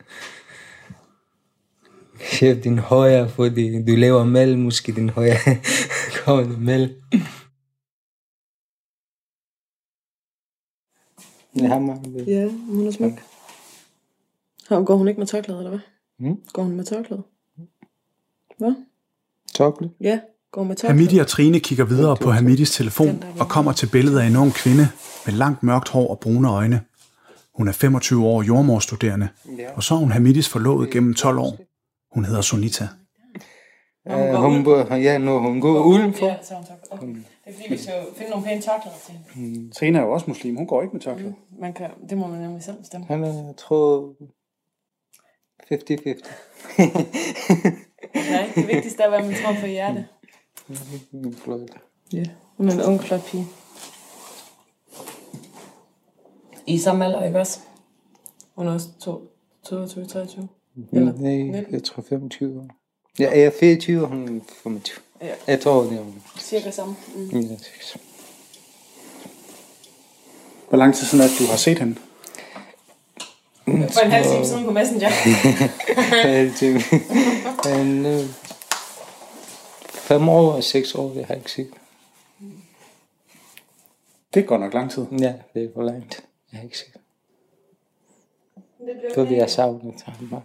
chef 2.20 2.62
din 2.62 2.78
højre, 2.78 3.28
fordi 3.28 3.84
du 3.84 3.96
laver 3.96 4.24
mel, 4.24 4.58
måske 4.58 4.92
din 4.92 5.08
højre 5.08 5.36
kommer 6.24 6.58
mel. 6.58 6.96
Jeg 11.56 11.68
har 11.68 11.78
mange. 11.78 12.24
Ja, 12.26 12.48
hun 12.48 12.86
er 12.86 12.90
smuk. 12.90 13.12
Her 14.68 14.84
går 14.84 14.96
hun 14.96 15.08
ikke 15.08 15.20
med 15.20 15.26
tørklæde, 15.26 15.58
eller 15.58 15.70
hvad? 15.70 15.80
Mm. 16.18 16.40
Går 16.52 16.62
hun 16.62 16.76
med 16.76 16.84
tørklæde? 16.84 17.22
Hvad? 18.58 18.74
Chocolate. 19.54 19.94
Ja, 20.00 20.20
Hamidi 20.84 21.18
og 21.18 21.26
Trine 21.26 21.60
kigger 21.60 21.84
videre 21.84 22.16
på 22.16 22.30
Hamidis 22.30 22.70
telefon 22.70 23.24
og 23.40 23.48
kommer 23.48 23.72
til 23.72 23.86
billedet 23.86 24.20
af 24.20 24.26
en 24.26 24.36
ung 24.36 24.54
kvinde 24.54 24.88
med 25.26 25.34
langt 25.34 25.62
mørkt 25.62 25.88
hår 25.88 26.10
og 26.10 26.18
brune 26.20 26.50
øjne. 26.50 26.80
Hun 27.54 27.68
er 27.68 27.72
25 27.72 28.26
år 28.26 28.42
jordmorstuderende, 28.42 29.28
og 29.74 29.82
så 29.82 29.94
er 29.94 29.98
hun 29.98 30.10
Hamidis 30.10 30.48
forlovet 30.48 30.90
gennem 30.90 31.14
12 31.14 31.38
år. 31.38 31.58
Hun 32.14 32.24
hedder 32.24 32.40
Sunita. 32.40 32.88
Uh, 34.10 34.34
hun 34.34 34.64
bor, 34.64 34.94
ja, 34.94 35.18
når 35.18 35.38
hun 35.38 35.60
går 35.60 35.82
udenfor. 35.82 36.26
Ja, 36.26 36.36
så. 36.42 36.54
Okay. 36.90 37.06
Det 37.06 37.24
er 37.44 37.52
fordi, 37.52 37.66
vi 37.68 37.76
skal 37.76 37.94
finde 38.16 38.30
nogle 38.30 38.46
pæne 38.46 38.60
tørklæder 38.60 38.96
til 39.06 39.14
hende. 39.34 39.70
Trine 39.70 39.98
er 39.98 40.02
jo 40.02 40.12
også 40.12 40.24
muslim, 40.28 40.56
hun 40.56 40.66
går 40.66 40.82
ikke 40.82 40.92
med 40.92 41.00
tørklæde. 41.00 41.34
Man 41.60 41.72
kan, 41.72 41.90
det 42.08 42.18
må 42.18 42.26
man 42.26 42.40
nemlig 42.40 42.62
selv 42.62 42.76
bestemme. 42.76 43.06
Han 43.06 43.24
er, 43.24 43.46
jeg 43.46 43.54
tror, 43.58 44.14
50-50. 45.72 45.74
Ja, 48.14 48.46
det 48.54 48.68
vigtigste 48.68 49.02
er, 49.02 49.08
hvad 49.08 49.22
man 49.22 49.34
tror 49.42 49.56
på 49.60 49.66
i 49.66 49.76
hjerte. 50.68 51.38
Flot. 51.44 51.70
Ja. 52.12 52.24
Hun 52.56 52.68
er 52.68 52.72
en 52.72 52.82
ung, 52.82 53.00
flot 53.02 53.20
pige. 53.26 53.46
I 56.66 56.78
samme 56.78 57.04
alder, 57.04 57.24
ikke 57.24 57.40
også? 57.40 57.58
Hun 58.56 58.66
er 58.68 58.72
også 58.72 58.88
to- 59.00 59.30
22, 59.64 60.06
23. 60.06 60.48
Eller 60.92 61.12
Nej, 61.12 61.36
19. 61.36 61.72
jeg 61.74 61.82
tror 61.84 62.04
25 62.08 62.60
år. 62.60 62.66
Ja, 63.18 63.30
jeg 63.30 63.40
er 63.42 63.50
24, 63.60 64.02
og 64.02 64.08
hun 64.08 64.36
er 64.36 64.40
25. 64.62 65.00
Ja. 65.22 65.26
Jeg 65.46 65.60
tror, 65.60 65.82
det 65.82 65.92
er 65.98 66.02
hun. 66.02 66.22
Cirka 66.38 66.70
samme. 66.70 66.96
Mm. 67.14 67.30
Ja, 67.32 67.38
det 67.38 67.96
Hvor 70.68 70.78
lang 70.78 70.94
tid 70.94 71.06
siden 71.06 71.24
er 71.24 71.28
du 71.38 71.44
har 71.50 71.56
set 71.56 71.78
hende? 71.78 71.94
For 73.64 74.00
en 74.04 74.10
halv 74.10 74.24
time 74.26 74.46
siden 74.46 74.64
på 74.64 74.70
Messenger. 74.70 75.08
er 76.12 76.28
altid. 76.28 76.80
Men 77.64 78.06
øh, 78.06 78.20
fem 80.04 80.28
år 80.28 80.52
og 80.52 80.64
seks 80.64 80.94
år, 80.94 81.12
jeg 81.14 81.26
har 81.26 81.34
ikke 81.34 81.50
set. 81.50 81.70
Det 84.34 84.46
går 84.46 84.58
nok 84.58 84.74
lang 84.74 84.90
tid. 84.90 85.06
Ja, 85.20 85.34
det 85.54 85.64
er 85.64 85.68
for 85.74 85.82
langt. 85.82 86.26
Jeg 86.52 86.58
har 86.58 86.64
ikke 86.64 86.78
set. 86.78 86.96
Det 88.78 88.96
bliver 88.98 89.14
Fordi 89.14 89.34
jeg 89.34 89.50
savnet 89.50 90.02
ham 90.02 90.28
meget. 90.30 90.44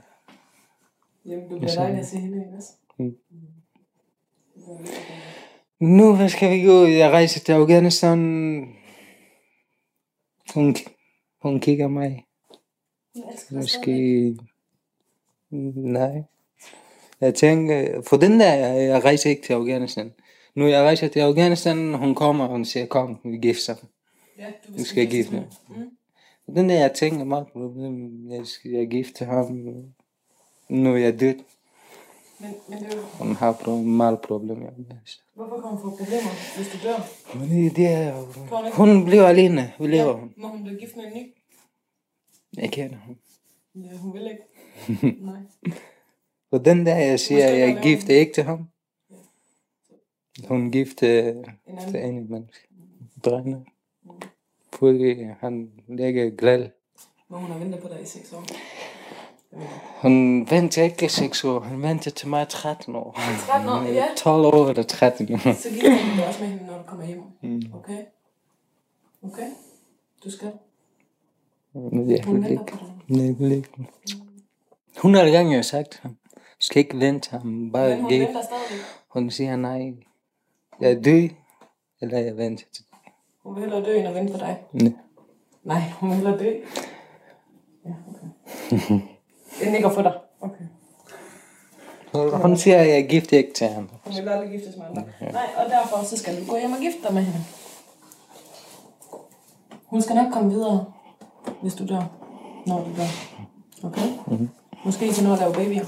Jamen, 1.25 1.49
du 1.49 1.57
bliver 1.57 1.75
dejlig 1.75 1.99
at 1.99 2.07
se 2.07 2.17
hende, 2.17 2.37
ikke 2.37 2.57
også? 2.57 2.73
Nu, 5.79 6.15
hvad 6.15 6.29
skal 6.29 6.51
vi 6.51 6.63
gå? 6.65 6.85
Jeg 6.85 7.11
rejser 7.11 7.39
til 7.39 7.51
Afghanistan. 7.51 8.19
Hun, 10.53 10.75
hun 11.41 11.59
kigger 11.59 11.87
mig. 11.87 12.25
Måske... 13.51 14.37
Nej. 15.49 16.23
Jeg 17.21 17.35
tænker, 17.35 18.01
for 18.01 18.17
den 18.17 18.39
der, 18.39 18.53
jeg, 18.53 19.03
rejser 19.03 19.29
ikke 19.29 19.41
til 19.41 19.53
Afghanistan. 19.53 20.13
Nu 20.55 20.67
jeg 20.67 20.81
rejser 20.83 21.07
til 21.07 21.19
Afghanistan, 21.19 21.93
hun 21.93 22.15
kommer, 22.15 22.43
og 22.45 22.49
hun 22.51 22.65
siger, 22.65 22.85
kom, 22.85 23.17
vi 23.23 23.37
gifter 23.37 23.63
sig. 23.75 23.87
Ja, 24.37 24.45
du 24.67 24.77
Du 24.77 24.83
skal 24.85 25.07
gifte 25.09 25.33
mig. 25.33 25.47
Mm. 25.69 26.55
Den 26.55 26.69
der, 26.69 26.79
jeg 26.79 26.91
tænker 26.93 27.23
meget 27.23 27.47
på, 27.53 27.73
jeg 28.29 28.45
skal 28.47 28.71
jeg 28.71 28.87
gifte 28.87 29.25
ham. 29.25 29.73
Nu 30.69 30.93
er 30.93 30.97
jeg 30.97 31.19
død. 31.19 31.35
Men, 32.39 32.49
men 32.69 32.79
det 32.79 32.95
jo, 32.95 32.99
Hun 33.25 33.35
har 33.35 33.53
pro- 33.53 33.69
meget 33.71 34.21
problemer. 34.21 34.69
hvorfor 35.35 35.55
kan 35.61 35.69
hun 35.69 35.79
få 35.79 35.89
problemer, 35.97 36.55
hvis 36.57 36.67
du 36.67 36.87
dør? 36.87 37.09
Men 37.39 37.49
det, 37.49 37.75
det 37.75 37.85
er, 37.87 38.13
hun 38.73 39.05
bliver 39.05 39.27
alene. 39.27 39.73
Vi 39.79 39.87
lever 39.87 40.13
hun. 40.13 40.33
Må 40.37 40.47
hun 40.47 40.63
blive 40.63 40.79
gift 40.79 40.95
med 40.95 41.03
en 41.05 41.13
ny? 41.17 41.33
Jeg 42.61 42.71
kender 42.71 42.97
hun. 43.05 43.17
Ja, 43.75 43.97
hun 43.97 44.13
vil 44.13 44.21
ikke. 44.31 45.17
Nej. 45.25 45.39
For 46.49 46.57
den 46.57 46.85
der, 46.85 46.95
jeg 46.95 47.19
siger, 47.19 47.45
Måske 47.45 47.59
jeg 47.59 47.69
er 47.69 47.81
gift 47.81 48.09
ikke 48.09 48.33
til 48.33 48.43
ham. 48.43 48.67
Hun 50.47 50.71
gift 50.71 51.03
øh, 51.03 51.25
En 51.27 51.45
anden. 51.67 51.91
til 51.91 52.03
en 52.05 52.31
menneske. 52.31 52.67
Drenge. 53.25 53.65
Fordi 54.73 55.23
han 55.39 55.71
ligger 55.87 56.29
glad. 56.29 56.69
Må 57.29 57.37
hun 57.37 57.51
har 57.51 57.57
ventet 57.59 57.81
på 57.81 57.87
dig 57.87 58.01
i 58.01 58.05
seks 58.05 58.33
år. 58.33 58.43
Hun 60.01 60.47
venter 60.49 60.83
ikke 60.83 61.09
6 61.09 61.43
år, 61.43 61.59
hun 61.59 61.81
venter 61.81 62.11
til 62.11 62.27
mig 62.27 62.47
13 62.47 62.95
år. 62.95 63.17
13 63.47 63.69
år, 63.69 63.81
ja. 63.81 64.05
12 64.17 64.45
år 64.45 64.69
eller 64.69 64.83
13 64.83 65.33
år. 65.33 65.37
Så 65.37 65.69
gifter 65.69 66.15
du 66.17 66.23
også 66.27 66.39
med 66.41 66.49
hende, 66.49 66.65
når 66.65 66.77
du 66.77 66.83
kommer 66.83 67.05
hjem. 67.05 67.21
Okay? 67.73 67.97
Okay? 69.23 69.49
Du 70.23 70.31
skal. 70.31 70.51
Men 71.73 72.11
jeg 72.11 72.23
Hun 72.25 72.43
venter 72.43 72.65
på 72.65 72.77
dig. 72.77 73.17
Nej, 73.17 73.25
jeg 73.25 73.39
vil 73.39 73.51
ikke. 73.51 73.69
100 74.95 75.31
gange 75.31 75.49
har 75.51 75.57
jeg 75.57 75.65
sagt 75.65 75.99
ham, 76.03 76.17
du 76.59 76.65
skal 76.65 76.79
ikke 76.79 76.99
vente 76.99 77.29
ham, 77.31 77.71
bare 77.71 77.89
Men 77.89 77.99
hun 78.01 78.09
giv. 78.09 78.19
venter 78.19 78.41
stadigvæk. 78.41 78.85
Hun 79.07 79.31
siger 79.31 79.55
nej. 79.55 79.93
Jeg 80.81 80.91
er 80.91 81.01
død, 81.01 81.29
eller 82.01 82.19
jeg 82.19 82.37
venter 82.37 82.65
til 82.73 82.85
Hun 83.43 83.55
vil 83.55 83.61
hellere 83.63 83.85
dø, 83.85 83.97
end 83.97 84.07
at 84.07 84.15
vente 84.15 84.33
på 84.33 84.39
dig. 84.39 84.57
Nej. 84.73 84.91
Nej, 85.63 85.81
hun 85.99 86.09
vil 86.09 86.15
hellere 86.17 86.39
dø. 86.39 86.51
Ja, 87.85 87.93
okay. 88.09 88.99
Det 89.59 89.71
nikker 89.71 89.89
for 89.89 90.01
dig. 90.01 90.13
Okay. 90.41 90.65
Hun 92.41 92.57
siger, 92.57 92.77
at 92.77 92.87
jeg 92.87 92.99
er 92.99 93.07
gift 93.07 93.31
ikke 93.31 93.53
til 93.53 93.67
ham. 93.67 93.89
Hun 94.05 94.13
vil 94.13 94.29
aldrig 94.29 94.49
giftes 94.51 94.75
med 94.77 94.85
andre. 94.85 95.03
Nej, 95.31 95.49
og 95.57 95.65
derfor 95.69 96.05
så 96.05 96.17
skal 96.17 96.41
du 96.41 96.51
gå 96.51 96.57
hjem 96.57 96.71
og 96.71 96.79
gifte 96.79 97.01
dig 97.03 97.13
med 97.13 97.21
hende. 97.21 97.39
Hun 99.85 100.01
skal 100.01 100.15
nok 100.15 100.33
komme 100.33 100.49
videre, 100.49 100.85
hvis 101.61 101.73
du 101.73 101.87
dør. 101.87 102.03
Når 102.65 102.77
du 102.77 102.89
dør. 102.97 103.09
Okay? 103.83 104.09
Mm-hmm. 104.27 104.49
Måske 104.85 105.11
til 105.11 105.23
noget 105.23 105.37
at 105.37 105.43
lave 105.43 105.53
babyer. 105.53 105.85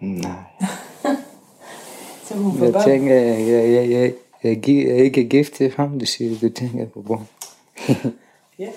Nej. 0.00 0.32
Så 2.24 2.34
hun 2.34 2.58
få 2.58 2.64
Jeg 2.64 2.72
børn. 2.72 2.84
tænker, 2.84 3.14
jeg, 3.14 3.48
jeg, 3.48 3.70
jeg, 3.72 3.90
jeg, 3.90 4.12
jeg, 4.42 4.82
er 4.82 5.02
ikke 5.02 5.28
gift 5.28 5.52
til 5.52 5.72
ham, 5.76 5.98
du 5.98 6.06
siger, 6.06 6.38
du 6.38 6.48
tænker 6.48 6.86
på 6.86 7.02
børn. 7.02 7.26
Ja, 8.58 8.70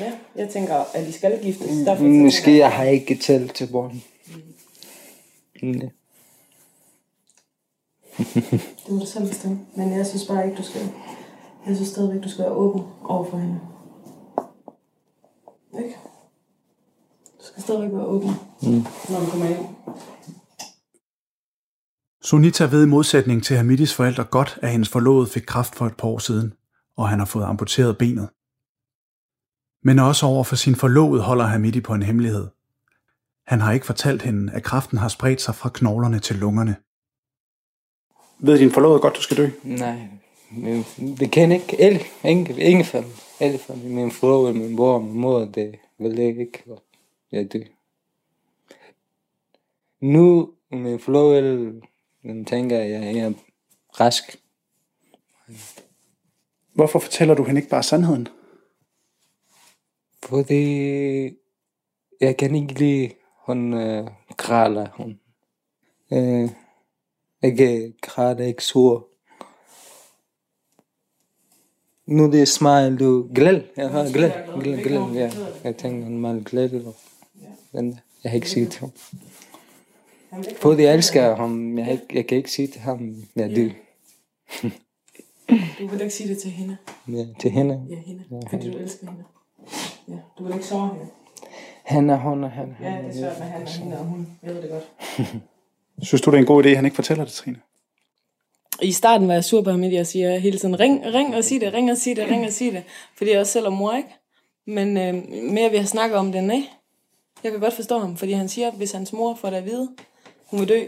ja. 0.00 0.12
Jeg 0.36 0.48
tænker, 0.48 0.74
at 0.94 1.06
de 1.06 1.12
skal 1.12 1.42
giftes. 1.42 1.66
Derfor 1.68 1.96
så 1.96 2.02
tænker 2.02 2.22
Måske 2.24 2.58
jeg 2.58 2.72
har 2.72 2.84
ikke 2.84 3.14
talt 3.16 3.54
til 3.54 3.66
børn. 3.66 4.02
Nej. 5.62 5.88
Det 8.84 8.88
må 8.90 8.98
du 8.98 9.06
selv 9.06 9.28
bestemme. 9.28 9.58
Men 9.74 9.92
jeg 9.92 10.06
synes 10.06 10.26
bare 10.26 10.44
ikke, 10.44 10.56
du 10.56 10.62
skal... 10.62 10.80
Jeg 11.66 11.76
synes 11.76 11.88
stadigvæk, 11.88 12.22
du 12.22 12.28
skal 12.28 12.44
være 12.44 12.52
åben 12.52 12.82
over 13.04 13.24
for 13.24 13.38
hende. 13.38 13.60
Ikke? 15.78 15.96
Du 17.40 17.44
skal 17.46 17.62
stadigvæk 17.62 17.92
være 17.92 18.06
åben, 18.06 18.30
mm. 18.62 18.84
når 19.08 19.20
du 19.20 19.26
kommer 19.30 19.48
hjem. 19.48 19.66
Sunita 22.24 22.64
ved 22.64 22.84
i 22.84 22.88
modsætning 22.88 23.44
til 23.44 23.56
Hamidis 23.56 23.94
forældre 23.94 24.24
godt, 24.24 24.58
at 24.62 24.70
hendes 24.70 24.88
forlovede 24.88 25.26
fik 25.26 25.42
kræft 25.42 25.74
for 25.74 25.86
et 25.86 25.96
par 25.96 26.08
år 26.08 26.18
siden, 26.18 26.54
og 26.96 27.08
han 27.08 27.18
har 27.18 27.26
fået 27.26 27.44
amputeret 27.44 27.98
benet. 27.98 28.28
Men 29.82 29.98
også 29.98 30.26
over 30.26 30.44
for 30.44 30.56
sin 30.56 30.74
forlovede 30.74 31.22
holder 31.22 31.44
Hamidi 31.44 31.80
på 31.80 31.94
en 31.94 32.02
hemmelighed. 32.02 32.48
Han 33.46 33.60
har 33.60 33.72
ikke 33.72 33.86
fortalt 33.86 34.22
hende, 34.22 34.52
at 34.52 34.62
kræften 34.62 34.98
har 34.98 35.08
spredt 35.08 35.40
sig 35.40 35.54
fra 35.54 35.70
knoglerne 35.74 36.18
til 36.18 36.36
lungerne. 36.36 36.76
Ved 38.38 38.58
din 38.58 38.70
forlovede 38.70 39.00
godt, 39.00 39.16
du 39.16 39.22
skal 39.22 39.36
dø? 39.36 39.50
Nej, 39.62 40.08
men 40.50 40.84
det 41.18 41.30
kan 41.30 41.52
ikke. 41.52 41.80
Alle, 41.80 42.00
ingen, 42.24 42.58
ingen 42.58 42.84
familie. 42.84 43.16
Alle 43.40 43.58
familie. 43.58 43.94
Min 43.94 44.10
far, 44.10 44.52
min 44.52 44.76
bror, 44.76 44.98
min 44.98 45.20
mor, 45.20 45.44
det 45.44 45.78
vil 45.98 46.16
jeg 46.16 46.40
ikke. 46.40 46.62
Jeg 47.32 47.52
dør. 47.52 47.60
Nu, 50.00 50.50
min 50.70 51.00
forlovede, 51.00 51.80
den 52.22 52.44
tænker, 52.44 52.78
jeg 52.78 53.16
jeg 53.16 53.24
er 53.24 53.32
rask. 54.00 54.40
Hvorfor 56.72 56.98
fortæller 56.98 57.34
du 57.34 57.44
hende 57.44 57.60
ikke 57.60 57.70
bare 57.70 57.82
sandheden? 57.82 58.28
Fordi 60.22 60.62
jeg 62.20 62.36
kan 62.36 62.54
ikke 62.54 62.74
lide, 62.74 63.10
hun 63.46 63.74
øh, 63.74 64.08
græder. 64.36 64.86
Hun, 64.96 65.20
øh, 66.12 66.50
ikke 67.42 67.94
græder, 68.00 68.44
ikke 68.44 68.64
sur. 68.64 69.08
Nu 72.06 72.32
det 72.32 72.42
er 72.42 72.46
smile, 72.46 72.98
du 72.98 73.30
glæd. 73.34 73.60
Jeg 73.76 73.90
har 73.90 74.12
glæd, 74.12 74.60
glæd, 74.60 74.82
glæd, 74.82 75.12
ja. 75.14 75.32
Jeg 75.64 75.76
tænker, 75.76 76.04
hun 76.04 76.18
meget 76.18 76.44
glæd. 76.44 76.92
jeg 77.72 78.30
har 78.30 78.34
ikke 78.34 78.50
sige 78.50 78.66
til 78.66 78.90
Fordi 80.56 80.82
jeg 80.82 80.94
elsker 80.94 81.36
ham, 81.36 81.78
jeg, 81.78 81.92
ikke, 81.92 82.04
jeg 82.12 82.26
kan 82.26 82.38
ikke 82.38 82.50
sige 82.50 82.68
til 82.68 82.80
ham, 82.80 83.16
jeg 83.36 83.44
er 83.44 83.54
død. 83.54 83.70
Du 85.78 85.86
vil 85.86 86.00
ikke 86.00 86.14
sige 86.14 86.28
det 86.28 86.38
til 86.38 86.50
hende. 86.50 86.76
Ja, 87.08 87.26
til 87.40 87.50
hende. 87.50 87.86
Ja, 87.90 87.96
hende. 88.06 88.24
Fordi 88.50 88.70
du 88.70 88.78
elsker 88.78 89.06
hende. 89.06 89.24
Ja, 90.08 90.14
du 90.38 90.44
vil 90.44 90.52
ikke 90.52 90.66
sove 90.66 90.88
hende. 90.88 91.06
Han 91.82 92.10
er 92.10 92.16
hun, 92.16 92.44
og 92.44 92.50
han 92.50 92.76
er 92.80 92.90
Ja, 92.90 92.98
det 93.02 93.08
er 93.08 93.12
svært 93.12 93.38
med 93.38 93.46
han 93.46 93.62
og 93.62 93.68
hende 93.68 93.98
og 93.98 94.04
hun. 94.04 94.28
Jeg 94.42 94.54
ved 94.54 94.62
det 94.62 94.70
godt. 94.70 94.92
Synes 96.08 96.22
du, 96.22 96.30
det 96.30 96.36
er 96.36 96.40
en 96.40 96.46
god 96.46 96.64
idé, 96.64 96.68
at 96.68 96.76
han 96.76 96.84
ikke 96.84 96.94
fortæller 96.94 97.24
det, 97.24 97.32
Trine? 97.32 97.56
I 98.82 98.92
starten 98.92 99.28
var 99.28 99.34
jeg 99.34 99.44
sur 99.44 99.62
på 99.62 99.70
ham, 99.70 99.82
at 99.82 99.92
jeg 99.92 100.06
siger 100.06 100.38
hele 100.38 100.58
tiden, 100.58 100.80
ring, 100.80 101.04
ring 101.14 101.36
og 101.36 101.44
sig 101.44 101.60
det, 101.60 101.72
ring 101.72 101.90
og 101.90 101.96
sig 101.96 102.16
det, 102.16 102.30
ring 102.30 102.46
og 102.46 102.52
sig 102.52 102.72
det. 102.72 102.82
Fordi 103.16 103.30
jeg 103.30 103.40
også 103.40 103.52
selv 103.52 103.66
er 103.66 103.70
mor, 103.70 103.92
ikke? 103.92 104.08
Men 104.66 104.96
øh, 104.96 105.14
mere 105.52 105.70
vi 105.70 105.76
har 105.76 105.84
snakket 105.84 106.18
om 106.18 106.32
det, 106.32 106.44
nej. 106.44 106.62
Jeg 107.44 107.52
kan 107.52 107.60
godt 107.60 107.74
forstå 107.74 107.98
ham, 107.98 108.16
fordi 108.16 108.32
han 108.32 108.48
siger, 108.48 108.70
hvis 108.70 108.92
hans 108.92 109.12
mor 109.12 109.34
får 109.34 109.50
det 109.50 109.56
at 109.56 109.64
vide, 109.64 109.88
hun 110.52 110.60
vil 110.60 110.68
dø. 110.68 110.80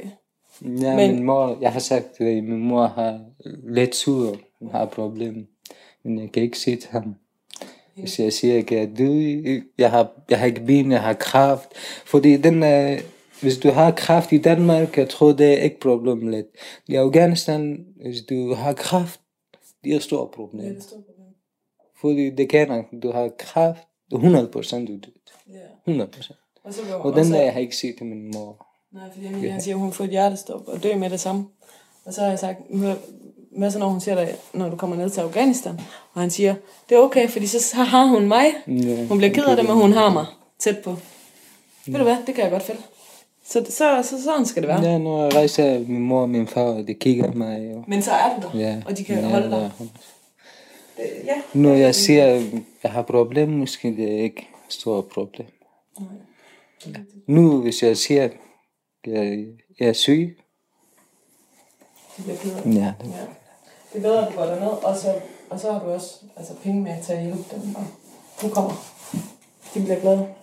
Ja, 0.63 0.97
Men- 0.97 1.15
min 1.15 1.25
mor, 1.25 1.59
jeg 1.61 1.73
har 1.73 1.81
sagt, 1.81 2.21
at 2.21 2.45
min 2.45 2.59
mor 2.59 2.87
har 2.87 3.21
lidt 3.65 3.95
sur, 3.95 4.37
hun 4.59 4.71
har 4.71 4.87
problemer. 4.87 5.43
Men 6.03 6.19
jeg 6.19 6.33
kan 6.33 6.43
ikke 6.43 6.59
sige 6.59 6.77
til 6.77 6.91
ham. 6.91 7.15
Hvis 7.95 8.19
jeg 8.19 8.33
siger, 8.33 8.59
at 8.59 8.71
jeg 8.71 8.83
er 8.83 8.95
død, 8.95 9.63
jeg 9.79 9.91
har, 9.91 10.11
jeg 10.31 10.39
har 10.39 10.47
ikke 10.47 10.65
ben, 10.67 10.93
jeg 10.93 11.03
har 11.03 11.13
kraft. 11.13 11.69
Fordi 12.05 12.37
den 12.37 12.63
er, 12.63 13.01
hvis 13.41 13.59
du 13.59 13.69
har 13.71 13.91
kraft 13.91 14.33
i 14.33 14.39
Danmark, 14.39 14.99
jeg 14.99 15.09
tror, 15.09 15.33
det 15.33 15.53
er 15.53 15.63
ikke 15.63 15.81
problem 15.81 16.29
lidt. 16.29 16.47
I 16.87 16.95
Afghanistan, 16.95 17.87
hvis 18.03 18.23
du 18.23 18.55
har 18.55 18.73
kraft, 18.73 19.21
det 19.85 19.93
er 19.93 19.97
et 19.97 20.03
stort 20.03 20.31
problem. 20.31 20.81
Fordi 22.01 22.31
det 22.31 22.49
kan 22.49 22.85
du 23.03 23.11
har 23.11 23.29
kraft, 23.39 23.83
100 24.13 24.49
procent 24.49 24.89
du 24.89 24.95
er 24.95 24.99
død. 24.99 25.13
Ja. 25.53 25.91
100 25.93 26.11
procent. 26.11 26.39
Og, 26.65 26.75
så 26.75 26.81
Og 26.99 27.17
den 27.17 27.33
der, 27.33 27.43
jeg 27.43 27.53
har 27.53 27.61
ikke 27.61 27.77
set 27.77 27.95
til 27.99 28.07
min 28.07 28.31
mor. 28.35 28.64
Nej, 28.95 29.03
fordi 29.13 29.27
Emilie, 29.27 29.51
han 29.51 29.61
siger, 29.63 29.75
at 29.75 29.81
hun 29.81 29.93
får 29.93 30.05
et 30.05 30.11
hjertestop 30.11 30.69
og 30.69 30.83
dø 30.83 30.97
med 30.97 31.11
det 31.11 31.21
samme. 31.21 31.45
Og 32.05 32.15
så 32.15 32.21
har 32.21 32.29
jeg 32.29 32.39
sagt, 32.39 32.59
"Hør, 32.75 32.95
hvad 33.59 33.71
så 33.71 33.79
når 33.79 33.89
hun 33.89 34.01
siger 34.01 34.15
det, 34.15 34.29
når 34.55 34.69
du 34.69 34.77
kommer 34.77 34.97
ned 34.97 35.11
til 35.11 35.21
Afghanistan? 35.21 35.81
Og 36.13 36.21
han 36.21 36.31
siger, 36.31 36.55
det 36.89 36.95
er 36.95 37.01
okay, 37.01 37.29
fordi 37.29 37.47
så 37.47 37.77
har 37.77 38.07
hun 38.07 38.29
mig. 38.29 38.47
Ja, 38.67 39.07
Hun 39.07 39.19
bliver 39.19 39.33
ked 39.35 39.45
af 39.45 39.57
det, 39.57 39.65
men 39.67 39.75
hun 39.75 39.93
har 39.93 40.11
mig 40.13 40.27
tæt 40.59 40.79
på. 40.79 40.97
Ved 41.87 41.95
du 41.99 42.03
hvad, 42.03 42.17
det 42.27 42.35
kan 42.35 42.45
jeg 42.45 42.51
godt 42.51 42.63
fælde. 42.63 42.81
Så, 43.47 43.65
så, 43.71 44.03
så 44.03 44.23
sådan 44.23 44.47
skal 44.47 44.63
det 44.63 44.69
være. 44.69 44.83
Ja, 44.83 44.99
når 44.99 45.23
jeg 45.25 45.35
rejser 45.35 45.79
min 45.79 46.01
mor 46.01 46.21
og 46.23 46.29
min 46.31 46.47
far, 46.47 46.73
de 46.83 46.95
kigger 46.95 47.31
på 47.33 47.39
mig. 47.39 47.75
Og, 47.77 47.85
Men 47.89 48.03
så 48.03 48.11
er 48.11 48.41
du 48.41 48.49
der, 48.49 48.59
ja, 48.59 48.83
og 48.87 48.99
de 48.99 49.05
kan 49.05 49.19
ja, 49.19 49.29
holde 49.29 49.51
dig. 49.51 49.71
ja. 49.81 49.85
Det- 49.85 51.11
Ja. 51.27 51.35
Når 51.55 51.75
jeg 51.75 51.95
siger, 51.95 52.25
at 52.27 52.43
jeg 52.83 52.93
har 52.93 53.03
problem, 53.03 53.49
måske 53.49 53.89
det 53.97 54.13
er 54.13 54.19
ikke 54.23 54.49
et 54.69 54.73
stort 54.73 55.05
problem. 55.07 55.47
Nu, 57.27 57.61
hvis 57.61 57.83
jeg 57.83 57.97
siger, 57.97 58.29
jeg, 59.07 59.47
jeg 59.81 59.89
er 59.89 59.93
syg, 59.93 60.39
Det 62.17 62.25
bliver 62.25 62.83
ja, 62.85 62.95
det, 63.01 63.11
Ja. 63.11 63.21
Det 63.93 63.99
er 63.99 64.01
bedre, 64.03 64.27
at 64.27 64.33
du 64.33 64.39
går 64.39 64.45
derned, 64.47 64.67
og 64.85 64.97
så, 64.97 65.21
og 65.51 65.61
så 65.61 65.73
har 65.73 65.81
du 65.81 65.87
også 65.87 66.15
altså, 66.37 66.55
penge 66.63 66.83
med 66.83 67.03
til 67.03 67.13
at 67.13 67.23
hjælpe 67.23 67.45
dem. 67.57 67.75
Og 67.75 67.85
du 68.43 68.49
kommer. 68.55 68.73
De 69.75 69.83
bliver 69.83 70.01
glade. 70.01 70.35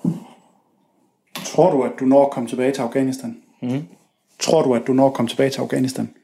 Tror 1.45 1.71
du, 1.71 1.83
at 1.83 1.91
du 1.99 2.05
når 2.05 2.25
at 2.25 2.31
komme 2.31 2.49
tilbage 2.49 2.71
til 2.71 2.81
Afghanistan? 2.81 3.43
Mm. 3.61 3.87
Tror 4.39 4.61
du, 4.61 4.75
at 4.75 4.87
du 4.87 4.93
når 4.93 5.07
at 5.07 5.13
komme 5.13 5.29
tilbage 5.29 5.49
til 5.49 5.61
Afghanistan? 5.61 6.15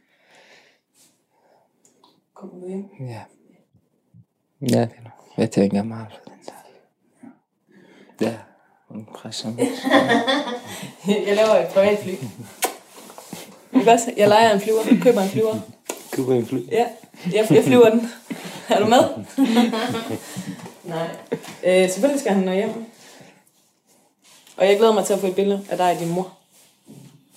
Kommer 2.34 2.60
du 2.62 2.68
hjem. 2.68 2.86
ja. 3.00 3.22
Ja, 4.62 4.82
det 4.82 4.92
er 4.98 5.04
nok. 5.04 5.14
Jeg 5.38 5.52
tænker 5.52 5.84
meget 5.84 6.08
på 6.08 6.30
den 6.30 6.40
der. 6.46 8.28
Ja, 8.28 8.38
mig. 9.24 9.70
Jeg 11.28 11.36
laver 11.36 11.56
et 11.56 11.68
privat 11.68 12.00
fly. 12.04 12.10
Ikke 13.80 13.92
også? 13.92 14.14
Jeg 14.18 14.28
leger 14.28 14.54
en 14.54 14.62
flyver, 14.62 14.84
køber 15.02 15.22
en 15.22 15.30
flyver. 15.30 15.56
Gud, 16.12 16.34
en 16.36 16.46
fly. 16.46 16.72
Ja, 16.72 16.86
jeg, 17.34 17.48
jeg 17.52 17.64
flyver 17.64 17.90
den. 17.90 18.12
Er 18.70 18.80
du 18.80 18.86
med? 18.86 19.00
Nej. 20.84 21.08
Øh, 21.64 21.90
selvfølgelig 21.90 22.20
skal 22.20 22.34
han 22.34 22.44
nå 22.44 22.52
hjem. 22.54 22.70
Og 24.58 24.68
jeg 24.68 24.78
glæder 24.78 24.94
mig 24.94 25.06
til 25.06 25.14
at 25.14 25.20
få 25.20 25.28
et 25.28 25.36
billede 25.36 25.66
af 25.70 25.78
dig 25.78 25.92
og 25.92 26.00
din 26.00 26.10
mor. 26.10 26.34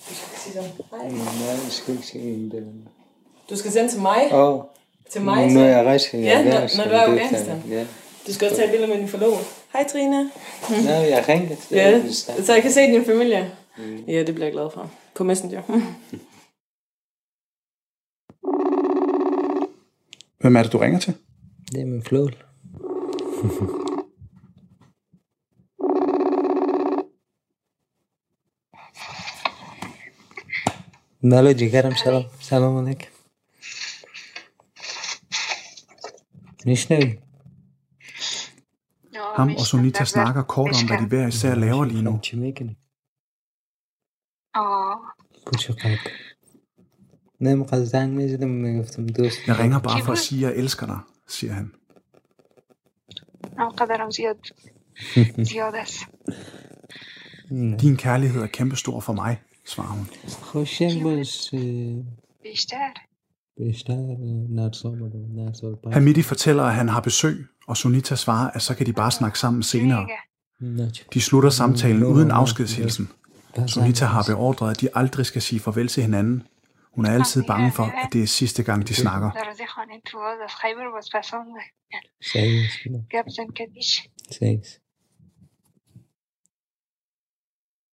Du 0.09 0.15
skal 0.15 0.39
sige 0.39 0.53
sådan, 0.53 0.69
hej. 0.91 1.09
Nej, 1.09 1.47
jeg 1.49 1.59
skal 1.69 1.93
ikke 1.93 2.07
se 2.07 2.19
en 2.19 2.49
billede. 2.49 2.73
Du 3.49 3.55
skal 3.55 3.71
sende 3.71 3.89
til 3.91 3.99
mig. 4.01 4.29
Åh, 4.31 4.39
oh, 4.55 4.63
Til 5.11 5.21
mig. 5.21 5.47
når 5.51 5.63
jeg 5.65 5.85
rejser 5.85 6.17
i 6.17 6.21
Ja, 6.21 6.43
når- 6.43 6.51
Afghanistan, 6.51 6.87
når 6.87 6.91
du 6.91 6.97
er 6.97 7.01
i 7.07 7.19
Afghanistan. 7.19 7.63
Ja. 7.69 7.85
Du 8.27 8.33
skal 8.33 8.45
også 8.47 8.55
tage 8.57 8.65
et 8.65 8.71
billede 8.71 8.91
med 8.91 8.97
din 8.97 9.07
forlovede. 9.09 9.43
Hej 9.73 9.87
Trine. 9.91 10.23
Nå, 10.69 10.91
jeg 10.91 11.25
ringede. 11.29 11.57
Ja, 11.71 12.11
så 12.43 12.53
jeg 12.53 12.61
kan 12.61 12.71
se 12.71 12.81
din 12.81 13.05
familie. 13.05 13.51
Mm. 13.77 14.03
Ja, 14.07 14.23
det 14.23 14.35
bliver 14.35 14.45
jeg 14.45 14.53
glad 14.53 14.69
for. 14.73 14.91
På 15.15 15.23
Messenger. 15.23 15.61
Hvem 20.41 20.55
er 20.55 20.63
det, 20.63 20.73
du 20.73 20.77
ringer 20.77 20.99
til? 20.99 21.13
Det 21.71 21.81
er 21.81 21.85
min 21.85 22.03
flål. 22.03 22.35
ماله 31.23 31.53
جگرم 31.53 31.95
سلام 31.95 32.25
سلام 32.39 32.77
علیکم 32.77 33.07
میشنوی 36.65 37.17
ham 39.35 39.49
og 39.55 39.65
Sonita 39.65 40.05
snakker 40.05 40.43
kort 40.43 40.69
om, 40.81 40.87
hvad 40.87 40.97
de 40.97 41.07
hver 41.07 41.27
især 41.27 41.55
laver 41.55 41.85
lige 41.85 42.03
nu. 42.03 42.19
Jeg 49.47 49.59
ringer 49.59 49.79
bare 49.79 50.03
for 50.05 50.11
at 50.11 50.17
sige, 50.17 50.45
at 50.47 50.51
jeg 50.51 50.59
elsker 50.63 50.85
dig, 50.85 50.99
siger 51.27 51.53
han. 51.53 51.71
Din 57.81 57.97
kærlighed 57.97 58.41
er 58.41 58.47
kæmpestor 58.47 58.99
for 58.99 59.13
mig, 59.13 59.41
svarer 59.65 59.87
hun. 59.87 60.07
Hamidi 65.93 66.21
fortæller, 66.21 66.63
at 66.63 66.73
han 66.75 66.89
har 66.89 67.01
besøg, 67.01 67.45
og 67.67 67.77
Sunita 67.77 68.15
svarer, 68.15 68.51
at 68.51 68.61
så 68.61 68.75
kan 68.75 68.85
de 68.85 68.93
bare 68.93 69.11
snakke 69.11 69.39
sammen 69.39 69.63
senere. 69.63 70.07
De 71.13 71.21
slutter 71.21 71.49
samtalen 71.49 72.03
uden 72.03 72.31
afskedshilsen. 72.31 73.09
Sunita 73.67 74.05
har 74.05 74.23
beordret, 74.27 74.71
at 74.71 74.81
de 74.81 74.89
aldrig 74.95 75.25
skal 75.25 75.41
sige 75.41 75.59
farvel 75.59 75.87
til 75.87 76.03
hinanden. 76.03 76.43
Hun 76.95 77.05
er 77.05 77.11
altid 77.11 77.43
bange 77.47 77.71
for, 77.71 77.83
at 77.83 78.13
det 78.13 78.23
er 78.23 78.27
sidste 78.27 78.63
gang, 78.63 78.87
de 78.87 78.93
snakker. 78.95 79.31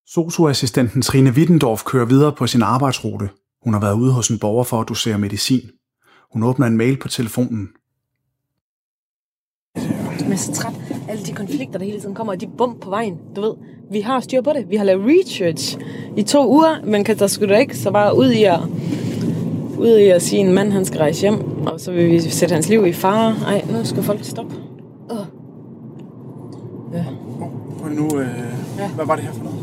Socioassistenten 0.07 1.03
Trine 1.03 1.31
Wittendorf 1.31 1.85
kører 1.85 2.07
videre 2.07 2.35
på 2.35 2.47
sin 2.47 2.63
arbejdsrute. 2.63 3.29
Hun 3.65 3.73
har 3.73 3.81
været 3.81 3.95
ude 3.95 4.13
hos 4.13 4.29
en 4.29 4.39
borger 4.39 4.65
for 4.65 4.81
at 4.81 4.89
dosere 4.89 5.19
medicin. 5.19 5.61
Hun 6.33 6.43
åbner 6.43 6.67
en 6.67 6.77
mail 6.77 6.97
på 6.99 7.09
telefonen. 7.09 7.69
Jeg 9.77 10.33
er 10.33 10.37
så 10.37 10.53
træt. 10.53 10.73
Alle 11.09 11.25
de 11.25 11.33
konflikter, 11.33 11.79
der 11.79 11.85
hele 11.87 12.01
tiden 12.01 12.15
kommer, 12.15 12.33
og 12.33 12.41
de 12.41 12.47
bump 12.59 12.81
på 12.81 12.91
vejen. 12.91 13.19
Du 13.37 13.41
ved, 13.41 13.55
vi 13.91 14.01
har 14.01 14.21
styr 14.21 14.41
på 14.43 14.53
det. 14.53 14.71
Vi 14.71 14.77
har 14.77 14.85
lavet 14.85 15.05
research 15.07 15.79
i 16.17 16.23
to 16.23 16.49
uger, 16.51 16.85
men 16.85 17.05
kan 17.05 17.19
der 17.19 17.27
skulle 17.27 17.55
da 17.55 17.59
ikke 17.59 17.77
så 17.79 17.91
bare 17.91 18.17
ud 18.17 18.31
i 18.31 18.45
at, 18.45 18.61
ud 19.79 19.97
i 19.99 20.09
at 20.09 20.23
sige, 20.23 20.41
at 20.43 20.49
en 20.49 20.55
mand 20.55 20.73
han 20.73 20.85
skal 20.85 20.99
rejse 20.99 21.21
hjem, 21.21 21.67
og 21.67 21.81
så 21.81 21.93
vil 21.93 22.11
vi 22.11 22.21
sætte 22.21 22.53
hans 22.53 22.69
liv 22.69 22.87
i 22.87 22.93
fare. 22.93 23.37
Ej, 23.47 23.65
nu 23.73 23.85
skal 23.85 24.03
folk 24.03 24.25
stoppe. 24.25 24.55
Uh. 25.11 25.27
Ja. 26.95 27.05
Og 27.83 27.91
nu, 27.91 28.21
øh, 28.21 28.29
Ja. 28.79 28.89
hvad 28.91 29.07
var 29.07 29.15
det 29.17 29.25
her 29.25 29.33
for 29.33 29.45
noget? 29.45 29.59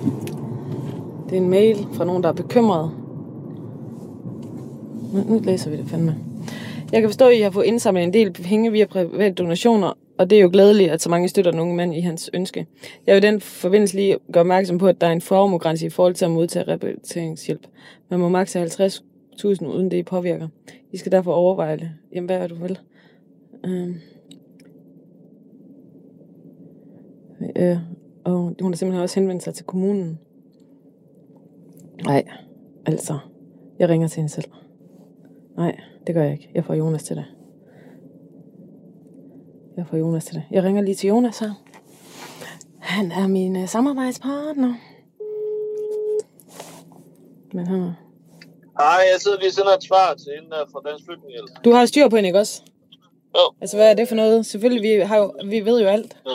Det 1.30 1.38
er 1.38 1.42
en 1.42 1.50
mail 1.50 1.88
fra 1.94 2.06
nogen, 2.06 2.24
der 2.24 2.30
er 2.30 2.34
bekymret. 2.34 2.92
Nu, 5.16 5.24
nu 5.30 5.40
læser 5.44 5.70
vi 5.70 5.78
det 5.78 5.88
fandme. 5.88 6.16
Jeg 6.92 7.02
kan 7.02 7.10
forstå, 7.10 7.28
at 7.28 7.38
I 7.38 7.42
har 7.42 7.50
fået 7.50 7.66
indsamlet 7.66 8.04
en 8.04 8.14
del 8.14 8.34
penge 8.34 8.72
via 8.72 8.86
private 8.86 9.34
donationer, 9.34 9.98
og 10.18 10.30
det 10.30 10.38
er 10.38 10.42
jo 10.42 10.50
glædeligt, 10.54 10.92
at 10.92 11.02
så 11.02 11.10
mange 11.10 11.28
støtter 11.28 11.52
den 11.52 11.60
unge 11.60 11.76
mand 11.76 11.96
i 11.96 12.00
hans 12.00 12.30
ønske. 12.34 12.68
Jeg 13.08 13.16
vil 13.16 13.22
den 13.22 13.42
forbindelse 13.42 13.96
lige 13.96 14.18
gøre 14.32 14.42
opmærksom 14.42 14.78
på, 14.78 14.88
at 14.88 15.02
der 15.02 15.08
er 15.08 15.12
en 15.12 15.22
formuegrænse 15.22 15.86
i 15.86 15.90
forhold 15.90 16.14
til 16.14 16.26
at 16.26 16.32
modtage 16.32 16.68
rehabiliteringshjælp. 16.68 17.68
Man 18.10 18.20
må 18.20 18.30
maks 18.30 18.56
50.000 18.56 19.66
uden 19.66 19.92
det 19.92 20.06
påvirker. 20.06 20.48
I 20.92 20.98
skal 20.98 21.12
derfor 21.12 21.34
overveje 21.34 21.78
det. 21.78 21.90
Jamen, 22.14 22.26
hvad 22.26 22.38
er 22.38 22.48
du 22.48 22.56
vel? 22.56 22.80
Øhm. 23.66 23.96
Øh, 27.56 27.78
og 28.24 28.56
hun 28.62 28.72
har 28.72 28.78
simpelthen 28.78 29.04
også 29.04 29.20
henvendt 29.20 29.44
sig 29.44 29.54
til 29.54 29.66
kommunen. 29.66 30.20
Nej, 32.06 32.24
altså. 32.86 33.18
Jeg 33.80 33.90
ringer 33.90 34.08
til 34.08 34.16
hende 34.16 34.34
selv. 34.34 34.46
Nej, 35.58 35.80
det 36.08 36.16
gør 36.16 36.24
jeg 36.24 36.32
ikke. 36.32 36.52
Jeg 36.56 36.66
får 36.66 36.74
Jonas 36.74 37.04
til 37.04 37.16
det. 37.16 37.26
Jeg 39.78 39.88
får 39.88 39.98
Jonas 39.98 40.26
til 40.26 40.36
det. 40.36 40.44
Jeg 40.52 40.64
ringer 40.64 40.82
lige 40.82 40.96
til 40.96 41.08
Jonas 41.08 41.40
her. 41.40 41.52
Han 42.80 43.12
er 43.12 43.28
min 43.28 43.56
uh, 43.56 43.68
samarbejdspartner. 43.68 44.74
Men 47.54 47.68
han 47.68 47.82
er... 47.82 47.94
Nej, 48.80 49.04
jeg 49.12 49.22
sidder 49.22 49.40
lige 49.40 49.52
sender 49.52 49.72
et 49.72 49.84
svar 49.84 50.14
til 50.14 50.32
hende 50.36 50.50
der 50.50 50.66
fra 50.72 50.90
Dansk 50.90 51.06
Flygtningehjælp. 51.06 51.50
Du 51.66 51.72
har 51.72 51.86
styr 51.86 52.10
på 52.10 52.16
hende, 52.16 52.28
ikke 52.30 52.40
også? 52.40 52.62
Jo. 53.36 53.54
Altså, 53.62 53.78
hvad 53.78 53.90
er 53.90 53.94
det 53.94 54.08
for 54.08 54.16
noget? 54.16 54.46
Selvfølgelig, 54.46 54.84
vi, 54.84 55.02
har 55.02 55.18
jo, 55.18 55.34
vi 55.46 55.60
ved 55.60 55.82
jo 55.82 55.88
alt. 55.88 56.18
Ja, 56.26 56.30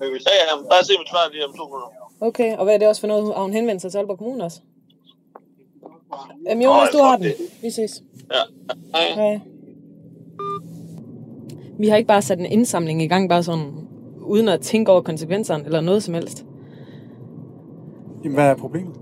ja, 0.00 0.62
bare 0.70 0.84
se 0.84 0.92
mit 0.98 1.08
svar 1.08 1.30
lige 1.32 1.46
om 1.46 1.54
to 1.56 1.64
minutter. 1.64 1.88
Okay, 2.20 2.56
og 2.56 2.64
hvad 2.64 2.74
er 2.74 2.78
det 2.78 2.88
også 2.88 3.00
for 3.00 3.08
noget? 3.08 3.34
Har 3.34 3.42
hun 3.42 3.52
henvendt 3.52 3.82
sig 3.82 3.90
til 3.90 3.98
Aalborg 3.98 4.18
Kommune 4.18 4.44
også? 4.44 4.60
Jamen, 6.48 6.62
Jonas, 6.62 6.88
du 6.92 6.98
har 6.98 7.16
den. 7.16 7.32
Vi 7.62 7.70
ses. 7.70 8.02
Ja. 8.32 8.36
Hej. 8.94 9.14
Hej. 9.14 9.40
Vi 11.78 11.88
har 11.88 11.96
ikke 11.96 12.08
bare 12.08 12.22
sat 12.22 12.38
en 12.38 12.46
indsamling 12.46 13.02
i 13.02 13.06
gang, 13.06 13.28
bare 13.28 13.42
sådan, 13.42 13.72
uden 14.20 14.48
at 14.48 14.60
tænke 14.60 14.92
over 14.92 15.00
konsekvenserne 15.00 15.64
eller 15.64 15.80
noget 15.80 16.02
som 16.02 16.14
helst. 16.14 16.46
Jamen, 18.24 18.34
hvad 18.34 18.44
er 18.44 18.54
problemet? 18.54 18.94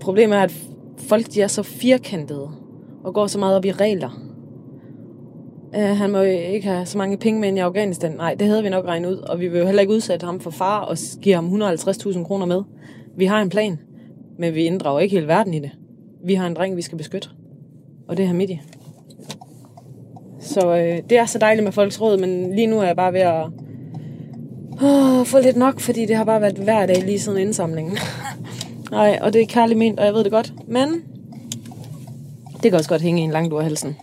Problemet 0.00 0.38
er, 0.38 0.42
at 0.42 0.54
folk 0.98 1.26
de 1.34 1.42
er 1.42 1.46
så 1.46 1.62
firkantede 1.62 2.50
og 3.04 3.14
går 3.14 3.26
så 3.26 3.38
meget 3.38 3.56
op 3.56 3.64
i 3.64 3.72
regler. 3.72 4.10
Uh, 5.76 5.82
han 5.82 6.10
må 6.10 6.18
jo 6.18 6.24
ikke 6.24 6.68
have 6.68 6.86
så 6.86 6.98
mange 6.98 7.16
penge 7.16 7.40
med 7.40 7.48
ind 7.48 7.58
i 7.58 7.60
Afghanistan. 7.60 8.12
Nej, 8.12 8.34
det 8.34 8.46
havde 8.46 8.62
vi 8.62 8.68
nok 8.68 8.84
regnet 8.84 9.08
ud, 9.10 9.16
og 9.16 9.40
vi 9.40 9.48
vil 9.48 9.58
jo 9.58 9.66
heller 9.66 9.80
ikke 9.80 9.92
udsætte 9.92 10.26
ham 10.26 10.40
for 10.40 10.50
far 10.50 10.80
og 10.80 10.96
give 11.22 11.34
ham 11.34 11.62
150.000 11.62 12.24
kroner 12.24 12.46
med. 12.46 12.62
Vi 13.16 13.24
har 13.24 13.42
en 13.42 13.48
plan, 13.48 13.78
men 14.38 14.54
vi 14.54 14.64
inddrager 14.64 15.00
ikke 15.00 15.16
hele 15.16 15.28
verden 15.28 15.54
i 15.54 15.58
det. 15.58 15.70
Vi 16.24 16.34
har 16.34 16.46
en 16.46 16.54
dreng, 16.54 16.76
vi 16.76 16.82
skal 16.82 16.98
beskytte, 16.98 17.28
og 18.08 18.16
det 18.16 18.22
er 18.22 18.26
Hamidi. 18.26 18.60
Så 20.40 20.76
øh, 20.76 20.98
det 21.10 21.18
er 21.18 21.26
så 21.26 21.38
dejligt 21.38 21.64
med 21.64 21.72
folks 21.72 22.00
råd, 22.00 22.18
men 22.18 22.54
lige 22.54 22.66
nu 22.66 22.80
er 22.80 22.84
jeg 22.84 22.96
bare 22.96 23.12
ved 23.12 23.20
at 23.20 23.46
åh, 24.82 25.26
få 25.26 25.38
lidt 25.38 25.56
nok, 25.56 25.80
fordi 25.80 26.06
det 26.06 26.16
har 26.16 26.24
bare 26.24 26.40
været 26.40 26.58
hver 26.58 26.86
dag 26.86 27.02
lige 27.02 27.18
siden 27.18 27.38
indsamlingen. 27.38 27.98
Nej, 28.90 29.18
og 29.22 29.32
det 29.32 29.42
er 29.42 29.46
kærligt 29.46 29.78
ment, 29.78 30.00
og 30.00 30.06
jeg 30.06 30.14
ved 30.14 30.24
det 30.24 30.32
godt. 30.32 30.52
Men 30.66 30.88
det 32.62 32.70
kan 32.70 32.74
også 32.74 32.90
godt 32.90 33.02
hænge 33.02 33.20
i 33.20 33.24
en 33.24 33.30
langt 33.30 33.52
ud 33.52 33.58
af 33.58 33.64
halsen. 33.64 33.96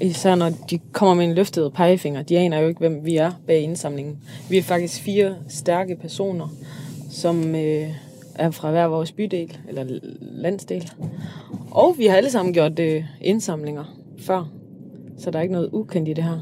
Især 0.00 0.34
når 0.34 0.50
de 0.70 0.78
kommer 0.92 1.14
med 1.14 1.24
en 1.24 1.34
løftet 1.34 1.72
pegefinger. 1.72 2.22
De 2.22 2.38
aner 2.38 2.58
jo 2.58 2.68
ikke, 2.68 2.78
hvem 2.78 3.04
vi 3.04 3.16
er 3.16 3.32
bag 3.46 3.60
indsamlingen. 3.60 4.18
Vi 4.48 4.58
er 4.58 4.62
faktisk 4.62 5.02
fire 5.02 5.34
stærke 5.48 5.96
personer, 5.96 6.48
som 7.10 7.54
øh, 7.54 7.88
er 8.34 8.50
fra 8.50 8.70
hver 8.70 8.84
vores 8.84 9.12
bydel, 9.12 9.58
eller 9.68 9.84
landsdel. 10.20 10.90
Og 11.70 11.94
vi 11.98 12.06
har 12.06 12.16
alle 12.16 12.30
sammen 12.30 12.54
gjort 12.54 12.78
øh, 12.78 13.04
indsamlinger 13.20 13.84
før. 14.18 14.48
Så 15.18 15.30
der 15.30 15.38
er 15.38 15.42
ikke 15.42 15.52
noget 15.52 15.70
ukendt 15.72 16.08
i 16.08 16.12
det 16.12 16.24
her. 16.24 16.38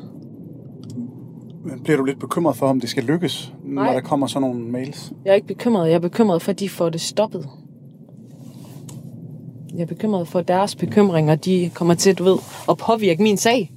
Men 1.65 1.81
bliver 1.85 1.97
du 1.97 2.05
lidt 2.05 2.21
bekymret 2.21 2.57
for, 2.57 2.67
om 2.67 2.81
det 2.81 2.91
skal 2.91 3.05
lykkes, 3.05 3.53
Nej. 3.65 3.87
når 3.87 3.93
der 3.93 4.01
kommer 4.01 4.27
sådan 4.27 4.49
nogle 4.49 4.65
mails? 4.65 5.13
Jeg 5.25 5.31
er 5.31 5.35
ikke 5.35 5.47
bekymret. 5.47 5.89
Jeg 5.89 5.95
er 5.95 5.99
bekymret 5.99 6.43
for, 6.43 6.51
at 6.51 6.61
de 6.61 6.69
får 6.69 6.89
det 6.89 7.01
stoppet. 7.01 7.49
Jeg 9.75 9.83
er 9.83 9.87
bekymret 9.87 10.29
for, 10.29 10.39
at 10.39 10.49
deres 10.49 10.77
bekymringer, 10.77 11.35
de 11.35 11.71
kommer 11.75 11.95
til, 11.95 12.15
du 12.15 12.25
ved, 12.25 12.39
at 12.71 12.77
påvirke 12.77 13.23
min 13.23 13.37
sag. 13.37 13.73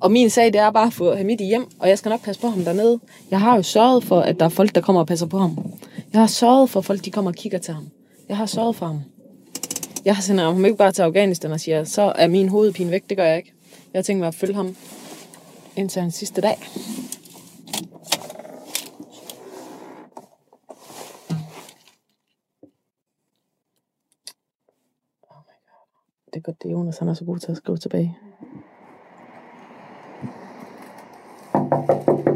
Og 0.00 0.12
min 0.12 0.30
sag, 0.30 0.46
det 0.46 0.56
er 0.56 0.70
bare 0.70 0.86
at 0.86 0.92
få 0.92 1.14
Hamidi 1.14 1.44
hjem, 1.44 1.66
og 1.78 1.88
jeg 1.88 1.98
skal 1.98 2.10
nok 2.10 2.24
passe 2.24 2.40
på 2.40 2.48
ham 2.48 2.64
dernede. 2.64 3.00
Jeg 3.30 3.40
har 3.40 3.56
jo 3.56 3.62
sørget 3.62 4.04
for, 4.04 4.20
at 4.20 4.40
der 4.40 4.44
er 4.44 4.48
folk, 4.48 4.74
der 4.74 4.80
kommer 4.80 5.00
og 5.00 5.06
passer 5.06 5.26
på 5.26 5.38
ham. 5.38 5.58
Jeg 6.14 6.22
har 6.22 6.26
sørget 6.26 6.70
for, 6.70 6.80
at 6.80 6.86
folk 6.86 7.04
de 7.04 7.10
kommer 7.10 7.30
og 7.30 7.34
kigger 7.34 7.58
til 7.58 7.74
ham. 7.74 7.88
Jeg 8.28 8.36
har 8.36 8.46
sørget 8.46 8.76
for 8.76 8.86
ham. 8.86 9.00
Jeg 10.04 10.16
har 10.16 10.42
ham 10.52 10.64
ikke 10.64 10.76
bare 10.76 10.92
til 10.92 11.02
Afghanistan 11.02 11.52
og 11.52 11.60
siger, 11.60 11.84
så 11.84 12.02
er 12.16 12.28
min 12.28 12.48
hovedpine 12.48 12.90
væk. 12.90 13.08
Det 13.08 13.16
gør 13.16 13.24
jeg 13.24 13.36
ikke. 13.36 13.52
Jeg 13.92 13.98
har 13.98 14.02
tænkt 14.02 14.20
mig 14.20 14.28
at 14.28 14.34
følge 14.34 14.54
ham 14.54 14.76
indtil 15.76 16.02
hans 16.02 16.14
sidste 16.14 16.40
dag. 16.40 16.56
Oh 25.30 25.42
det 26.26 26.36
er 26.36 26.40
godt, 26.40 26.62
det 26.62 26.68
er 26.68 26.72
Jonas, 26.72 26.98
han 26.98 27.08
er 27.08 27.14
så 27.14 27.24
god 27.24 27.38
til 27.38 27.50
at 27.50 27.56
skrive 27.56 27.78
tilbage.– 27.78 28.18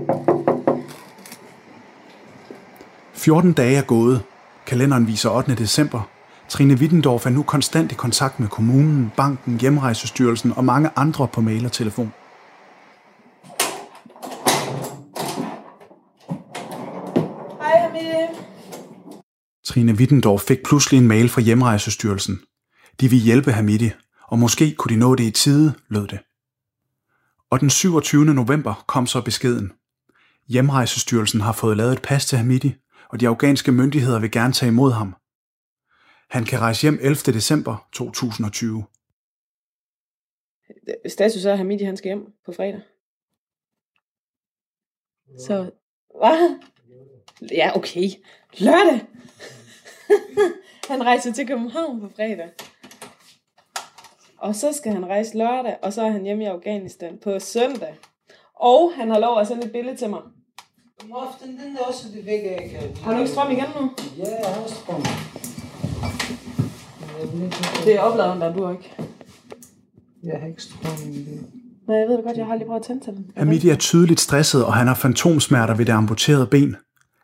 14 3.18 3.52
dage 3.52 3.76
er 3.76 3.82
gået. 3.82 4.22
Kalenderen 4.66 5.06
viser 5.06 5.30
8. 5.30 5.54
december. 5.54 6.08
Trine 6.48 6.74
Wittendorf 6.74 7.26
er 7.26 7.30
nu 7.30 7.42
konstant 7.42 7.92
i 7.92 7.94
kontakt 7.94 8.40
med 8.40 8.48
kommunen, 8.48 9.12
banken, 9.16 9.60
hjemrejsestyrelsen 9.60 10.52
og 10.52 10.64
mange 10.64 10.90
andre 10.96 11.28
på 11.28 11.40
mail 11.40 11.64
og 11.64 11.72
telefon. 11.72 12.12
Hej, 17.60 17.80
Hamidi. 17.80 18.38
Trine 19.66 19.92
Wittendorf 19.92 20.40
fik 20.40 20.58
pludselig 20.64 20.98
en 20.98 21.08
mail 21.08 21.28
fra 21.28 21.40
hjemrejsestyrelsen. 21.40 22.40
De 23.00 23.10
vil 23.10 23.18
hjælpe 23.18 23.52
Hamidi, 23.52 23.90
og 24.28 24.38
måske 24.38 24.74
kunne 24.74 24.94
de 24.94 25.00
nå 25.00 25.14
det 25.14 25.24
i 25.24 25.30
tide, 25.30 25.74
lød 25.88 26.06
det. 26.06 26.18
Og 27.50 27.60
den 27.60 27.70
27. 27.70 28.24
november 28.24 28.84
kom 28.86 29.06
så 29.06 29.20
beskeden. 29.20 29.72
Hjemrejsestyrelsen 30.48 31.40
har 31.40 31.52
fået 31.52 31.76
lavet 31.76 31.92
et 31.92 32.02
pas 32.02 32.26
til 32.26 32.38
Hamidi, 32.38 32.74
og 33.10 33.20
de 33.20 33.28
afghanske 33.28 33.72
myndigheder 33.72 34.20
vil 34.20 34.30
gerne 34.30 34.52
tage 34.52 34.70
imod 34.70 34.92
ham. 34.92 35.14
Han 36.30 36.44
kan 36.44 36.60
rejse 36.60 36.82
hjem 36.82 36.98
11. 37.02 37.14
december 37.14 37.88
2020. 37.92 38.84
Øh, 40.88 41.10
status 41.10 41.44
er, 41.44 41.52
at 41.52 41.58
Hamidi 41.58 41.84
han 41.84 41.96
skal 41.96 42.08
hjem 42.08 42.32
på 42.44 42.52
fredag. 42.52 42.80
Så, 45.38 45.70
hvad? 46.18 46.58
Ja, 47.52 47.76
okay. 47.76 48.08
Lørdag! 48.58 49.06
han 50.90 51.04
rejser 51.04 51.32
til 51.32 51.46
København 51.46 52.00
på 52.00 52.08
fredag. 52.08 52.50
Og 54.38 54.54
så 54.54 54.72
skal 54.72 54.92
han 54.92 55.06
rejse 55.06 55.38
lørdag, 55.38 55.76
og 55.82 55.92
så 55.92 56.02
er 56.02 56.10
han 56.10 56.24
hjemme 56.24 56.44
i 56.44 56.46
Afghanistan 56.46 57.18
på 57.18 57.38
søndag. 57.38 57.94
Og 58.54 58.92
han 58.94 59.10
har 59.10 59.18
lov 59.18 59.40
at 59.40 59.46
sende 59.46 59.66
et 59.66 59.72
billede 59.72 59.96
til 59.96 60.10
mig. 60.10 60.22
Om 61.04 61.12
aftenen, 61.12 61.58
den 61.58 61.76
er 61.76 61.80
også 61.88 62.08
det 62.14 62.26
væk, 62.26 62.42
jeg 62.44 62.70
kan. 62.70 62.96
Har 63.04 63.12
du 63.12 63.18
ikke 63.18 63.30
strøm 63.30 63.50
igen 63.50 63.64
nu? 63.80 63.90
Ja, 64.18 64.24
jeg 64.24 64.54
har 64.54 64.68
strøm. 64.68 65.02
Det 67.84 67.94
er 67.94 68.00
opladeren, 68.00 68.40
der 68.40 68.52
du 68.52 68.70
ikke. 68.70 68.94
Jeg 70.22 70.40
har 70.40 70.46
ikke 70.46 70.62
strøm 70.62 71.12
i 71.12 71.18
det. 71.18 71.44
Nej, 71.88 71.96
jeg 71.96 72.08
ved 72.08 72.16
det 72.16 72.24
godt, 72.24 72.36
jeg 72.36 72.46
har 72.46 72.56
lige 72.56 72.66
prøvet 72.66 72.80
at 72.80 72.86
tænde 72.86 73.04
til 73.04 73.12
den. 73.12 73.30
Hamidi 73.36 73.68
er 73.68 73.76
tydeligt 73.76 74.20
stresset, 74.20 74.64
og 74.64 74.74
han 74.74 74.86
har 74.86 74.94
fantomsmerter 74.94 75.74
ved 75.74 75.86
det 75.86 75.92
amputerede 75.92 76.46
ben. 76.46 76.76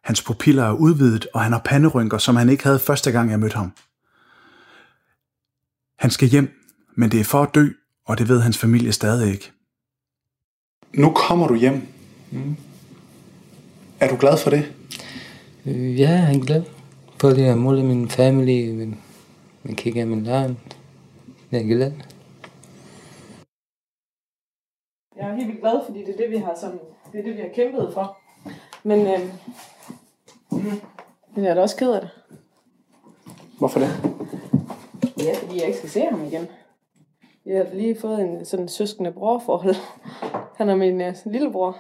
Hans 0.04 0.22
pupiller 0.22 0.64
er 0.64 0.72
udvidet, 0.72 1.26
og 1.34 1.40
han 1.40 1.52
har 1.52 1.60
panderynker, 1.64 2.18
som 2.18 2.36
han 2.36 2.48
ikke 2.48 2.64
havde 2.64 2.78
første 2.78 3.12
gang, 3.12 3.30
jeg 3.30 3.40
mødte 3.40 3.56
ham. 3.56 3.72
Han 5.98 6.10
skal 6.10 6.28
hjem, 6.28 6.50
men 6.96 7.10
det 7.10 7.20
er 7.20 7.24
for 7.24 7.42
at 7.42 7.54
dø, 7.54 7.68
og 8.06 8.18
det 8.18 8.28
ved 8.28 8.40
hans 8.40 8.58
familie 8.58 8.92
stadig 8.92 9.32
ikke. 9.32 9.52
Nu 10.92 11.10
kommer 11.10 11.46
du 11.48 11.54
hjem. 11.54 11.86
Mm. 12.30 12.56
Er 14.00 14.08
du 14.08 14.16
glad 14.16 14.36
for 14.38 14.50
det? 14.50 14.64
Øh, 15.66 16.00
Ja, 16.00 16.10
jeg 16.10 16.34
er 16.34 16.40
glad. 16.46 16.62
Fordi 17.20 17.40
jeg 17.40 17.58
måler 17.58 17.82
min 17.82 18.08
familie, 18.08 18.72
min, 18.72 19.00
min 19.62 19.76
kigger 19.76 20.04
min 20.04 20.22
land. 20.22 20.56
Jeg 21.52 21.60
er 21.60 21.66
glad. 21.66 21.92
Jeg 25.16 25.30
er 25.30 25.34
helt 25.34 25.48
vildt 25.48 25.60
glad, 25.60 25.80
fordi 25.86 25.98
det 25.98 26.08
er 26.08 26.16
det, 26.16 26.30
vi 26.30 26.36
har, 26.36 26.54
sådan, 26.60 26.78
det 27.12 27.20
er 27.20 27.24
det, 27.24 27.36
vi 27.36 27.40
har 27.40 27.48
kæmpet 27.54 27.90
for. 27.94 28.18
Men, 28.82 29.00
øh, 29.00 29.20
men 31.36 31.44
jeg 31.44 31.50
er 31.50 31.54
da 31.54 31.60
også 31.60 31.76
ked 31.76 31.92
af 31.92 32.00
det. 32.00 32.10
Hvorfor 33.58 33.80
det? 33.80 33.88
Ja, 35.18 35.32
fordi 35.42 35.58
jeg 35.58 35.66
ikke 35.66 35.78
skal 35.78 35.90
se 35.90 36.00
ham 36.00 36.24
igen. 36.24 36.46
Jeg 37.46 37.66
har 37.66 37.74
lige 37.74 38.00
fået 38.00 38.20
en 38.20 38.44
sådan 38.44 38.68
søskende 38.68 39.12
brorforhold. 39.12 39.74
Han 40.56 40.68
er 40.68 40.74
min 40.76 41.00
øh, 41.00 41.14
lillebror. 41.26 41.78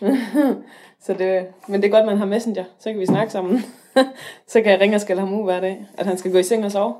så 1.04 1.14
det, 1.18 1.46
men 1.68 1.82
det 1.82 1.88
er 1.88 1.92
godt, 1.92 2.06
man 2.06 2.18
har 2.18 2.26
messenger. 2.26 2.64
Så 2.78 2.90
kan 2.90 3.00
vi 3.00 3.06
snakke 3.06 3.32
sammen. 3.32 3.60
så 4.52 4.62
kan 4.62 4.72
jeg 4.72 4.80
ringe 4.80 4.96
og 4.96 5.00
skælde 5.00 5.20
ham 5.20 5.34
ud 5.34 5.44
hver 5.44 5.60
dag. 5.60 5.86
At 5.98 6.06
han 6.06 6.18
skal 6.18 6.32
gå 6.32 6.38
i 6.38 6.42
seng 6.42 6.64
og 6.64 6.72
sove. 6.72 6.94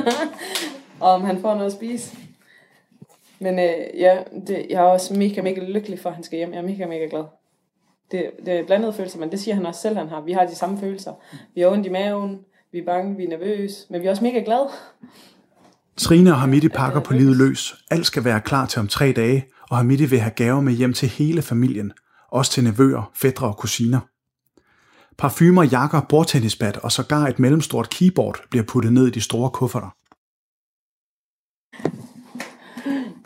og 1.00 1.10
om 1.10 1.22
han 1.22 1.40
får 1.40 1.54
noget 1.54 1.66
at 1.66 1.72
spise. 1.72 2.16
Men 3.38 3.58
øh, 3.58 4.00
ja, 4.00 4.18
det, 4.46 4.66
jeg 4.70 4.76
er 4.76 4.88
også 4.88 5.14
mega, 5.14 5.42
mega 5.42 5.60
lykkelig 5.60 5.98
for, 5.98 6.08
at 6.08 6.14
han 6.14 6.24
skal 6.24 6.36
hjem. 6.36 6.52
Jeg 6.52 6.58
er 6.58 6.62
mega, 6.62 6.86
mega 6.86 7.06
glad. 7.10 7.24
Det, 8.10 8.30
det 8.46 8.54
er 8.54 8.64
blandede 8.64 8.92
følelser, 8.92 9.18
men 9.18 9.30
det 9.30 9.40
siger 9.40 9.54
han 9.54 9.66
også 9.66 9.80
selv, 9.80 9.96
han 9.96 10.08
har. 10.08 10.20
Vi 10.20 10.32
har 10.32 10.46
de 10.46 10.54
samme 10.54 10.78
følelser. 10.78 11.12
Vi 11.54 11.60
har 11.60 11.68
ondt 11.68 11.86
i 11.86 11.88
maven, 11.88 12.40
vi 12.72 12.78
er 12.78 12.84
bange, 12.84 13.16
vi 13.16 13.24
er 13.24 13.28
nervøse, 13.28 13.86
men 13.90 14.00
vi 14.00 14.06
er 14.06 14.10
også 14.10 14.24
mega 14.24 14.38
glade. 14.38 14.68
Trine 15.96 16.30
og 16.30 16.40
Hamidi 16.40 16.68
pakker 16.68 17.00
på 17.00 17.12
livet 17.12 17.36
løs. 17.36 17.74
Alt 17.90 18.06
skal 18.06 18.24
være 18.24 18.40
klar 18.40 18.66
til 18.66 18.80
om 18.80 18.88
tre 18.88 19.12
dage, 19.12 19.46
og 19.70 19.76
Hamidi 19.76 20.04
vil 20.04 20.20
have 20.20 20.32
gaver 20.36 20.60
med 20.60 20.72
hjem 20.72 20.92
til 20.92 21.08
hele 21.08 21.42
familien. 21.42 21.92
Også 22.34 22.52
til 22.52 22.64
nevøer, 22.64 23.10
fædre 23.14 23.46
og 23.46 23.56
kusiner. 23.56 24.00
Parfumer, 25.18 25.62
jakker, 25.62 26.00
bordtennisbat 26.08 26.76
og 26.76 26.92
sågar 26.92 27.26
et 27.26 27.38
mellemstort 27.38 27.90
keyboard 27.90 28.38
bliver 28.50 28.64
puttet 28.68 28.92
ned 28.92 29.06
i 29.06 29.10
de 29.10 29.20
store 29.20 29.50
kufferter. 29.50 29.96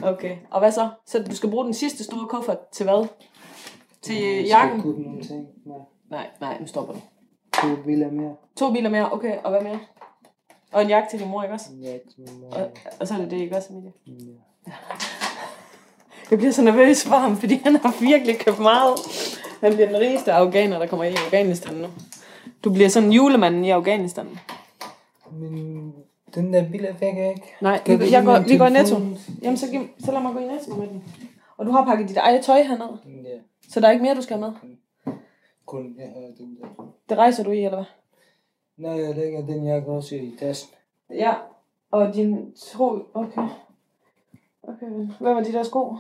Okay, 0.03 0.37
og 0.51 0.61
hvad 0.61 0.73
så? 0.73 0.91
Så 1.07 1.25
du 1.31 1.37
skal 1.37 1.51
bruge 1.51 1.65
den 1.65 1.75
sidste 1.75 2.05
store 2.05 2.29
kuffert 2.29 2.59
til 2.73 2.85
hvad? 2.85 3.09
Til 4.03 4.45
jakken? 4.47 4.81
Skal 4.81 4.91
nogle 4.91 5.23
ting. 5.23 5.47
Nej. 5.67 5.79
Nej, 6.11 6.27
nej, 6.41 6.61
nu 6.61 6.67
stopper 6.67 6.95
du. 6.95 7.01
To 7.53 7.83
biler 7.85 8.11
mere. 8.11 8.37
To 8.57 8.73
biler 8.73 8.91
mere, 8.91 9.13
okay, 9.13 9.39
og 9.45 9.51
hvad 9.51 9.63
mere? 9.63 9.81
Og 10.73 10.83
en 10.83 10.89
jakke 10.89 11.09
til 11.11 11.21
din 11.21 11.29
mor, 11.29 11.43
ikke 11.43 11.55
også? 11.55 11.71
Ja, 11.83 11.93
til 11.93 12.21
min 12.21 12.41
mor. 12.41 12.51
Og, 12.51 12.71
og 13.01 13.09
så 13.09 13.15
er 13.15 13.19
det 13.19 13.31
det, 13.31 13.37
ikke 13.37 13.57
også, 13.57 13.73
Emilie? 13.73 13.93
Ja. 14.67 14.73
Jeg 16.31 16.39
bliver 16.39 16.53
så 16.53 16.63
nervøs 16.63 17.05
for 17.07 17.17
ham, 17.17 17.37
fordi 17.37 17.55
han 17.65 17.77
har 17.77 17.95
virkelig 18.01 18.39
købt 18.39 18.59
meget. 18.59 18.95
Han 19.61 19.73
bliver 19.75 19.87
den 19.89 19.97
rigeste 19.97 20.33
afghaner, 20.33 20.79
der 20.79 20.87
kommer 20.87 21.05
i 21.05 21.15
Afghanistan 21.25 21.75
nu. 21.77 21.87
Du 22.65 22.73
bliver 22.73 22.89
sådan 22.89 23.13
julemanden 23.13 23.65
i 23.65 23.71
Afghanistan. 23.71 24.27
Men 25.33 25.93
den 26.35 26.53
der 26.53 26.71
bil 26.71 26.85
er 26.85 26.93
væk, 27.01 27.17
ikke? 27.37 27.55
Nej, 27.61 27.83
Kan 27.87 28.01
vi, 28.01 28.11
jeg 28.11 28.25
går, 28.25 28.39
vi 28.39 28.57
går 28.57 28.67
i 28.67 28.71
netto. 28.71 28.97
Jamen, 29.43 29.57
så, 29.57 29.71
giv, 29.71 29.81
så 30.05 30.13
lad 30.13 30.21
mig 30.21 30.33
gå 30.33 30.39
i 30.39 30.45
netto 30.47 30.75
med 30.75 30.87
den. 30.89 31.05
Og 31.57 31.67
du 31.67 31.71
har 31.71 31.85
pakket 31.85 32.09
dit 32.09 32.17
eget 32.17 32.45
tøj 32.45 32.63
herned, 32.63 33.23
Ja. 33.25 33.39
så 33.69 33.81
der 33.81 33.87
er 33.89 33.91
ikke 33.93 34.03
mere, 34.03 34.15
du 34.15 34.23
skal 34.23 34.39
med. 34.39 34.53
Kun 35.67 35.95
jeg 35.99 36.07
har 36.07 36.21
den 36.39 36.57
der. 36.61 36.85
Det 37.09 37.19
rejser 37.19 37.45
du 37.45 37.51
i, 37.51 37.59
eller 37.65 37.77
hvad? 37.77 37.85
Nej, 38.77 39.05
jeg 39.07 39.15
lægger 39.15 39.47
den 39.47 39.65
jakke 39.67 39.89
også 39.91 40.15
i 40.15 40.33
tasken. 40.41 40.75
Ja, 41.15 41.33
og 41.91 42.15
din 42.15 42.53
sko... 42.57 42.99
Okay. 43.15 43.43
Okay, 44.63 44.87
hvad 45.21 45.35
var 45.35 45.43
de 45.43 45.53
der 45.53 45.63
sko? 45.63 45.97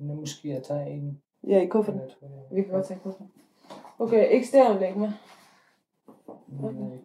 Nu 0.00 0.14
måske 0.14 0.48
jeg 0.48 0.62
tager 0.62 0.86
en. 0.86 1.18
Ja, 1.48 1.60
i 1.62 1.66
kufferten. 1.66 2.00
Jeg 2.00 2.10
tror, 2.20 2.28
jeg- 2.28 2.56
Vi 2.56 2.62
kan 2.62 2.72
godt 2.72 2.86
tage 2.86 3.00
kufferten. 3.02 3.30
Okay, 3.98 4.30
ikke 4.30 4.46
stærenlæg 4.46 4.96
med. 4.98 5.12
Nej. 6.48 6.98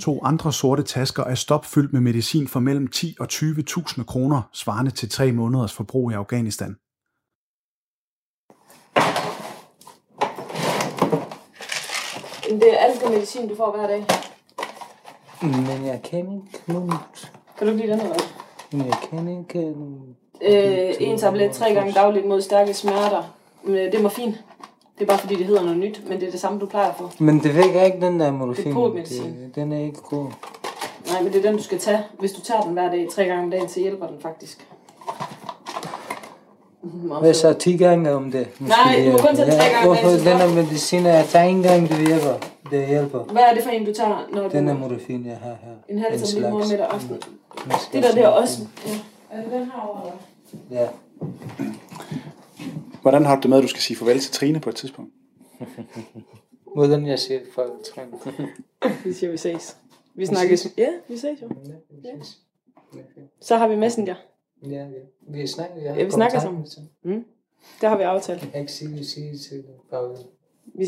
To 0.00 0.20
andre 0.22 0.52
sorte 0.52 0.82
tasker 0.82 1.24
er 1.24 1.34
stopfyldt 1.34 1.92
med 1.92 2.00
medicin 2.00 2.48
for 2.48 2.60
mellem 2.60 2.86
10 2.88 3.16
og 3.20 3.26
20.000 3.28 4.04
kroner, 4.04 4.42
svarende 4.52 4.90
til 4.90 5.08
tre 5.10 5.32
måneders 5.32 5.72
forbrug 5.72 6.10
i 6.10 6.14
Afghanistan. 6.14 6.76
Det 12.60 12.72
er 12.72 12.76
alt 12.78 13.00
det 13.02 13.10
medicin, 13.10 13.48
du 13.48 13.56
får 13.56 13.76
hver 13.76 13.86
dag. 13.86 14.04
Men 15.42 15.86
jeg 15.86 16.00
kan 16.04 16.18
ikke 16.18 16.72
nu. 16.72 16.90
Kan 17.58 17.66
du 17.66 17.72
ikke 17.72 17.86
lide 17.86 17.92
den, 17.98 18.06
hvad? 18.06 18.20
Men 18.72 18.86
jeg 18.86 18.96
kan 19.10 19.28
ikke... 19.28 19.74
Øh, 20.48 20.94
en 21.00 21.18
tablet 21.18 21.50
tre 21.52 21.74
gange 21.74 21.92
dagligt 21.92 22.26
mod 22.26 22.40
stærke 22.40 22.74
smerter. 22.74 23.22
Men 23.62 23.74
Det 23.76 23.94
er 23.94 24.02
morfin. 24.02 24.36
Det 24.98 25.02
er 25.02 25.06
bare 25.06 25.18
fordi, 25.18 25.34
det 25.34 25.46
hedder 25.46 25.62
noget 25.62 25.78
nyt, 25.78 26.02
men 26.08 26.20
det 26.20 26.26
er 26.26 26.30
det 26.30 26.40
samme, 26.40 26.58
du 26.60 26.66
plejer 26.66 26.88
at 26.88 26.94
få. 26.98 27.10
Men 27.18 27.38
det 27.42 27.56
vækker 27.56 27.82
ikke 27.82 28.00
den 28.00 28.20
der 28.20 28.30
morfin. 28.30 28.64
Det 28.64 28.70
er 28.70 28.74
podmedicin. 28.74 29.24
Det- 29.24 29.52
Den 29.54 29.72
er 29.72 29.78
ikke 29.80 30.00
god. 30.10 30.26
Nej, 31.12 31.22
men 31.22 31.32
det 31.32 31.38
er 31.44 31.48
den, 31.48 31.56
du 31.56 31.62
skal 31.62 31.78
tage. 31.78 32.00
Hvis 32.18 32.32
du 32.32 32.40
tager 32.40 32.60
den 32.60 32.72
hver 32.72 32.90
dag, 32.90 33.06
tre 33.14 33.24
gange 33.24 33.42
om 33.44 33.50
dagen, 33.50 33.68
så 33.68 33.80
hjælper 33.80 34.06
den 34.06 34.16
faktisk. 34.22 34.66
Mhm, 36.82 37.10
og 37.10 37.20
Hvad 37.20 37.34
så- 37.34 37.40
så 37.40 37.58
10 37.58 37.76
gange 37.76 38.12
om 38.12 38.32
det? 38.32 38.48
Måske 38.60 38.76
Nej, 38.84 39.04
du 39.06 39.12
må 39.12 39.18
kun 39.18 39.36
tage 39.36 39.50
det 39.50 39.54
tre 39.60 39.64
gange 39.64 39.78
om 39.78 39.84
Hvorfor 39.84 40.02
dagen, 40.02 40.18
så 40.20 40.30
den 40.30 40.38
stop. 40.38 40.50
er 40.50 40.54
medicin, 40.54 41.04
jeg 41.06 41.24
tager 41.28 41.44
en 41.44 41.62
gang, 41.62 41.88
det 41.88 42.06
hjælper. 42.06 42.34
Det 42.70 42.86
hjælper. 42.88 43.18
Hvad 43.18 43.42
er 43.42 43.54
det 43.54 43.62
for 43.62 43.70
en, 43.70 43.84
du 43.84 43.92
tager, 43.92 44.26
når 44.32 44.42
du... 44.42 44.48
Den 44.48 44.68
er 44.68 44.74
morfin, 44.74 45.26
jeg 45.26 45.36
har 45.42 45.48
her. 45.62 45.74
En 45.88 45.98
halv 45.98 46.18
som 46.18 46.38
lige 46.40 46.50
morgen, 46.50 46.68
middag 46.70 46.86
aften. 46.86 47.10
Mm. 47.10 47.70
Det 47.92 48.02
der, 48.02 48.12
det 48.12 48.24
er 48.24 48.28
også... 48.28 48.58
Ja. 48.86 48.92
Er 49.30 49.42
det 49.42 49.52
den 49.52 49.64
her 49.64 49.88
over, 49.88 50.00
eller? 50.00 50.12
Ja. 50.70 50.88
Hvordan 53.02 53.24
har 53.24 53.34
du 53.36 53.40
det 53.40 53.50
med, 53.50 53.58
at 53.58 53.62
du 53.62 53.68
skal 53.68 53.82
sige 53.82 53.96
farvel 53.96 54.20
til 54.20 54.32
Trine 54.32 54.60
på 54.60 54.70
et 54.70 54.76
tidspunkt? 54.76 55.12
Hvordan 56.76 57.06
jeg 57.06 57.18
siger 57.18 57.40
folk 57.54 57.72
træner. 57.94 58.16
Vi 59.04 59.12
siger, 59.12 59.30
vi 59.30 59.36
ses. 59.36 59.76
Vi 60.14 60.26
snakkes. 60.26 60.74
Ja, 60.78 60.88
vi 61.08 61.16
ses 61.16 61.42
jo. 61.42 61.48
Så 63.40 63.56
har 63.56 63.68
vi 63.68 63.76
Messenger. 63.76 64.14
Ja, 64.62 64.68
ja. 64.70 64.84
Vi 65.20 65.46
snakker, 65.46 65.82
Ja, 65.82 66.04
vi 66.04 66.10
snakker 66.10 66.40
sammen. 66.40 66.66
Mm. 67.02 67.24
Det 67.80 67.88
har 67.88 67.96
vi 67.96 68.02
aftalt. 68.02 68.42
Jeg 68.42 68.50
kan 68.50 68.60
ikke 68.60 68.72
sige, 68.72 69.04
sige 69.04 69.38
til 69.38 69.64
farvel, 69.90 70.16
Vi, 70.74 70.86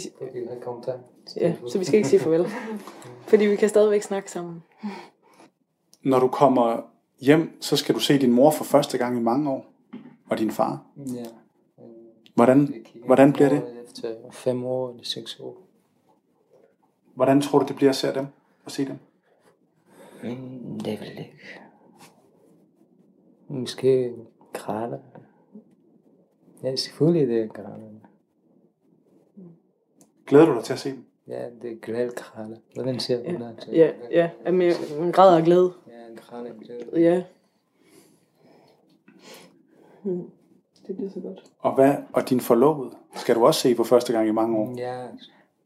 har 0.49 0.61
kontakt. 0.61 1.01
ja, 1.37 1.55
så 1.69 1.79
vi 1.79 1.85
skal 1.85 1.97
ikke 1.97 2.09
sige 2.09 2.21
farvel. 2.21 2.47
Fordi 3.29 3.45
vi 3.45 3.57
kan 3.57 3.69
stadigvæk 3.69 4.03
snakke 4.03 4.31
sammen. 4.31 4.63
Når 6.03 6.19
du 6.19 6.29
kommer 6.29 6.83
hjem, 7.21 7.57
så 7.61 7.77
skal 7.77 7.95
du 7.95 8.01
se 8.01 8.19
din 8.19 8.33
mor 8.33 8.51
for 8.51 8.65
første 8.65 8.99
gang 8.99 9.19
i 9.19 9.23
mange 9.23 9.51
år, 9.51 9.73
og 10.31 10.39
din 10.39 10.51
far. 10.51 10.87
Ja. 10.97 11.25
Hvordan, 12.35 12.85
hvordan 13.07 13.33
bliver 13.33 13.49
det? 13.49 13.63
Efter 13.85 14.15
fem 14.31 14.65
år 14.65 14.91
eller 14.91 15.05
seks 15.05 15.41
år. 15.41 15.57
Hvordan 17.15 17.41
tror 17.41 17.59
du, 17.59 17.67
det 17.67 17.77
bliver 17.77 17.91
at 17.91 17.97
se 17.97 18.15
dem? 18.15 18.27
At 18.67 18.73
se 18.73 18.85
dem? 18.85 18.99
Mm, 20.23 20.81
det 20.81 21.01
vil 21.01 21.11
ikke. 21.11 21.61
Måske 23.49 24.15
græder. 24.53 24.99
Ja, 26.63 26.77
selvfølgelig 26.77 27.29
det 27.29 27.43
er 27.43 27.47
græder. 27.47 27.91
Glæder 30.27 30.47
du 30.47 30.55
dig 30.55 30.65
til 30.65 30.73
at 30.73 30.79
se 30.79 30.91
dem? 30.91 31.05
Ja, 31.29 31.45
det 31.63 31.73
er 31.73 31.77
græd 31.81 32.11
græder. 32.11 32.57
Hvordan 32.75 33.01
ser 33.01 33.17
du 33.17 33.45
det? 33.45 33.69
Ja, 33.73 33.91
ja. 34.11 34.31
Jamen, 34.47 34.73
en 35.01 35.13
grad 35.13 35.39
af 35.39 35.45
glæde. 35.45 35.73
Ja, 36.33 36.39
en 36.39 36.61
glæde. 36.65 37.01
Ja. 37.01 37.23
Mm. 40.05 40.31
Det 40.87 40.97
bliver 40.97 41.11
så 41.11 41.21
godt. 41.21 41.43
Og, 41.59 41.75
hvad, 41.75 41.95
og 42.13 42.31
din 42.31 42.41
forlovede 42.41 42.91
skal 43.15 43.35
du 43.35 43.47
også 43.47 43.61
se 43.61 43.77
for 43.77 43.85
første 43.85 44.13
gang 44.13 44.29
i 44.29 44.33
mange 44.33 44.59
år. 44.59 44.75
Ja, 44.79 45.07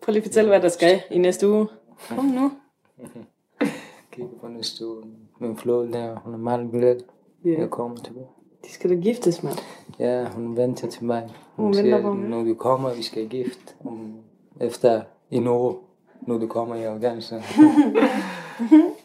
Prøv 0.03 0.13
lige 0.13 0.23
at 0.23 0.27
fortælle, 0.27 0.49
hvad 0.51 0.61
der 0.61 0.69
skal 0.69 1.01
i 1.11 1.19
næste 1.19 1.49
uge. 1.49 1.67
Kom 2.09 2.25
nu. 2.25 2.53
Kigge 4.13 4.31
på 4.41 4.49
den 4.49 4.63
stue. 4.63 5.03
Min 5.41 5.57
flå 5.57 5.87
der, 5.87 6.19
hun 6.19 6.35
er 6.35 6.39
meget 6.39 6.71
glad. 6.73 7.01
Ja. 7.45 7.61
Jeg 7.61 7.71
kommer 7.71 7.97
tilbage. 7.97 8.27
De 8.65 8.73
skal 8.73 8.91
da 8.91 8.95
giftes, 8.95 9.43
mand. 9.43 9.57
Ja, 9.99 10.29
hun 10.29 10.57
venter 10.57 10.89
til 10.89 11.05
mig. 11.05 11.31
Hun, 11.57 11.65
Hun 11.65 11.75
siger, 11.75 12.03
på 12.03 12.13
når 12.15 12.45
du 12.45 12.55
kommer, 12.55 12.95
vi 12.95 13.03
skal 13.03 13.29
gift. 13.29 13.77
Om, 13.85 14.17
efter 14.61 15.03
en 15.31 15.47
år, 15.47 15.85
når 16.21 16.39
du 16.39 16.47
kommer 16.47 16.75
i 16.75 16.85
Afghanistan. 16.85 17.39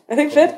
Er 0.07 0.15
det 0.15 0.19
ikke 0.21 0.33
fedt? 0.33 0.55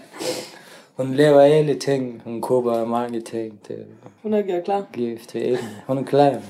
Hun 0.98 1.14
laver 1.14 1.42
alle 1.42 1.80
ting. 1.80 2.22
Hun 2.24 2.42
køber 2.42 2.86
mange 2.86 3.22
ting 3.22 3.64
til 3.64 3.86
Hun 4.22 4.34
er 4.34 4.42
gjort 4.42 4.64
klar. 4.64 4.86
gift 4.94 5.30
til 5.30 5.40
alle. 5.40 5.60
Hun 5.88 5.98
er 5.98 6.04
klar. 6.04 6.32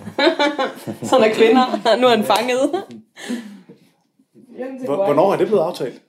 Sådan 1.09 1.29
er 1.29 1.33
kvinder. 1.33 1.97
Nu 2.01 2.07
er 2.07 2.15
han 2.15 2.23
fanget. 2.23 2.85
Hvornår 4.85 5.33
er 5.33 5.37
det 5.37 5.47
blevet 5.47 5.61
aftalt? 5.63 6.01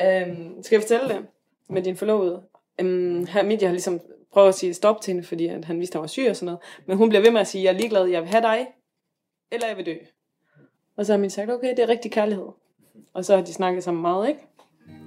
Øhm, 0.00 0.62
skal 0.62 0.76
jeg 0.76 0.82
fortælle 0.82 1.08
det 1.08 1.26
med 1.68 1.82
din 1.82 1.96
forlovede? 1.96 2.42
Øhm, 2.80 3.26
her 3.26 3.42
Midja 3.42 3.66
har 3.66 3.72
ligesom 3.72 4.00
prøvet 4.32 4.48
at 4.48 4.54
sige 4.54 4.74
stop 4.74 5.00
til 5.00 5.12
hende, 5.14 5.26
fordi 5.28 5.46
at 5.46 5.64
han 5.64 5.78
vidste, 5.80 5.94
at 5.94 5.98
han 5.98 6.02
var 6.02 6.06
syg 6.06 6.26
og 6.30 6.36
sådan 6.36 6.46
noget. 6.46 6.60
Men 6.86 6.96
hun 6.96 7.08
bliver 7.08 7.22
ved 7.22 7.30
med 7.30 7.40
at 7.40 7.46
sige, 7.46 7.64
jeg 7.64 7.74
er 7.74 7.78
ligeglad, 7.78 8.06
jeg 8.06 8.22
vil 8.22 8.30
have 8.30 8.42
dig, 8.42 8.66
eller 9.52 9.66
jeg 9.66 9.76
vil 9.76 9.86
dø. 9.86 9.94
Og 10.96 11.06
så 11.06 11.12
har 11.12 11.18
min 11.18 11.30
sagt, 11.30 11.50
okay, 11.50 11.70
det 11.70 11.78
er 11.78 11.88
rigtig 11.88 12.12
kærlighed. 12.12 12.46
Og 13.14 13.24
så 13.24 13.36
har 13.36 13.42
de 13.44 13.52
snakket 13.52 13.84
sammen 13.84 14.02
meget, 14.02 14.28
ikke? 14.28 14.40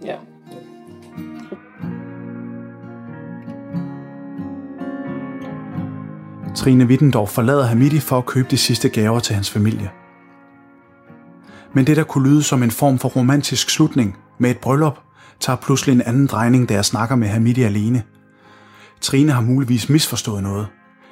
Ja. 0.05 0.17
Trine 6.55 6.85
Wittendorf 6.85 7.29
forlader 7.29 7.65
Hamidi 7.65 7.99
for 7.99 8.17
at 8.17 8.25
købe 8.25 8.47
de 8.51 8.57
sidste 8.57 8.89
gaver 8.89 9.19
til 9.19 9.35
hans 9.35 9.49
familie. 9.49 9.91
Men 11.73 11.87
det, 11.87 11.97
der 11.97 12.03
kunne 12.03 12.29
lyde 12.29 12.43
som 12.43 12.63
en 12.63 12.71
form 12.71 12.99
for 12.99 13.09
romantisk 13.09 13.69
slutning 13.69 14.17
med 14.37 14.51
et 14.51 14.57
bryllup, 14.57 14.99
tager 15.39 15.57
pludselig 15.57 15.93
en 15.93 16.01
anden 16.01 16.27
drejning, 16.27 16.69
da 16.69 16.73
jeg 16.73 16.85
snakker 16.85 17.15
med 17.15 17.27
Hamidi 17.27 17.61
alene. 17.61 18.03
Trine 19.01 19.31
har 19.31 19.41
muligvis 19.41 19.89
misforstået 19.89 20.43
noget, 20.43 20.67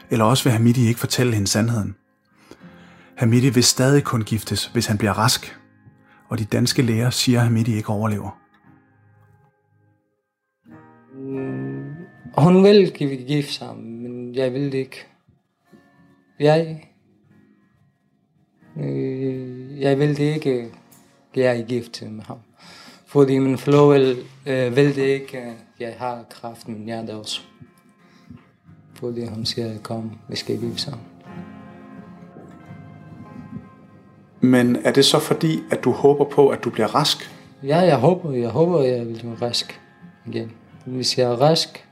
eller 0.10 0.26
også 0.26 0.44
vil 0.44 0.54
Hamidi 0.54 0.88
ikke 0.88 1.00
fortælle 1.00 1.34
hende 1.34 1.48
sandheden. 1.48 1.96
Hamidi 3.18 3.50
vil 3.50 3.64
stadig 3.64 4.04
kun 4.04 4.22
giftes, 4.22 4.66
hvis 4.66 4.86
han 4.86 4.98
bliver 4.98 5.14
rask, 5.14 5.60
og 6.30 6.40
de 6.40 6.46
danske 6.46 6.82
læger 6.82 7.10
siger, 7.10 7.40
at 7.40 7.46
Hamidi 7.46 7.76
ikke 7.76 7.90
overlever. 7.90 8.38
Hun 12.38 12.64
vil 12.64 13.26
give 13.28 13.44
sig, 13.44 13.78
men 13.78 14.36
jeg 14.36 14.54
vil 14.54 14.72
det 14.72 14.78
ikke. 14.78 15.11
Jeg... 16.42 16.88
Øh, 18.78 19.82
jeg 19.82 20.00
vil 20.00 20.18
det 20.18 20.34
ikke 20.34 20.72
jeg 21.36 21.60
er 21.60 21.64
gift 21.66 22.02
med 22.02 22.24
ham. 22.24 22.38
Fordi 23.06 23.40
min 23.40 23.58
flåvel 23.58 24.18
øh, 24.46 24.76
vil 24.76 24.96
det 24.96 25.02
ikke. 25.02 25.38
øh, 25.38 25.52
Jeg 25.80 25.96
har 25.98 26.26
kraft 26.30 26.68
i 26.68 26.72
min 26.72 26.86
hjerte 26.86 27.16
også. 27.16 27.42
Fordi 28.94 29.26
hun 29.26 29.46
siger, 29.46 29.78
kom, 29.84 30.12
vi 30.30 30.36
skal 30.36 30.60
gifte 30.60 30.82
sammen. 30.82 31.02
Men 34.42 34.76
er 34.76 34.92
det 34.92 35.06
så 35.06 35.20
fordi, 35.20 35.60
at 35.72 35.84
du 35.84 35.92
håber 35.92 36.26
på, 36.26 36.50
at 36.50 36.64
du 36.64 36.70
bliver 36.70 36.96
rask? 36.96 37.32
Ja, 37.64 37.78
jeg 37.78 37.98
håber, 37.98 38.32
jeg 38.32 38.50
håber, 38.50 38.82
jeg 38.82 39.08
vil 39.08 39.14
blive 39.14 39.36
rask 39.42 39.82
igen. 40.28 40.52
Hvis 40.86 41.18
jeg 41.18 41.32
er 41.32 41.36
rask 41.42 41.88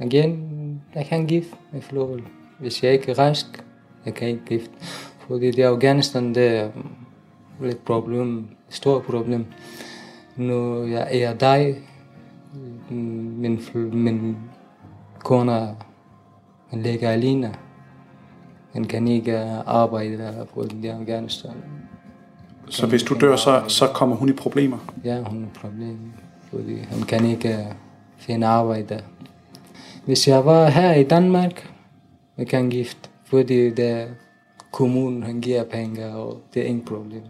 igen, 0.00 0.82
jeg 0.94 1.06
kan 1.06 1.26
gift 1.26 1.48
med 1.72 1.82
flåvel. 1.82 2.22
Hvis 2.60 2.82
jeg 2.82 2.92
ikke 2.92 3.10
er 3.10 3.18
rask, 3.18 3.64
jeg 4.06 4.14
kan 4.14 4.28
ikke 4.28 4.44
gift. 4.44 4.70
Fordi 5.28 5.50
det 5.50 5.64
er 5.64 5.68
Afghanistan, 5.68 6.34
det 6.34 6.56
er 6.56 6.68
lidt 7.60 7.84
problem, 7.84 8.48
stort 8.68 9.02
problem. 9.02 9.46
Nu 10.36 10.86
jeg 10.86 11.08
er 11.12 11.34
dig, 11.34 11.76
min, 12.90 13.60
min 13.92 14.36
kone 15.18 15.76
han 16.68 16.82
ligger 16.82 17.10
alene. 17.10 17.54
Han 18.72 18.84
kan 18.84 19.08
ikke 19.08 19.38
arbejde 19.66 20.46
på 20.54 20.62
det 20.62 20.88
Afghanistan. 20.88 21.52
Så 22.68 22.86
hvis 22.86 23.02
du 23.02 23.14
dør, 23.14 23.36
så, 23.36 23.62
så 23.68 23.86
kommer 23.86 24.16
hun 24.16 24.28
i 24.28 24.32
problemer. 24.32 24.78
Ja, 25.04 25.22
hun 25.22 25.42
har 25.42 25.60
problem, 25.60 25.98
fordi 26.50 26.78
han 26.78 27.02
kan 27.02 27.24
ikke 27.24 27.48
øh, 27.48 27.64
finde 28.16 28.46
arbejde. 28.46 29.00
Hvis 30.04 30.28
jeg 30.28 30.44
var 30.44 30.68
her 30.68 30.94
i 30.94 31.02
Danmark, 31.02 31.70
jeg 32.38 32.46
kan 32.46 32.70
gift, 32.70 33.05
fordi 33.26 33.70
det 33.70 34.08
kommunen 34.72 35.22
han 35.22 35.40
giver 35.40 35.64
penge, 35.64 36.06
og 36.06 36.40
det 36.54 36.62
er 36.62 36.66
ingen 36.66 36.84
problem. 36.84 37.22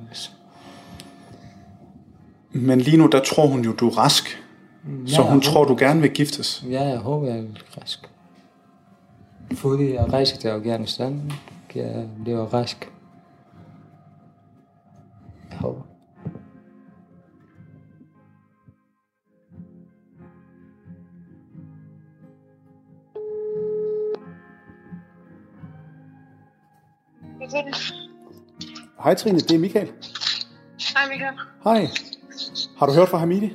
Men 2.52 2.80
lige 2.80 2.96
nu, 2.96 3.06
der 3.06 3.20
tror 3.20 3.46
hun 3.46 3.64
jo, 3.64 3.72
du 3.72 3.88
er 3.88 3.98
rask. 3.98 4.42
Så 5.06 5.22
Ja, 5.22 5.30
hun 5.30 5.40
tror, 5.40 5.64
du 5.64 5.76
gerne 5.78 6.00
vil 6.00 6.10
giftes. 6.10 6.64
Ja, 6.70 6.82
jeg 6.82 6.98
håber, 6.98 7.26
jeg 7.26 7.44
bliver 7.54 7.80
rask. 7.82 8.10
Fordi 9.52 9.94
jeg 9.94 10.12
rejser 10.12 10.36
til 10.36 10.48
Afghanistan, 10.48 11.32
jeg 11.74 12.08
blive 12.24 12.44
rask. 12.44 12.90
Hej 29.06 29.14
Trine, 29.14 29.38
det 29.40 29.50
er 29.50 29.58
Michael. 29.58 29.92
Hej 30.94 31.08
Michael. 31.08 31.34
Hej. 31.64 31.88
Har 32.78 32.86
du 32.86 32.92
hørt 32.92 33.08
fra 33.08 33.18
Hamidi? 33.18 33.52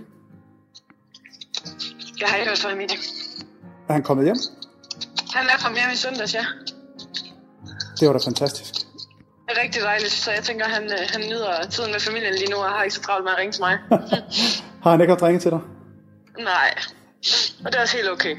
Jeg 2.19 2.27
har 2.29 2.37
ikke 2.37 2.49
hørt 2.49 2.59
fra 2.59 2.71
Emilie. 2.71 2.97
Er 3.89 3.93
han 3.93 4.03
kommet 4.03 4.25
hjem? 4.25 4.35
Han 5.33 5.45
er 5.45 5.57
kommet 5.63 5.81
hjem 5.81 5.91
i 5.93 5.95
søndags, 5.95 6.33
ja. 6.33 6.45
Det 7.99 8.07
var 8.07 8.13
da 8.13 8.19
fantastisk. 8.25 8.73
Det 9.45 9.57
er 9.57 9.61
rigtig 9.63 9.81
dejligt, 9.81 10.11
så 10.11 10.31
jeg 10.31 10.43
tænker, 10.43 10.65
han, 10.65 10.83
øh, 10.83 10.99
han 11.13 11.21
nyder 11.21 11.65
tiden 11.69 11.91
med 11.91 11.99
familien 11.99 12.33
lige 12.33 12.51
nu, 12.51 12.57
og 12.57 12.69
har 12.69 12.83
ikke 12.83 12.95
så 12.95 13.01
travlt 13.01 13.23
med 13.23 13.31
at 13.31 13.37
ringe 13.37 13.51
til 13.51 13.61
mig. 13.61 13.79
Har 14.83 14.91
han 14.91 15.01
ikke 15.01 15.11
haft 15.11 15.23
ringet 15.23 15.41
til 15.41 15.51
dig? 15.51 15.61
Nej, 16.39 16.71
og 17.65 17.71
det 17.71 17.75
er 17.77 17.81
også 17.81 17.97
helt 17.97 18.09
okay. 18.09 18.37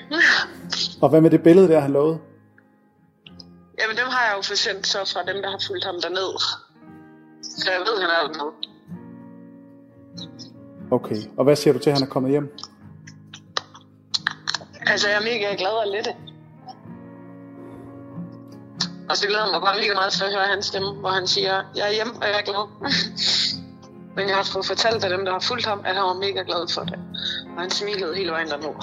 Og 1.02 1.08
hvad 1.08 1.20
med 1.20 1.30
det 1.30 1.42
billede 1.42 1.68
der, 1.68 1.80
han 1.80 1.90
lovede? 1.90 2.18
Jamen, 3.80 3.96
dem 3.96 4.06
har 4.06 4.22
jeg 4.26 4.34
jo 4.36 4.42
forsendt 4.42 4.86
så 4.86 4.98
fra 5.12 5.32
dem, 5.32 5.42
der 5.42 5.50
har 5.50 5.60
fulgt 5.66 5.84
ham 5.84 6.00
derned. 6.02 6.34
Så 7.56 7.70
jeg 7.70 7.80
ved, 7.80 8.00
han 8.00 8.10
er 8.10 8.32
dernede. 8.32 8.52
Okay, 10.90 11.16
og 11.36 11.44
hvad 11.44 11.56
siger 11.56 11.72
du 11.74 11.78
til, 11.78 11.90
at 11.90 11.96
han 11.98 12.06
er 12.08 12.10
kommet 12.10 12.30
hjem? 12.30 12.56
Altså, 14.86 15.08
jeg 15.08 15.16
er 15.16 15.22
mega 15.22 15.54
glad 15.58 15.70
og 15.70 15.92
lette. 15.92 16.10
Og 19.10 19.16
så 19.16 19.26
glæder 19.26 19.44
jeg 19.44 19.52
mig 19.52 19.60
bare 19.60 19.76
mega 19.80 19.94
meget 19.94 20.12
til 20.12 20.24
at 20.24 20.32
høre 20.32 20.46
hans 20.46 20.66
stemme, 20.66 20.92
hvor 20.92 21.08
han 21.08 21.26
siger, 21.26 21.62
jeg 21.76 21.88
er 21.88 21.92
hjemme, 21.92 22.12
og 22.20 22.26
jeg 22.28 22.38
er 22.38 22.46
glad. 22.50 22.64
Men 24.16 24.28
jeg 24.28 24.36
har 24.36 24.48
fået 24.52 24.66
fortalt 24.66 25.04
af 25.04 25.10
dem, 25.10 25.24
der 25.24 25.32
har 25.32 25.40
fulgt 25.40 25.66
ham, 25.66 25.80
at 25.84 25.94
han 25.94 26.04
var 26.04 26.14
mega 26.14 26.42
glad 26.46 26.74
for 26.74 26.82
det. 26.82 26.98
Og 27.56 27.60
han 27.60 27.70
smilede 27.70 28.16
hele 28.16 28.30
vejen 28.30 28.48
dernede. 28.48 28.74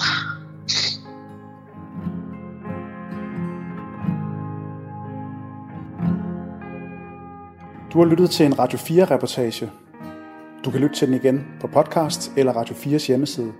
Du 7.92 7.98
har 7.98 8.06
lyttet 8.06 8.30
til 8.30 8.46
en 8.46 8.58
Radio 8.58 8.78
4-reportage. 8.78 9.70
Du 10.64 10.70
kan 10.70 10.80
lytte 10.80 10.96
til 10.96 11.08
den 11.08 11.16
igen 11.16 11.46
på 11.60 11.66
podcast 11.66 12.32
eller 12.36 12.52
Radio 12.52 12.74
4's 12.74 13.06
hjemmeside. 13.06 13.52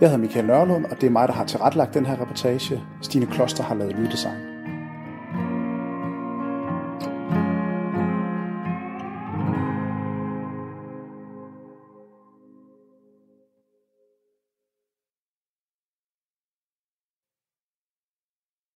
Jeg 0.00 0.08
hedder 0.08 0.24
Michael 0.24 0.46
Nørlund, 0.46 0.84
og 0.84 1.00
det 1.00 1.06
er 1.06 1.10
mig, 1.10 1.28
der 1.28 1.34
har 1.34 1.44
tilrettelagt 1.44 1.94
den 1.94 2.06
her 2.06 2.20
reportage. 2.20 2.80
Stine 3.02 3.26
Kloster 3.26 3.62
har 3.64 3.74
lavet 3.74 3.96
lyddesign. 3.96 4.51